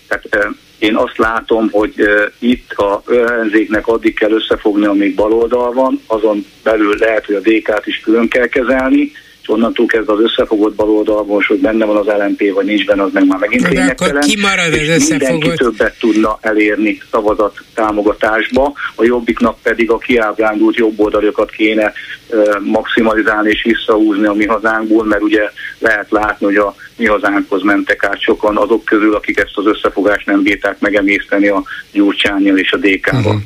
[0.08, 1.94] tehát én azt látom, hogy
[2.40, 7.88] itt a ellenzéknek addig kell összefogni, amíg baloldal van, azon belül lehet, hogy a DK-t
[7.88, 9.12] is külön kell kezelni,
[9.50, 13.28] onnantól kezdve az összefogott baloldalból, hogy benne van az LMP, vagy nincs benne, az meg
[13.28, 14.24] már megint lényegtelen.
[14.42, 15.30] Marad az összefogott?
[15.30, 21.94] Mindenki többet tudna elérni szavazat támogatásba, a jobbiknak pedig a kiábrándult jobboldaliokat kéne
[22.64, 25.42] maximalizálni és visszahúzni a mi hazánkból, mert ugye
[25.80, 30.26] lehet látni, hogy a mi hazánkhoz mentek át sokan azok közül, akik ezt az összefogást
[30.26, 33.20] nem bírták megemészteni a Gyurcsányjal és a DK-val.
[33.20, 33.42] Uh-huh.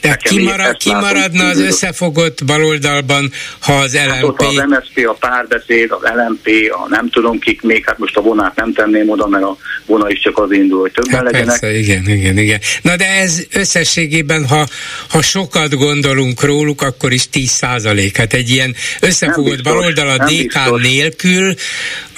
[0.00, 4.14] De kimarad, kimaradna az összefogott baloldalban, ha az LMP...
[4.14, 8.16] Hát ott az MSZP, a párbeszéd, az LMP, a nem tudom kik még, hát most
[8.16, 9.56] a vonát nem tenném oda, mert a
[9.86, 11.60] vona is csak az indul, hogy többen hát legyenek.
[11.60, 12.60] Persze, igen, igen, igen.
[12.82, 14.66] Na de ez összességében, ha,
[15.08, 18.16] ha sokat gondolunk róluk, akkor is 10 százalék.
[18.16, 20.82] Hát egy ilyen összefogott baloldal a DK biztos.
[20.82, 21.54] nélkül,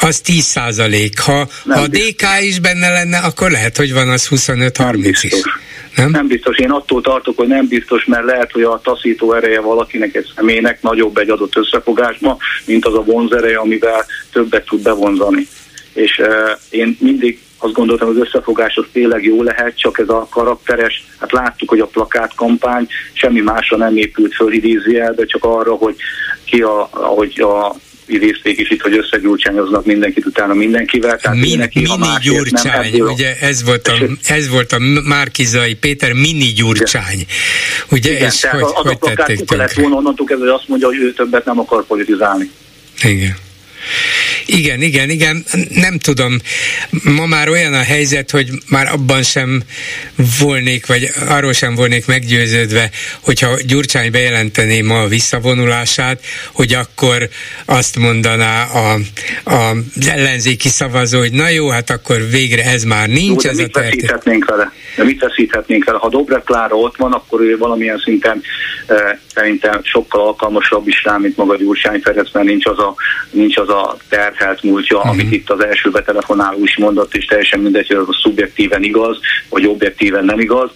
[0.00, 1.18] az 10 százalék.
[1.18, 5.32] Ha, ha a DK is benne lenne, akkor lehet, hogy van az 25-30 is.
[5.96, 6.10] Nem?
[6.10, 6.58] nem biztos.
[6.58, 10.82] Én attól tartok, hogy nem biztos, mert lehet, hogy a taszító ereje valakinek egy személynek
[10.82, 15.46] nagyobb egy adott összefogásma, mint az a vonzereje, amivel többet tud bevonzani.
[15.92, 20.26] És uh, én mindig azt gondoltam, az összefogás az tényleg jó lehet, csak ez a
[20.30, 25.96] karakteres, hát láttuk, hogy a plakátkampány semmi másra nem épült föl idézőjelbe, csak arra, hogy
[26.44, 27.74] ki a, ahogy a
[28.06, 31.18] idézték is itt, hogy összegyurcsányoznak mindenkit utána mindenkivel.
[31.18, 33.92] Tehát Min, neki, mini gyurcsány, nem, ugye ez volt, a,
[34.26, 37.26] ez volt a Márkizai Péter mini gyurcsány.
[37.90, 41.12] Ugye, Igen, és hogy, az hogy a tették volna onnantól kezdve, azt mondja, hogy ő
[41.12, 42.50] többet nem akar politizálni.
[43.02, 43.36] Igen.
[44.46, 46.36] Igen, igen, igen, nem tudom.
[47.02, 49.62] Ma már olyan a helyzet, hogy már abban sem
[50.38, 52.90] volnék, vagy arról sem volnék meggyőződve,
[53.20, 56.20] hogyha Gyurcsány bejelentené ma a visszavonulását,
[56.52, 57.28] hogy akkor
[57.64, 58.98] azt mondaná a,
[59.44, 63.44] a, az ellenzéki szavazó, hogy na jó, hát akkor végre ez már nincs.
[63.44, 64.72] Jó, ez mit veszíthetnénk vele?
[64.96, 65.98] De mit veszíthetnénk vele?
[65.98, 68.42] Ha Dobrev Klára ott van, akkor ő valamilyen szinten
[68.86, 72.94] e, szerintem sokkal alkalmasabb is rá, mint maga Gyurcsány Ferenc, mert nincs az a,
[73.30, 73.73] nincs az a
[74.08, 75.12] terhelt múltja, uh-huh.
[75.12, 79.18] amit itt az első betelefonáló is mondott, és teljesen mindegy, hogy az szubjektíven igaz,
[79.48, 80.70] vagy objektíven nem igaz,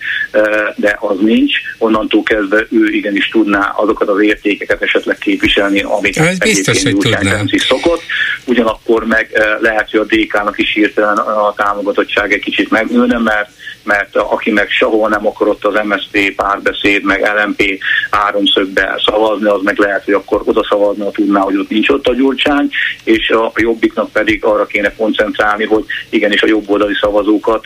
[0.77, 1.53] de az nincs.
[1.79, 7.43] Onnantól kezdve ő igenis tudná azokat az értékeket esetleg képviselni, amit Ez biztos, hogy tudná.
[7.69, 8.03] szokott.
[8.45, 9.31] Ugyanakkor meg
[9.61, 13.51] lehet, hogy a DK-nak is hirtelen a támogatottság egy kicsit megnőne, mert
[13.89, 17.79] mert aki meg sehol nem akarott az MSZP párbeszéd, meg LMP
[18.11, 22.15] háromszögbe szavazni, az meg lehet, hogy akkor oda szavazna, tudná, hogy ott nincs ott a
[22.15, 22.71] Gyurcsány,
[23.05, 27.65] és a jobbiknak pedig arra kéne koncentrálni, hogy igenis a jobboldali szavazókat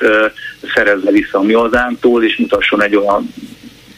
[0.74, 3.34] szerezze vissza a mi hazántól, és mutasson egy olyan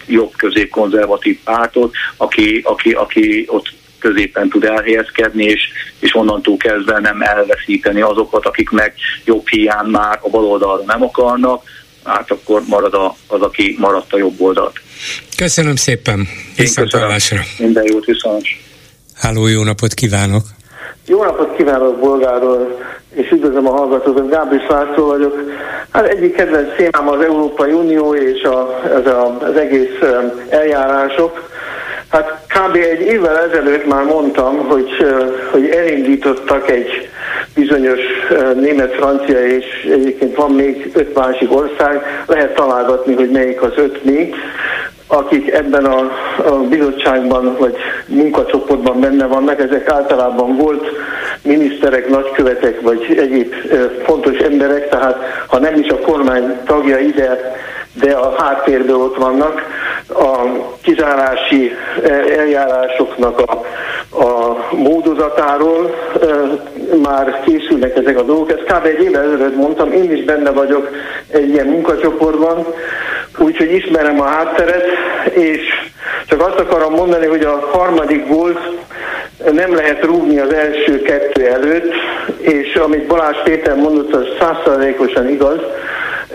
[0.07, 5.69] jobb közép-konzervatív pártot, aki, aki, aki ott középen tud elhelyezkedni, és,
[5.99, 8.95] és onnantól kezdve nem elveszíteni azokat, akik meg
[9.25, 11.63] jobb hiány már a baloldalra nem akarnak,
[12.05, 14.81] hát akkor marad a, az, aki maradt a jobb oldalt.
[15.37, 17.41] Köszönöm szépen, viszontlátásra.
[17.59, 18.47] Minden jót, viszont.
[19.15, 20.43] Háló, jó napot kívánok!
[21.07, 22.81] Jó napot kívánok Bolgáról,
[23.15, 25.41] és üdvözlöm a hallgatókat, Gábor László vagyok.
[25.91, 29.99] Hát egyik kedvenc témám az Európai Unió és a, ez a, az egész
[30.49, 31.51] eljárások.
[32.09, 32.77] Hát kb.
[32.77, 34.89] egy évvel ezelőtt már mondtam, hogy,
[35.51, 37.09] hogy elindítottak egy
[37.55, 38.01] bizonyos
[38.55, 44.35] német-francia, és egyébként van még öt másik ország, lehet találgatni, hogy melyik az öt még,
[45.07, 45.99] akik ebben a,
[46.47, 47.77] a bizottságban vagy
[48.07, 50.87] munkacsoportban benne vannak, ezek általában volt
[51.43, 53.55] miniszterek, nagykövetek vagy egyéb
[54.05, 55.17] fontos emberek, tehát
[55.47, 57.55] ha nem is a kormány tagjai, de
[57.95, 59.63] de a háttérben ott vannak.
[60.09, 60.39] A
[60.83, 61.73] kizárási
[62.37, 63.65] eljárásoknak a,
[64.25, 66.27] a módozatáról e,
[67.03, 68.51] már készülnek ezek a dolgok.
[68.51, 68.87] Ezt kb.
[68.87, 70.89] egy évvel ezelőtt mondtam, én is benne vagyok
[71.29, 72.67] egy ilyen munkacsoportban,
[73.39, 74.85] úgyhogy ismerem a hátteret,
[75.31, 75.61] és
[76.27, 78.59] csak azt akarom mondani, hogy a harmadik volt
[79.53, 81.93] nem lehet rúgni az első kettő előtt,
[82.39, 85.61] és amit Balázs Péter mondott, az százszerzékosan igaz,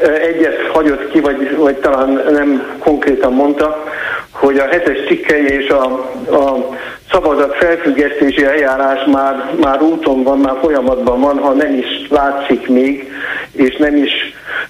[0.01, 3.83] egyet hagyott ki, vagy, vagy talán nem konkrétan mondta,
[4.31, 5.83] hogy a hetes cikkei és a,
[6.31, 6.69] a
[7.11, 13.11] szavazat felfüggesztési eljárás már, már úton van, már folyamatban van, ha nem is látszik még,
[13.51, 14.11] és nem is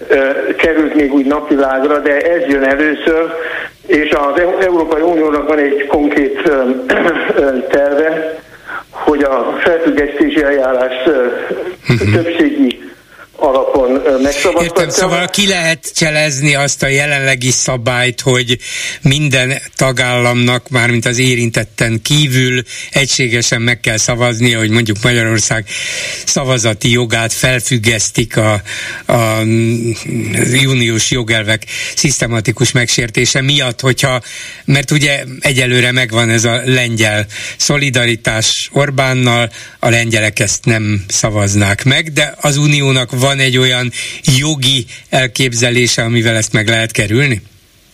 [0.10, 3.34] e, került még úgy napvilágra, de ez jön először,
[3.88, 8.40] és az Európai Uniónak van egy konkrét e, e, terve,
[8.90, 11.12] hogy a felfüggesztési eljárás e,
[12.14, 12.89] többségi
[13.40, 13.92] alapon
[14.22, 14.62] megszavaztatja.
[14.64, 18.58] Értem, szóval ki lehet cselezni azt a jelenlegi szabályt, hogy
[19.02, 22.62] minden tagállamnak, mármint az érintetten kívül
[22.92, 25.66] egységesen meg kell szavazni, hogy mondjuk Magyarország
[26.26, 28.62] szavazati jogát felfüggesztik a,
[29.06, 29.42] a,
[30.66, 31.64] uniós jogelvek
[31.96, 34.22] szisztematikus megsértése miatt, hogyha,
[34.66, 37.26] mert ugye egyelőre megvan ez a lengyel
[37.58, 43.92] szolidaritás Orbánnal, a lengyelek ezt nem szavaznák meg, de az uniónak van van egy olyan
[44.40, 47.42] jogi elképzelése, amivel ezt meg lehet kerülni?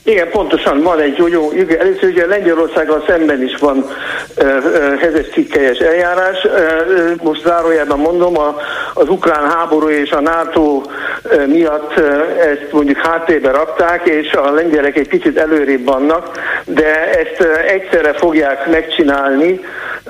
[0.04, 5.26] Igen, pontosan van egy jó, jó először ugye Lengyelországgal szemben is van uh, uh, hezes
[5.34, 6.44] cikkelyes eljárás.
[6.44, 8.56] Uh, most zárójában mondom, a,
[8.94, 12.06] az ukrán háború és a NATO uh, miatt uh,
[12.40, 16.32] ezt mondjuk háttérbe rakták, és a lengyelek egy picit előrébb vannak,
[16.66, 19.60] de ezt uh, egyszerre fogják megcsinálni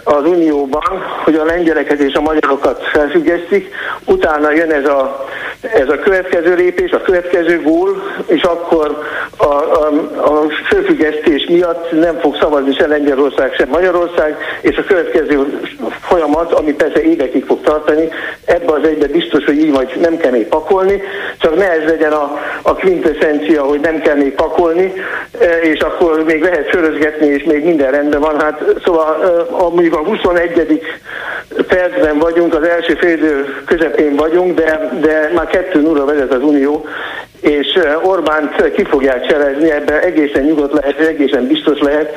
[0.06, 3.74] az Unióban, hogy a lengyeleket és a magyarokat felfüggesztik,
[4.06, 5.26] utána jön ez a,
[5.74, 9.04] ez a következő lépés, a következő gól, és akkor
[9.38, 9.86] a, a
[10.18, 15.60] a főfüggesztés miatt nem fog szavazni se Lengyelország, se Magyarország, és a következő
[16.02, 18.10] folyamat, ami persze évekig fog tartani,
[18.46, 21.02] ebbe az egybe biztos, hogy így vagy nem kell még pakolni,
[21.38, 24.94] csak ne ez legyen a, a quintessencia, hogy nem kell még pakolni,
[25.40, 28.40] e, és akkor még lehet sörözgetni, és még minden rendben van.
[28.40, 30.82] Hát szóval e, a, a 21.
[31.68, 36.86] percben vagyunk, az első félidő közepén vagyunk, de, de már kettő 0 vezet az Unió,
[37.42, 37.68] és
[38.04, 42.14] Orbánt ki fogják cselezni, ebben egészen nyugodt lehet, egészen biztos lehet,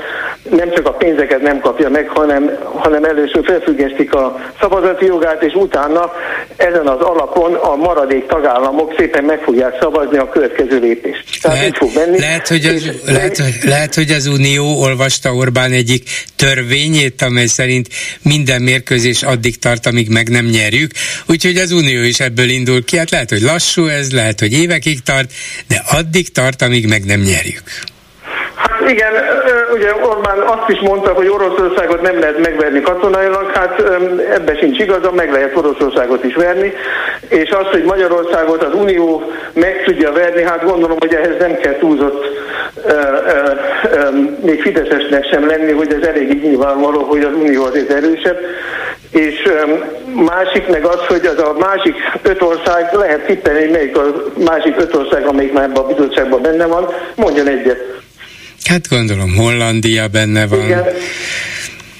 [0.51, 5.53] nem csak a pénzeket nem kapja meg, hanem, hanem először felfüggesztik a szavazati jogát, és
[5.55, 6.12] utána
[6.57, 11.43] ezen az alapon a maradék tagállamok szépen meg fogják szavazni a következő lépést.
[11.43, 12.19] Tehát lehet, fog menni.
[12.19, 16.03] Lehet hogy, az, és, lehet, lehet, hogy az Unió olvasta Orbán egyik
[16.36, 17.89] törvényét, amely szerint
[18.23, 20.90] minden mérkőzés addig tart, amíg meg nem nyerjük,
[21.27, 22.97] úgyhogy az Unió is ebből indul ki.
[22.97, 25.32] Hát lehet, hogy lassú ez, lehet, hogy évekig tart, tart,
[25.66, 27.70] de addig tart, amíg meg nem nyerjük.
[28.55, 29.12] Hát igen,
[29.74, 29.93] ugye
[30.39, 33.82] Orbán azt is mondta, hogy Oroszországot nem lehet megverni katonailag, hát
[34.35, 36.73] ebbe sincs igaza, meg lehet Oroszországot is verni,
[37.28, 41.78] és azt, hogy Magyarországot az Unió meg tudja verni, hát gondolom, hogy ehhez nem kell
[41.78, 42.24] túlzott
[42.86, 43.51] ö, ö,
[43.93, 44.10] ö,
[44.44, 48.39] még Fideszesnek sem lenni, hogy ez elég nyilvánvaló, hogy az Unió azért erősebb,
[49.10, 49.48] és
[50.15, 54.02] másik meg az, hogy az a másik öt ország, lehet tippelni, melyik a
[54.44, 57.97] másik öt ország, amelyik már ebben a bizottságban benne van, mondjon egyet.
[58.69, 60.65] Hát gondolom Hollandia benne van.
[60.65, 60.85] Igen.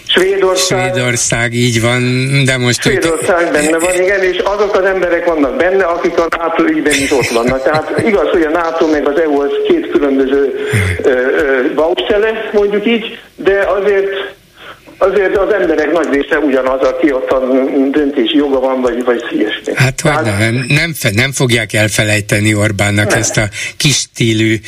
[0.07, 0.93] Svédország.
[0.93, 2.03] Svédország, így van,
[2.45, 2.83] de most...
[2.83, 3.53] Svédország úgy...
[3.53, 7.29] benne van, igen, és azok az emberek vannak benne, akik a NATO ügyben is ott
[7.29, 7.63] vannak.
[7.63, 10.55] Tehát igaz, hogy a NATO meg az EU az két különböző
[11.75, 14.09] baustele, mondjuk így, de azért
[14.99, 17.39] azért az emberek nagy része ugyanaz, aki ott a
[17.91, 19.73] döntési joga van, vagy, vagy ilyesmi.
[19.75, 23.19] Hát, hát nem, nem, nem fogják elfelejteni Orbánnak nem.
[23.19, 24.61] ezt a kis stílű,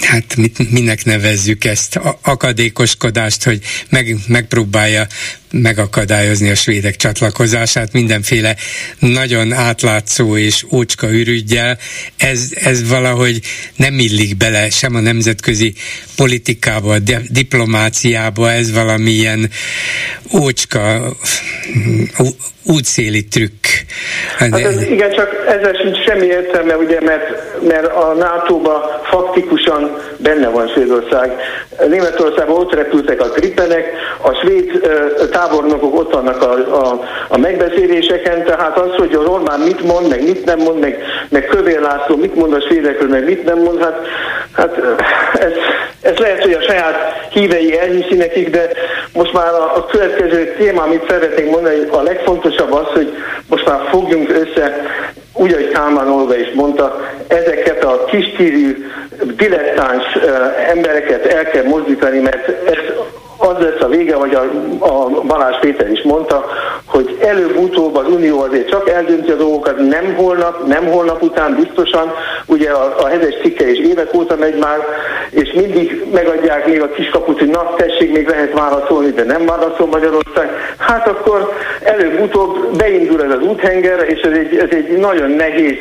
[0.00, 3.58] hát mit, minek nevezzük ezt, akadékoskodást, hogy
[3.90, 5.06] meg, megpróbálja
[5.50, 8.56] megakadályozni a svédek csatlakozását mindenféle
[8.98, 11.78] nagyon átlátszó és ócska ürügyjel.
[12.16, 13.40] Ez, ez valahogy
[13.76, 15.74] nem illik bele sem a nemzetközi
[16.16, 16.98] politikába, a
[17.30, 19.50] diplomáciába, ez valamilyen
[20.34, 21.16] ócska
[22.64, 23.64] útszéli trükk.
[24.36, 27.22] Hát ez, igen, csak ezzel sincs semmi értelme, ugye, mert,
[27.68, 31.32] mert a NATO-ba faktikusan benne van Svédország.
[31.88, 33.84] Németországban ott repültek a gripenek,
[34.22, 39.60] a svéd uh, tábornokok ott vannak a, a, a megbeszéléseken, tehát az, hogy a Orbán
[39.60, 43.24] mit mond, meg mit nem mond, meg, meg Kövér László mit mond a svédekről, meg
[43.24, 43.98] mit nem mond, hát,
[44.52, 44.76] hát
[45.32, 45.52] ez,
[46.02, 46.96] ez lehet, hogy a saját
[47.30, 48.70] hívei elhiszi nekik, de
[49.12, 53.12] most már a, a következő téma, amit szeretnénk mondani, a legfontosabb az, hogy
[53.48, 54.86] most már fogjunk össze,
[55.34, 58.86] úgy, ahogy Kálmán Olga is mondta, ezeket a kistírű,
[59.36, 60.18] dilettáns
[60.68, 62.78] embereket el kell mozdítani, mert ez
[63.40, 64.42] az lesz a vége, hogy a,
[64.78, 66.44] a Balázs Péter is mondta,
[66.84, 72.12] hogy előbb-utóbb az Unió azért csak eldönti a dolgokat, nem holnap, nem holnap után biztosan,
[72.46, 74.78] ugye a, a hezes cikke is évek óta megy már,
[75.30, 79.86] és mindig megadják még a kiskaput, hogy na tessék, még lehet válaszolni, de nem válaszol
[79.86, 80.50] Magyarország.
[80.78, 81.52] Hát akkor
[81.82, 85.78] előbb-utóbb beindul ez az úthenger, és ez egy, ez egy nagyon nehéz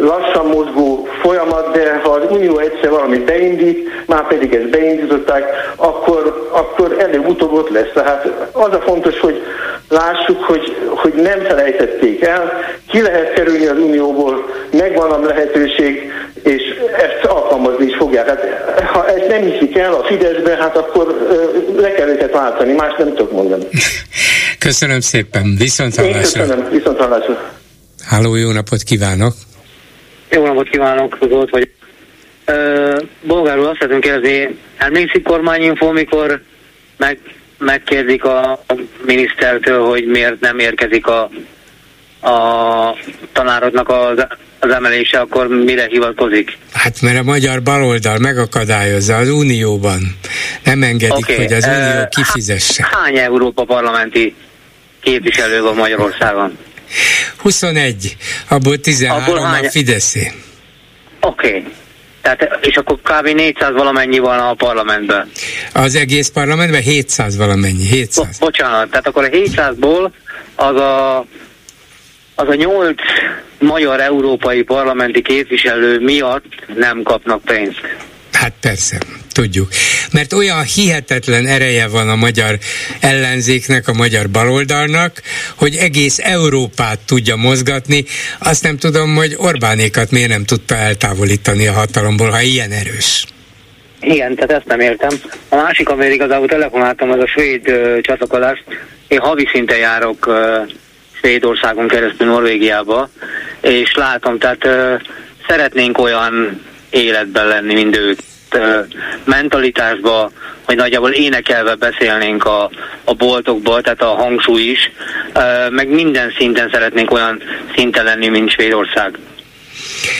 [0.00, 5.44] lassan mozgó folyamat, de ha az Unió egyszer valamit beindít, már pedig ezt beindították,
[5.76, 7.92] akkor, akkor előbb-utóbb ott lesz.
[7.94, 9.42] Tehát az a fontos, hogy
[9.88, 12.52] lássuk, hogy, hogy nem felejtették el,
[12.90, 16.12] ki lehet kerülni az Unióból, megvan a lehetőség,
[16.42, 16.62] és
[16.92, 18.28] ezt alkalmazni is fogják.
[18.28, 18.40] Hát,
[18.92, 21.28] ha ezt nem hiszik el a Fideszbe, hát akkor
[21.76, 23.64] le kell őket váltani, más nem tudok mondani.
[24.58, 26.40] Köszönöm szépen, viszont hallásra.
[26.40, 27.52] Köszönöm, viszont hallásra.
[28.04, 29.32] Háló, jó napot kívánok!
[30.30, 31.70] Jó napot kívánok, Zolt vagy.
[33.22, 36.42] Bolgárul azt szeretném kérdezni, emlékszik kormányinfo, mikor
[36.96, 37.18] meg,
[37.58, 38.64] megkérdik a
[39.06, 41.30] minisztertől, hogy miért nem érkezik a,
[42.28, 42.96] a
[43.32, 44.26] tanárodnak az,
[44.58, 46.58] az emelése, akkor mire hivatkozik?
[46.72, 50.16] Hát mert a magyar baloldal megakadályozza az Unióban.
[50.64, 51.36] Nem engedik, okay.
[51.36, 52.88] hogy az Unió kifizesse.
[52.90, 54.34] Hány Európa parlamenti
[55.00, 56.58] képviselő van Magyarországon?
[57.36, 58.16] 21,
[58.48, 59.66] abból 13 abból hány...
[59.66, 60.32] a Fideszé.
[61.20, 61.48] Oké.
[61.48, 61.64] Okay.
[62.36, 63.28] Tehát, és akkor kb.
[63.28, 65.30] 400 valamennyi van a parlamentben.
[65.72, 68.26] Az egész parlamentben 700 valamennyi, 700.
[68.26, 70.10] Bo- bocsánat, tehát akkor a 700-ból
[70.54, 71.18] az a,
[72.34, 72.94] az a 8
[73.58, 76.44] magyar európai parlamenti képviselő miatt
[76.74, 77.80] nem kapnak pénzt.
[78.40, 78.98] Hát persze,
[79.32, 79.68] tudjuk.
[80.12, 82.58] Mert olyan hihetetlen ereje van a magyar
[83.00, 85.22] ellenzéknek, a magyar baloldalnak,
[85.56, 88.04] hogy egész Európát tudja mozgatni.
[88.38, 93.24] Azt nem tudom, hogy Orbánékat miért nem tudta eltávolítani a hatalomból, ha ilyen erős.
[94.00, 95.10] Igen, tehát ezt nem értem.
[95.48, 98.64] A másik, amire igazából telefonáltam, az a svéd uh, csatlakozást.
[99.08, 100.34] Én havi szinten járok uh,
[101.12, 103.10] Svédországon keresztül Norvégiába,
[103.60, 105.00] és látom, tehát uh,
[105.48, 108.18] szeretnénk olyan életben lenni, mint ők
[109.24, 110.30] mentalitásba,
[110.64, 112.70] hogy nagyjából énekelve beszélnénk a,
[113.04, 114.90] a boltokba, tehát a hangsúly is,
[115.70, 117.42] meg minden szinten szeretnénk olyan
[117.74, 119.18] szinten lenni, mint Svédország.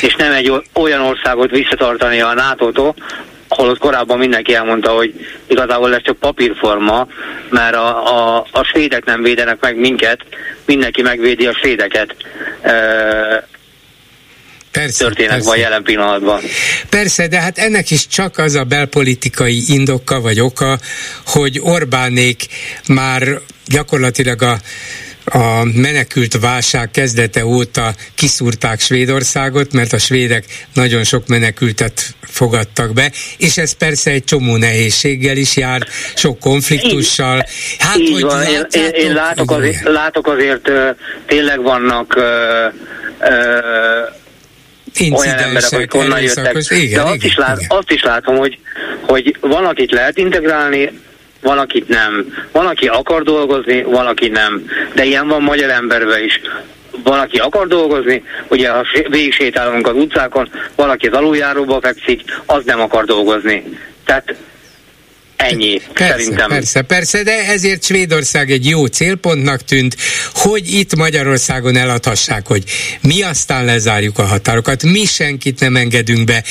[0.01, 2.95] És nem egy olyan országot visszatartani a NATO-tól,
[3.49, 5.15] holott korábban mindenki elmondta, hogy
[5.47, 7.07] igazából ez csak papírforma,
[7.51, 10.21] mert a, a, a svédek nem védenek meg minket,
[10.65, 12.15] mindenki megvédi a svédeket
[14.79, 15.59] persze, történetben persze.
[15.61, 16.41] jelen pillanatban.
[16.89, 20.79] Persze, de hát ennek is csak az a belpolitikai indoka vagy oka,
[21.27, 22.47] hogy Orbánék
[22.87, 24.59] már gyakorlatilag a
[25.31, 30.45] a menekült válság kezdete óta kiszúrták Svédországot, mert a svédek
[30.75, 37.45] nagyon sok menekültet fogadtak be, és ez persze egy csomó nehézséggel is jár, sok konfliktussal.
[37.79, 38.43] Hát, Így hogy van.
[38.43, 40.71] Én, én, én látok, azért, látok azért,
[41.27, 42.17] tényleg vannak
[45.01, 46.57] olyan emberek, hogy honnan jöttek.
[46.69, 47.79] Igen, De azt, igen, is lát, igen.
[47.79, 48.59] azt is látom, hogy,
[49.01, 50.93] hogy van, akit lehet integrálni,
[51.43, 52.35] van, akit nem.
[52.53, 54.65] Van, aki akar dolgozni, van, aki nem.
[54.95, 56.41] De ilyen van magyar emberben is.
[57.05, 62.65] Van, aki akar dolgozni, ugye ha végig sétálunk az utcákon, valaki az aluljáróba fekszik, az
[62.65, 63.65] nem akar dolgozni.
[64.05, 64.35] Tehát
[65.39, 66.49] Ennyi, persze, szerintem.
[66.49, 69.97] Persze, persze, de ezért Svédország egy jó célpontnak tűnt,
[70.33, 72.65] hogy itt Magyarországon eladhassák, hogy
[73.01, 76.45] mi aztán lezárjuk a határokat, mi senkit nem engedünk be,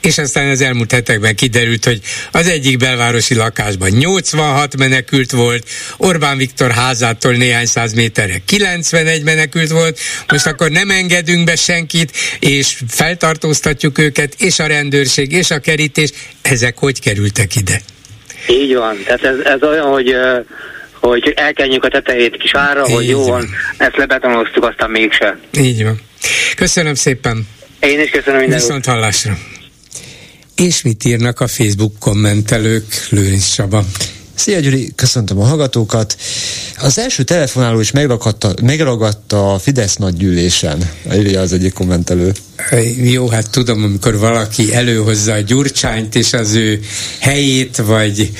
[0.00, 2.00] és aztán az elmúlt hetekben kiderült, hogy
[2.30, 9.70] az egyik belvárosi lakásban 86 menekült volt, Orbán Viktor házától néhány száz méterre 91 menekült
[9.70, 9.98] volt,
[10.28, 16.10] most akkor nem engedünk be senkit, és feltartóztatjuk őket, és a rendőrség, és a kerítés,
[16.42, 17.80] ezek hogy kerültek ide?
[18.48, 20.16] Így van, tehát ez, ez olyan, hogy
[21.00, 25.38] hogy elkenjük a tetejét kis ára, hogy jó van, ezt lebetonoztuk, aztán mégse.
[25.58, 26.00] Így van.
[26.56, 27.48] Köszönöm szépen.
[27.80, 28.58] Én is köszönöm minden.
[28.58, 29.38] Viszont hallásra.
[30.56, 33.84] És mit írnak a Facebook kommentelők, Lőrinc Saba?
[34.34, 36.16] Szia Gyuri, köszöntöm a hallgatókat.
[36.78, 42.32] Az első telefonáló is megragadta, megragadta a Fidesz nagygyűlésen, írja az egyik kommentelő.
[43.02, 46.80] Jó, hát tudom, amikor valaki előhozza a gyurcsányt és az ő
[47.18, 48.32] helyét, vagy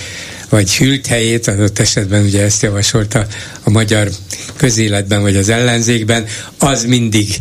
[0.48, 3.26] vagy hűlt helyét, adott esetben ugye ezt javasolta
[3.62, 4.10] a magyar
[4.56, 6.26] közéletben, vagy az ellenzékben,
[6.58, 7.40] az mindig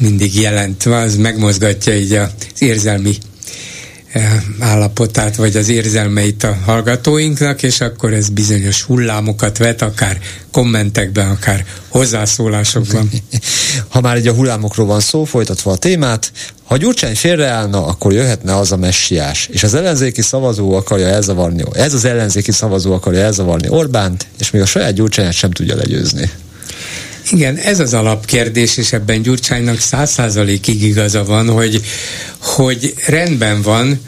[0.00, 2.28] mindig jelent, az megmozgatja így az
[2.58, 3.16] érzelmi
[4.58, 10.18] állapotát, vagy az érzelmeit a hallgatóinknak, és akkor ez bizonyos hullámokat vet, akár
[10.50, 13.10] kommentekben, akár hozzászólásokban.
[13.88, 16.32] Ha már egy a hullámokról van szó, folytatva a témát,
[16.64, 21.94] ha Gyurcsány félreállna, akkor jöhetne az a messiás, és az ellenzéki szavazó akarja elzavarni, ez
[21.94, 26.30] az ellenzéki szavazó akarja elzavarni Orbánt, és még a saját Gyurcsányát sem tudja legyőzni.
[27.32, 31.80] Igen, ez az alapkérdés, és ebben Gyurcsánynak száz százalékig igaza van, hogy,
[32.38, 34.00] hogy rendben van,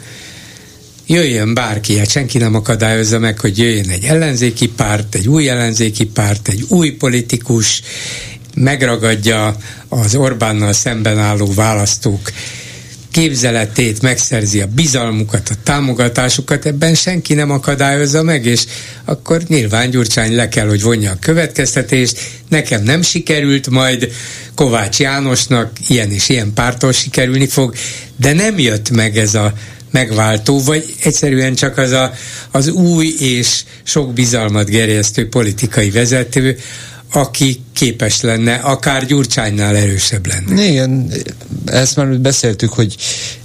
[1.07, 6.05] jöjjön bárki, hát senki nem akadályozza meg, hogy jöjjön egy ellenzéki párt, egy új ellenzéki
[6.05, 7.81] párt, egy új politikus,
[8.55, 9.55] megragadja
[9.87, 12.31] az Orbánnal szemben álló választók
[13.11, 18.63] képzeletét, megszerzi a bizalmukat, a támogatásukat, ebben senki nem akadályozza meg, és
[19.05, 22.19] akkor nyilván Gyurcsány le kell, hogy vonja a következtetést,
[22.49, 24.11] nekem nem sikerült, majd
[24.55, 27.73] Kovács Jánosnak ilyen és ilyen pártól sikerülni fog,
[28.15, 29.53] de nem jött meg ez a
[29.91, 32.13] megváltó, vagy egyszerűen csak az a,
[32.51, 36.57] az új és sok bizalmat gerjesztő politikai vezető,
[37.11, 40.65] aki képes lenne, akár Gyurcsánynál erősebb lenne.
[40.65, 41.11] Igen,
[41.65, 42.95] ezt már beszéltük, hogy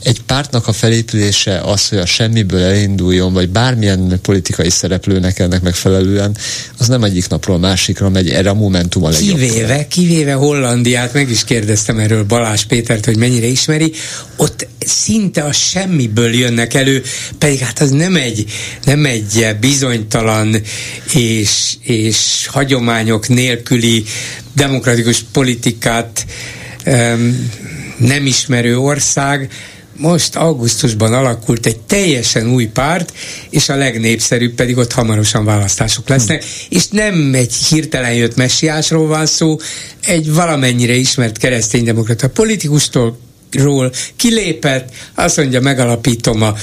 [0.02, 6.36] egy pártnak a felépülése az, hogy a semmiből elinduljon, vagy bármilyen politikai szereplőnek ennek megfelelően,
[6.78, 9.38] az nem egyik napról a másikra megy, erre a momentum a legjobb.
[9.38, 13.92] Kivéve, kivéve Hollandiát, meg is kérdeztem erről Balázs Pétert, hogy mennyire ismeri,
[14.36, 17.02] ott szinte a semmiből jönnek elő,
[17.38, 18.44] pedig hát az nem egy,
[18.84, 20.56] nem egy bizonytalan
[21.12, 24.04] és, és hagyományok nélküli
[24.54, 26.26] demokratikus politikát
[27.96, 29.50] nem ismerő ország,
[29.98, 33.12] most augusztusban alakult egy teljesen új párt,
[33.50, 36.50] és a legnépszerűbb pedig ott hamarosan választások lesznek, hmm.
[36.68, 39.58] és nem egy hirtelen jött messiásról van szó,
[40.04, 43.18] egy valamennyire ismert kereszténydemokrata politikustól
[43.52, 46.54] ról kilépett, azt mondja, megalapítom a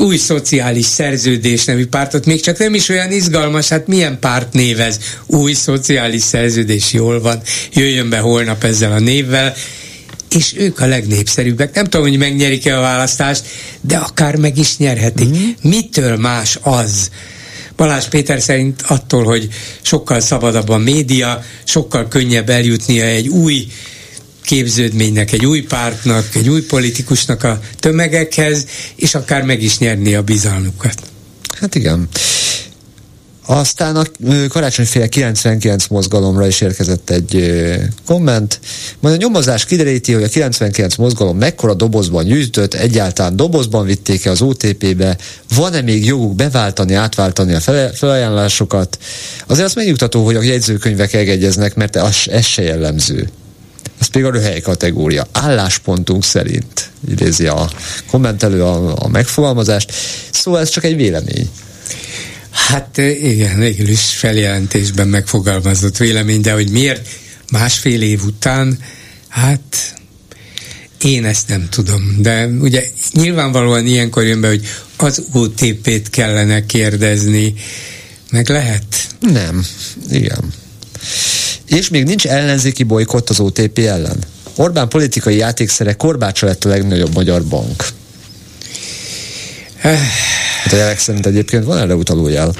[0.00, 4.98] új szociális szerződés nevű pártot, még csak nem is olyan izgalmas, hát milyen párt névez,
[5.26, 7.40] új szociális szerződés, jól van,
[7.72, 9.54] jöjjön be holnap ezzel a névvel,
[10.30, 11.74] és ők a legnépszerűbbek.
[11.74, 13.44] Nem tudom, hogy megnyerik-e a választást,
[13.80, 15.28] de akár meg is nyerhetik.
[15.28, 15.48] Mm.
[15.62, 17.10] Mitől más az?
[17.76, 19.48] Balázs Péter szerint attól, hogy
[19.82, 23.66] sokkal szabadabb a média, sokkal könnyebb eljutnia egy új
[24.44, 30.22] képződménynek, egy új pártnak, egy új politikusnak a tömegekhez, és akár meg is nyerni a
[30.22, 31.02] bizalmukat.
[31.60, 32.08] Hát igen.
[33.46, 34.04] Aztán a
[34.48, 37.54] karácsonyféle 99 mozgalomra is érkezett egy
[38.06, 38.60] komment.
[39.00, 44.42] Majd a nyomozás kideríti, hogy a 99 mozgalom mekkora dobozban gyűjtött, egyáltalán dobozban vitték-e az
[44.42, 45.16] OTP-be,
[45.54, 47.60] van-e még joguk beváltani, átváltani a
[47.94, 48.98] felajánlásokat.
[49.46, 53.28] Azért az megnyugtató, hogy a jegyzőkönyvek egegyeznek, mert ez, ez se jellemző.
[54.00, 55.26] Ez pedig a röhely kategória.
[55.32, 57.70] Álláspontunk szerint idézi a
[58.10, 59.92] kommentelő a, a megfogalmazást.
[60.30, 61.50] Szóval ez csak egy vélemény.
[62.50, 67.08] Hát igen, végül is feljelentésben megfogalmazott vélemény, de hogy miért
[67.50, 68.78] másfél év után,
[69.28, 69.94] hát
[71.00, 72.16] én ezt nem tudom.
[72.18, 74.66] De ugye nyilvánvalóan ilyenkor jön be, hogy
[74.96, 77.54] az OTP-t kellene kérdezni,
[78.30, 78.84] meg lehet?
[79.20, 79.64] Nem,
[80.10, 80.52] igen.
[81.76, 84.18] És még nincs ellenzéki bolykott az OTP ellen.
[84.56, 87.86] Orbán politikai játékszere korbácsa lett a legnagyobb magyar bank.
[89.80, 90.00] Eh.
[90.62, 92.54] Hát a jelek szerint egyébként van erre utaló jel.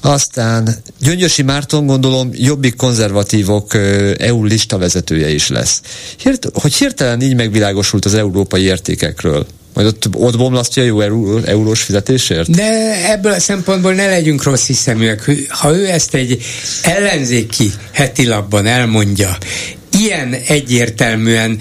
[0.00, 3.74] Aztán Gyöngyösi Márton gondolom jobbik konzervatívok
[4.18, 5.80] EU lista vezetője is lesz.
[6.18, 9.46] Hirt, hogy hirtelen így megvilágosult az európai értékekről.
[9.74, 12.50] Majd ott, ott bomlasztja jó euró, eurós fizetésért?
[12.50, 15.30] De ebből a szempontból ne legyünk rossz hiszeműek.
[15.48, 16.42] Ha ő ezt egy
[16.82, 19.36] ellenzéki heti labban elmondja,
[19.98, 21.58] ilyen egyértelműen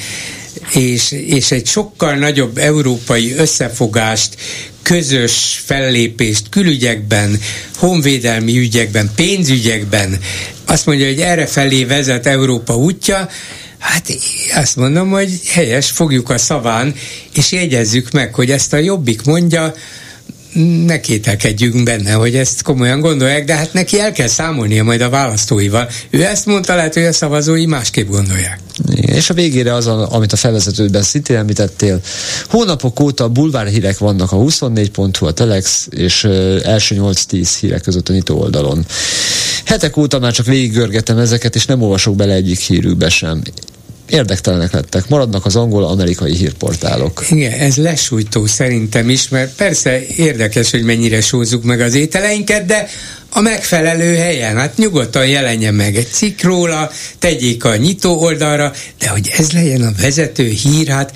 [0.72, 4.36] és, és egy sokkal nagyobb európai összefogást,
[4.82, 7.40] közös fellépést külügyekben,
[7.76, 10.20] honvédelmi ügyekben, pénzügyekben,
[10.66, 13.30] azt mondja, hogy erre felé vezet Európa útja,
[13.84, 14.18] Hát
[14.56, 16.96] azt mondom, hogy helyes, fogjuk a szaván,
[17.36, 19.74] és jegyezzük meg, hogy ezt a jobbik mondja,
[20.86, 25.10] ne kételkedjünk benne, hogy ezt komolyan gondolják, de hát neki el kell számolnia majd a
[25.10, 25.90] választóival.
[26.10, 28.60] Ő ezt mondta, lehet, hogy a szavazói másképp gondolják.
[28.92, 32.02] Igen, és a végére az, amit a felvezetőben szintén említettél,
[32.50, 36.24] hónapok óta bulvárhírek vannak a 24.hu, a Telex és
[36.64, 38.86] első 8-10 hírek között a nyitó oldalon.
[39.74, 43.42] Hetek óta már csak végiggörgetem ezeket, és nem olvasok bele egyik hírükbe sem
[44.10, 47.26] érdektelenek lettek, maradnak az angol-amerikai hírportálok.
[47.30, 52.88] Igen, ez lesújtó szerintem is, mert persze érdekes, hogy mennyire sózzuk meg az ételeinket, de
[53.30, 54.58] a megfelelő helyen.
[54.58, 59.82] Hát nyugodtan jelenjen meg egy cikk róla, tegyék a nyitó oldalra, de hogy ez legyen
[59.82, 61.14] a vezető hír, hát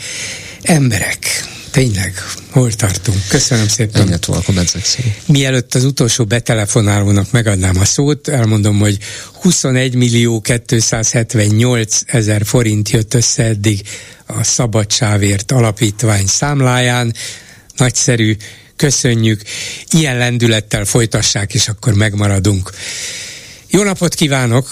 [0.61, 1.45] emberek,
[1.77, 2.13] tényleg,
[2.51, 3.17] hol tartunk?
[3.29, 4.01] Köszönöm szépen.
[4.01, 4.51] Ennyi a
[5.25, 8.97] Mielőtt az utolsó betelefonálónak megadnám a szót, elmondom, hogy
[9.41, 13.81] 21 millió 278 ezer forint jött össze eddig
[14.25, 17.13] a Szabadsávért alapítvány számláján.
[17.75, 18.35] Nagyszerű,
[18.75, 19.41] köszönjük.
[19.91, 22.69] Ilyen lendülettel folytassák, és akkor megmaradunk.
[23.69, 24.67] Jó napot kívánok!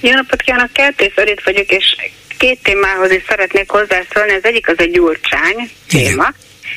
[0.00, 1.96] Jó napot kívánok, Kertész Örit vagyok, és
[2.38, 4.32] két témához is szeretnék hozzászólni.
[4.32, 6.32] Az egyik az a gyurcsány téma.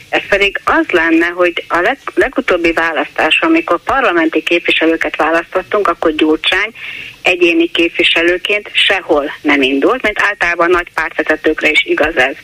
[0.09, 6.73] Ez pedig az lenne, hogy a leg, legutóbbi választás, amikor parlamenti képviselőket választottunk, akkor Gyurcsány
[7.21, 12.35] egyéni képviselőként sehol nem indult, mert általában nagy pártvezetőkre is igaz ez.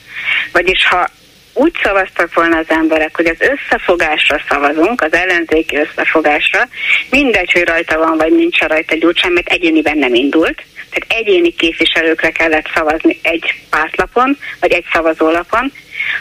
[0.52, 1.10] Vagyis ha
[1.58, 6.68] úgy szavaztak volna az emberek, hogy az összefogásra szavazunk, az ellenzéki összefogásra,
[7.10, 12.32] mindegy, hogy rajta van, vagy nincs rajta gyurcsány, mert egyéniben nem indult, tehát egyéni képviselőkre
[12.32, 15.72] kellett szavazni egy pártlapon, vagy egy szavazólapon,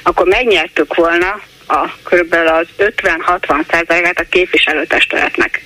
[0.03, 2.35] akkor megnyertük volna a kb.
[2.35, 5.63] az 50-60 százalékát a képviselőtestületnek.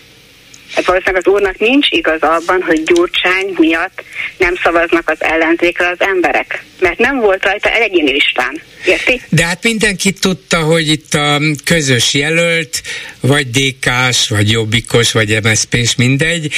[0.75, 4.03] Hát valószínűleg az úrnak nincs igaz abban, hogy Gyurcsány miatt
[4.37, 6.65] nem szavaznak az ellenzékre az emberek.
[6.81, 8.61] Mert nem volt rajta egyéni listán.
[8.87, 9.21] Érti?
[9.29, 12.83] De hát mindenki tudta, hogy itt a közös jelölt,
[13.21, 16.53] vagy DK-s, vagy Jobbikos, vagy MSZP-s, mindegy,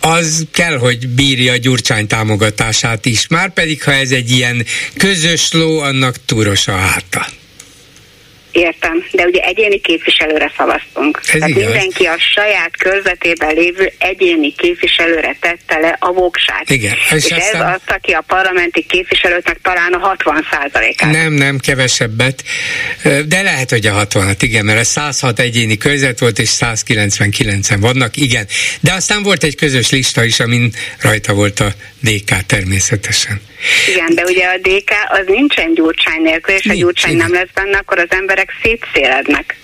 [0.00, 3.26] az kell, hogy bírja Gyurcsány támogatását is.
[3.28, 4.66] Már pedig, ha ez egy ilyen
[4.96, 7.26] közös ló, annak túros a háta.
[8.56, 11.20] Értem, de ugye egyéni képviselőre szavaztunk.
[11.22, 11.62] Ez Tehát igaz.
[11.62, 16.70] mindenki a saját körzetében lévő egyéni képviselőre tette le a voksát.
[16.70, 16.94] Igen.
[17.14, 22.42] És, és ez adta ki a parlamenti képviselőknek talán a 60 át Nem, nem, kevesebbet.
[23.02, 28.16] De lehet, hogy a 60-at, igen, mert ez 106 egyéni körzet volt, és 199-en vannak,
[28.16, 28.46] igen.
[28.80, 31.68] De aztán volt egy közös lista is, amin rajta volt a
[32.00, 33.40] DK természetesen.
[33.88, 37.30] Igen, de ugye a DK az nincsen gyurcsány nélkül, és Nincs, ha gyurcsány igen.
[37.30, 39.56] nem lesz benne, akkor az emberek szétszélednek.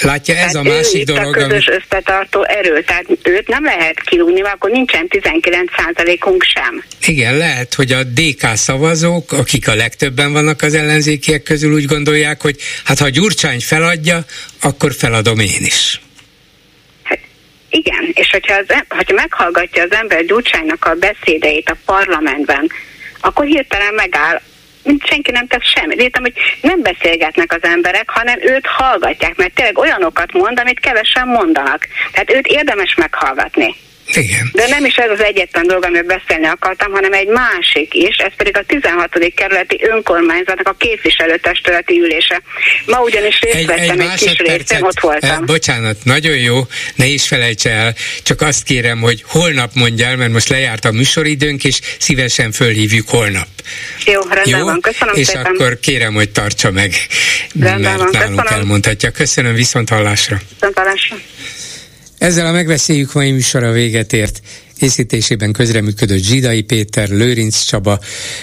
[0.00, 1.36] Látja, ez tehát a másik ő dolog.
[1.36, 1.76] a közös ami...
[1.76, 6.84] összetartó erő, tehát őt nem lehet kirúgni, mert akkor nincsen 19%-unk sem.
[7.06, 12.42] Igen, lehet, hogy a DK szavazók, akik a legtöbben vannak az ellenzékiek közül, úgy gondolják,
[12.42, 14.24] hogy hát ha Gyurcsány feladja,
[14.60, 16.00] akkor feladom én is.
[17.02, 17.18] Hát,
[17.70, 22.70] igen, és hogyha, az, hogyha meghallgatja az ember Gyurcsánynak a beszédeit a parlamentben,
[23.20, 24.40] akkor hirtelen megáll
[25.04, 26.00] senki nem tesz semmit.
[26.00, 31.28] Értem, hogy nem beszélgetnek az emberek, hanem őt hallgatják, mert tényleg olyanokat mond, amit kevesen
[31.28, 31.86] mondanak.
[32.12, 33.74] Tehát őt érdemes meghallgatni.
[34.06, 34.50] Igen.
[34.52, 38.32] De nem is ez az egyetlen dolog, amiről beszélni akartam, hanem egy másik is, ez
[38.36, 39.32] pedig a 16.
[39.34, 42.42] kerületi önkormányzatnak a képviselőtestületi ülése.
[42.86, 45.30] Ma ugyanis részt egy, vettem egy, egy kis részen, ott voltam.
[45.30, 46.60] Eh, bocsánat, nagyon jó,
[46.94, 51.64] ne is felejts el, csak azt kérem, hogy holnap mondjál, mert most lejárt a műsoridőnk,
[51.64, 53.46] és szívesen fölhívjuk holnap.
[54.06, 54.64] Jó, rendben jó?
[54.64, 55.44] van, köszönöm És szépen.
[55.44, 56.94] akkor kérem, hogy tartsa meg,
[57.60, 58.60] rendben mert van, nálunk köszönöm.
[58.60, 59.10] elmondhatja.
[59.10, 60.40] Köszönöm, viszont hallásra.
[60.58, 61.16] Viszont hallásra.
[62.22, 64.40] Ezzel a megbeszéljük mai műsora véget ért.
[64.78, 67.98] Készítésében közreműködött Zsidai Péter, Lőrinc Csaba,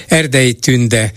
[0.07, 1.11] Erdei Tünde,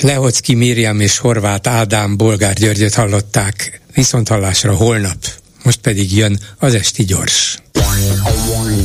[0.00, 3.80] Lehocki Miriam és Horváth Ádám Bolgár Györgyöt hallották.
[3.94, 5.16] Viszont hallásra holnap.
[5.62, 7.58] Most pedig jön az Esti Gyors.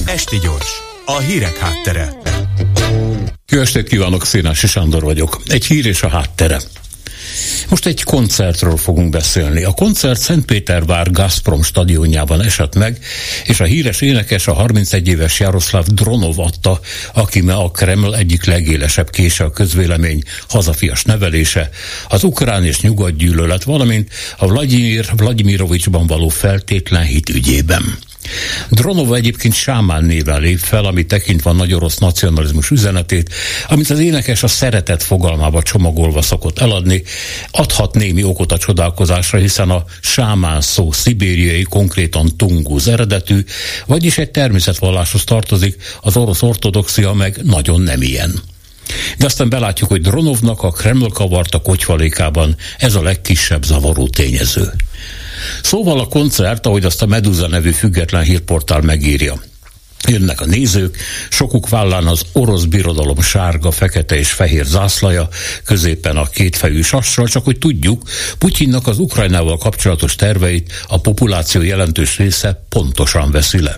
[0.05, 0.69] Esti Gyors,
[1.05, 2.17] a hírek háttere.
[3.49, 5.41] Jó estét kívánok, Szénási Sándor vagyok.
[5.45, 6.61] Egy hír és a háttere.
[7.69, 9.63] Most egy koncertről fogunk beszélni.
[9.63, 12.99] A koncert Szentpétervár Gazprom stadionjában esett meg,
[13.45, 16.79] és a híres énekes a 31 éves Jaroszláv Dronov adta,
[17.13, 21.69] aki a Kreml egyik legélesebb kése a közvélemény hazafias nevelése,
[22.09, 27.97] az ukrán és nyugat gyűlölet, valamint a Vladimir Vladimirovicsban való feltétlen hit ügyében.
[28.69, 33.33] Dronova egyébként Sámán néven lép fel, ami tekintve a nagy orosz nacionalizmus üzenetét,
[33.67, 37.03] amit az énekes a szeretet fogalmába csomagolva szokott eladni,
[37.51, 43.43] adhat némi okot a csodálkozásra, hiszen a sámán szó szibériai, konkrétan tungúz eredetű,
[43.85, 48.41] vagyis egy természetvalláshoz tartozik, az orosz ortodoxia meg nagyon nem ilyen.
[49.17, 54.73] De aztán belátjuk, hogy Dronovnak a Kreml kavarta kocsvalékában ez a legkisebb zavaró tényező.
[55.63, 59.41] Szóval a koncert, ahogy azt a Medusa nevű független hírportál megírja.
[60.07, 60.97] Jönnek a nézők,
[61.29, 65.27] sokuk vállán az orosz birodalom sárga, fekete és fehér zászlaja,
[65.65, 68.03] középen a kétfejű sassal, csak hogy tudjuk,
[68.37, 73.75] Putyinnak az Ukrajnával kapcsolatos terveit a populáció jelentős része pontosan veszi le.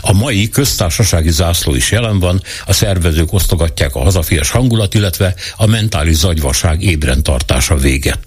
[0.00, 5.66] A mai köztársasági zászló is jelen van, a szervezők osztogatják a hazafias hangulat, illetve a
[5.66, 8.18] mentális zagyvaság ébren tartása véget.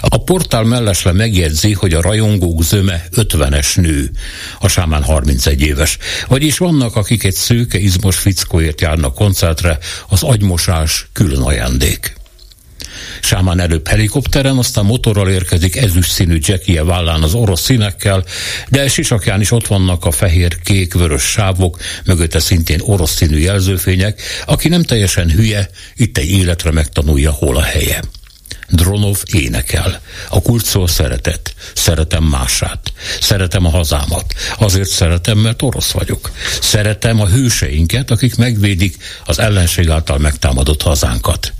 [0.00, 4.10] A portál mellesle megjegyzi, hogy a rajongók zöme 50-es nő,
[4.60, 5.98] a sámán 31 éves.
[6.28, 9.78] Vagyis vannak, akik egy szőke izmos fickóért járnak koncertre,
[10.08, 12.20] az agymosás külön ajándék.
[13.22, 18.24] Sámán előbb helikopteren, aztán motorral érkezik ezüst színű Jackie vállán az orosz színekkel,
[18.68, 24.22] de sisakján is ott vannak a fehér, kék, vörös sávok, mögötte szintén orosz színű jelzőfények,
[24.46, 28.00] aki nem teljesen hülye, itt egy életre megtanulja, hol a helye.
[28.72, 30.00] Dronov énekel.
[30.28, 31.54] A kult szól szeretet.
[31.74, 32.92] Szeretem mását.
[33.20, 34.34] Szeretem a hazámat.
[34.58, 36.30] Azért szeretem, mert orosz vagyok.
[36.60, 38.96] Szeretem a hőseinket, akik megvédik
[39.26, 41.52] az ellenség által megtámadott hazánkat.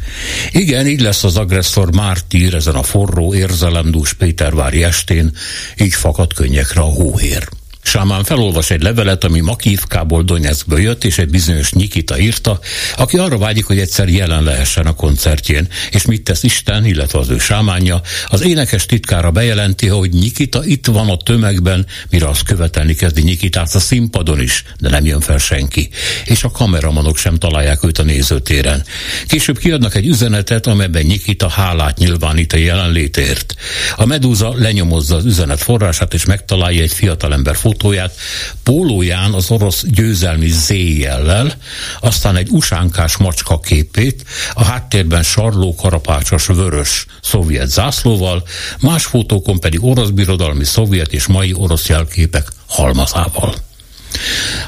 [0.51, 5.37] Igen, így lesz az agresszor mártír ezen a forró, érzelemdús Pétervári estén,
[5.77, 7.49] így fakad könnyekre a hóhér.
[7.83, 12.61] Sámán felolvas egy levelet, ami Makívkából Donetskből jött, és egy bizonyos Nikita írta,
[12.97, 15.69] aki arra vágyik, hogy egyszer jelen lehessen a koncertjén.
[15.91, 18.01] És mit tesz Isten, illetve az ő sámánja?
[18.29, 23.75] Az énekes titkára bejelenti, hogy Nikita itt van a tömegben, mire az követelni kezdi Nikitát
[23.75, 25.89] a színpadon is, de nem jön fel senki.
[26.25, 28.85] És a kameramanok sem találják őt a nézőtéren.
[29.27, 33.55] Később kiadnak egy üzenetet, amelyben Nikita hálát nyilvánít a jelenlétért.
[33.97, 38.15] A Medúza lenyomozza az üzenet forrását, és megtalálja egy fiatalember fotóját,
[38.63, 41.53] pólóján az orosz győzelmi zéjjellel,
[42.01, 48.43] aztán egy usánkás macska képét, a háttérben sarló karapácsos vörös szovjet zászlóval,
[48.81, 53.55] más fotókon pedig orosz birodalmi szovjet és mai orosz jelképek halmazával.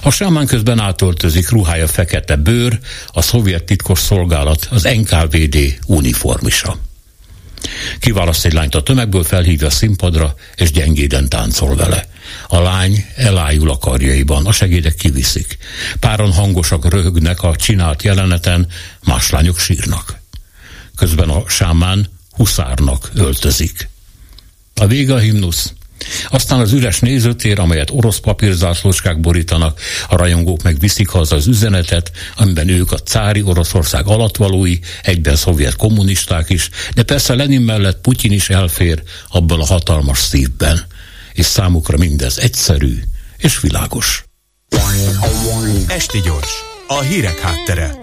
[0.02, 2.78] A sámán közben átöltözik ruhája fekete bőr,
[3.12, 5.56] a szovjet titkos szolgálat, az NKVD
[5.86, 6.76] uniformisa.
[7.99, 12.09] Kiválaszt egy lányt a tömegből, felhívja a színpadra, és gyengéden táncol vele.
[12.49, 15.59] A lány elájul a karjaiban, a segédek kiviszik.
[16.01, 18.66] Páran hangosak röhögnek a csinált jeleneten,
[19.05, 20.19] más lányok sírnak.
[20.97, 23.89] Közben a sámán huszárnak öltözik.
[24.74, 25.73] A vége a himnusz.
[26.28, 32.10] Aztán az üres nézőtér, amelyet orosz papírzászlóskák borítanak, a rajongók meg viszik haza az üzenetet,
[32.36, 38.32] amiben ők a cári Oroszország alatvalói, egyben szovjet kommunisták is, de persze Lenin mellett Putyin
[38.32, 40.86] is elfér abban a hatalmas szívben.
[41.32, 43.02] És számukra mindez egyszerű
[43.36, 44.24] és világos.
[45.86, 46.52] Esti gyors,
[46.89, 47.94] a hírek háttere.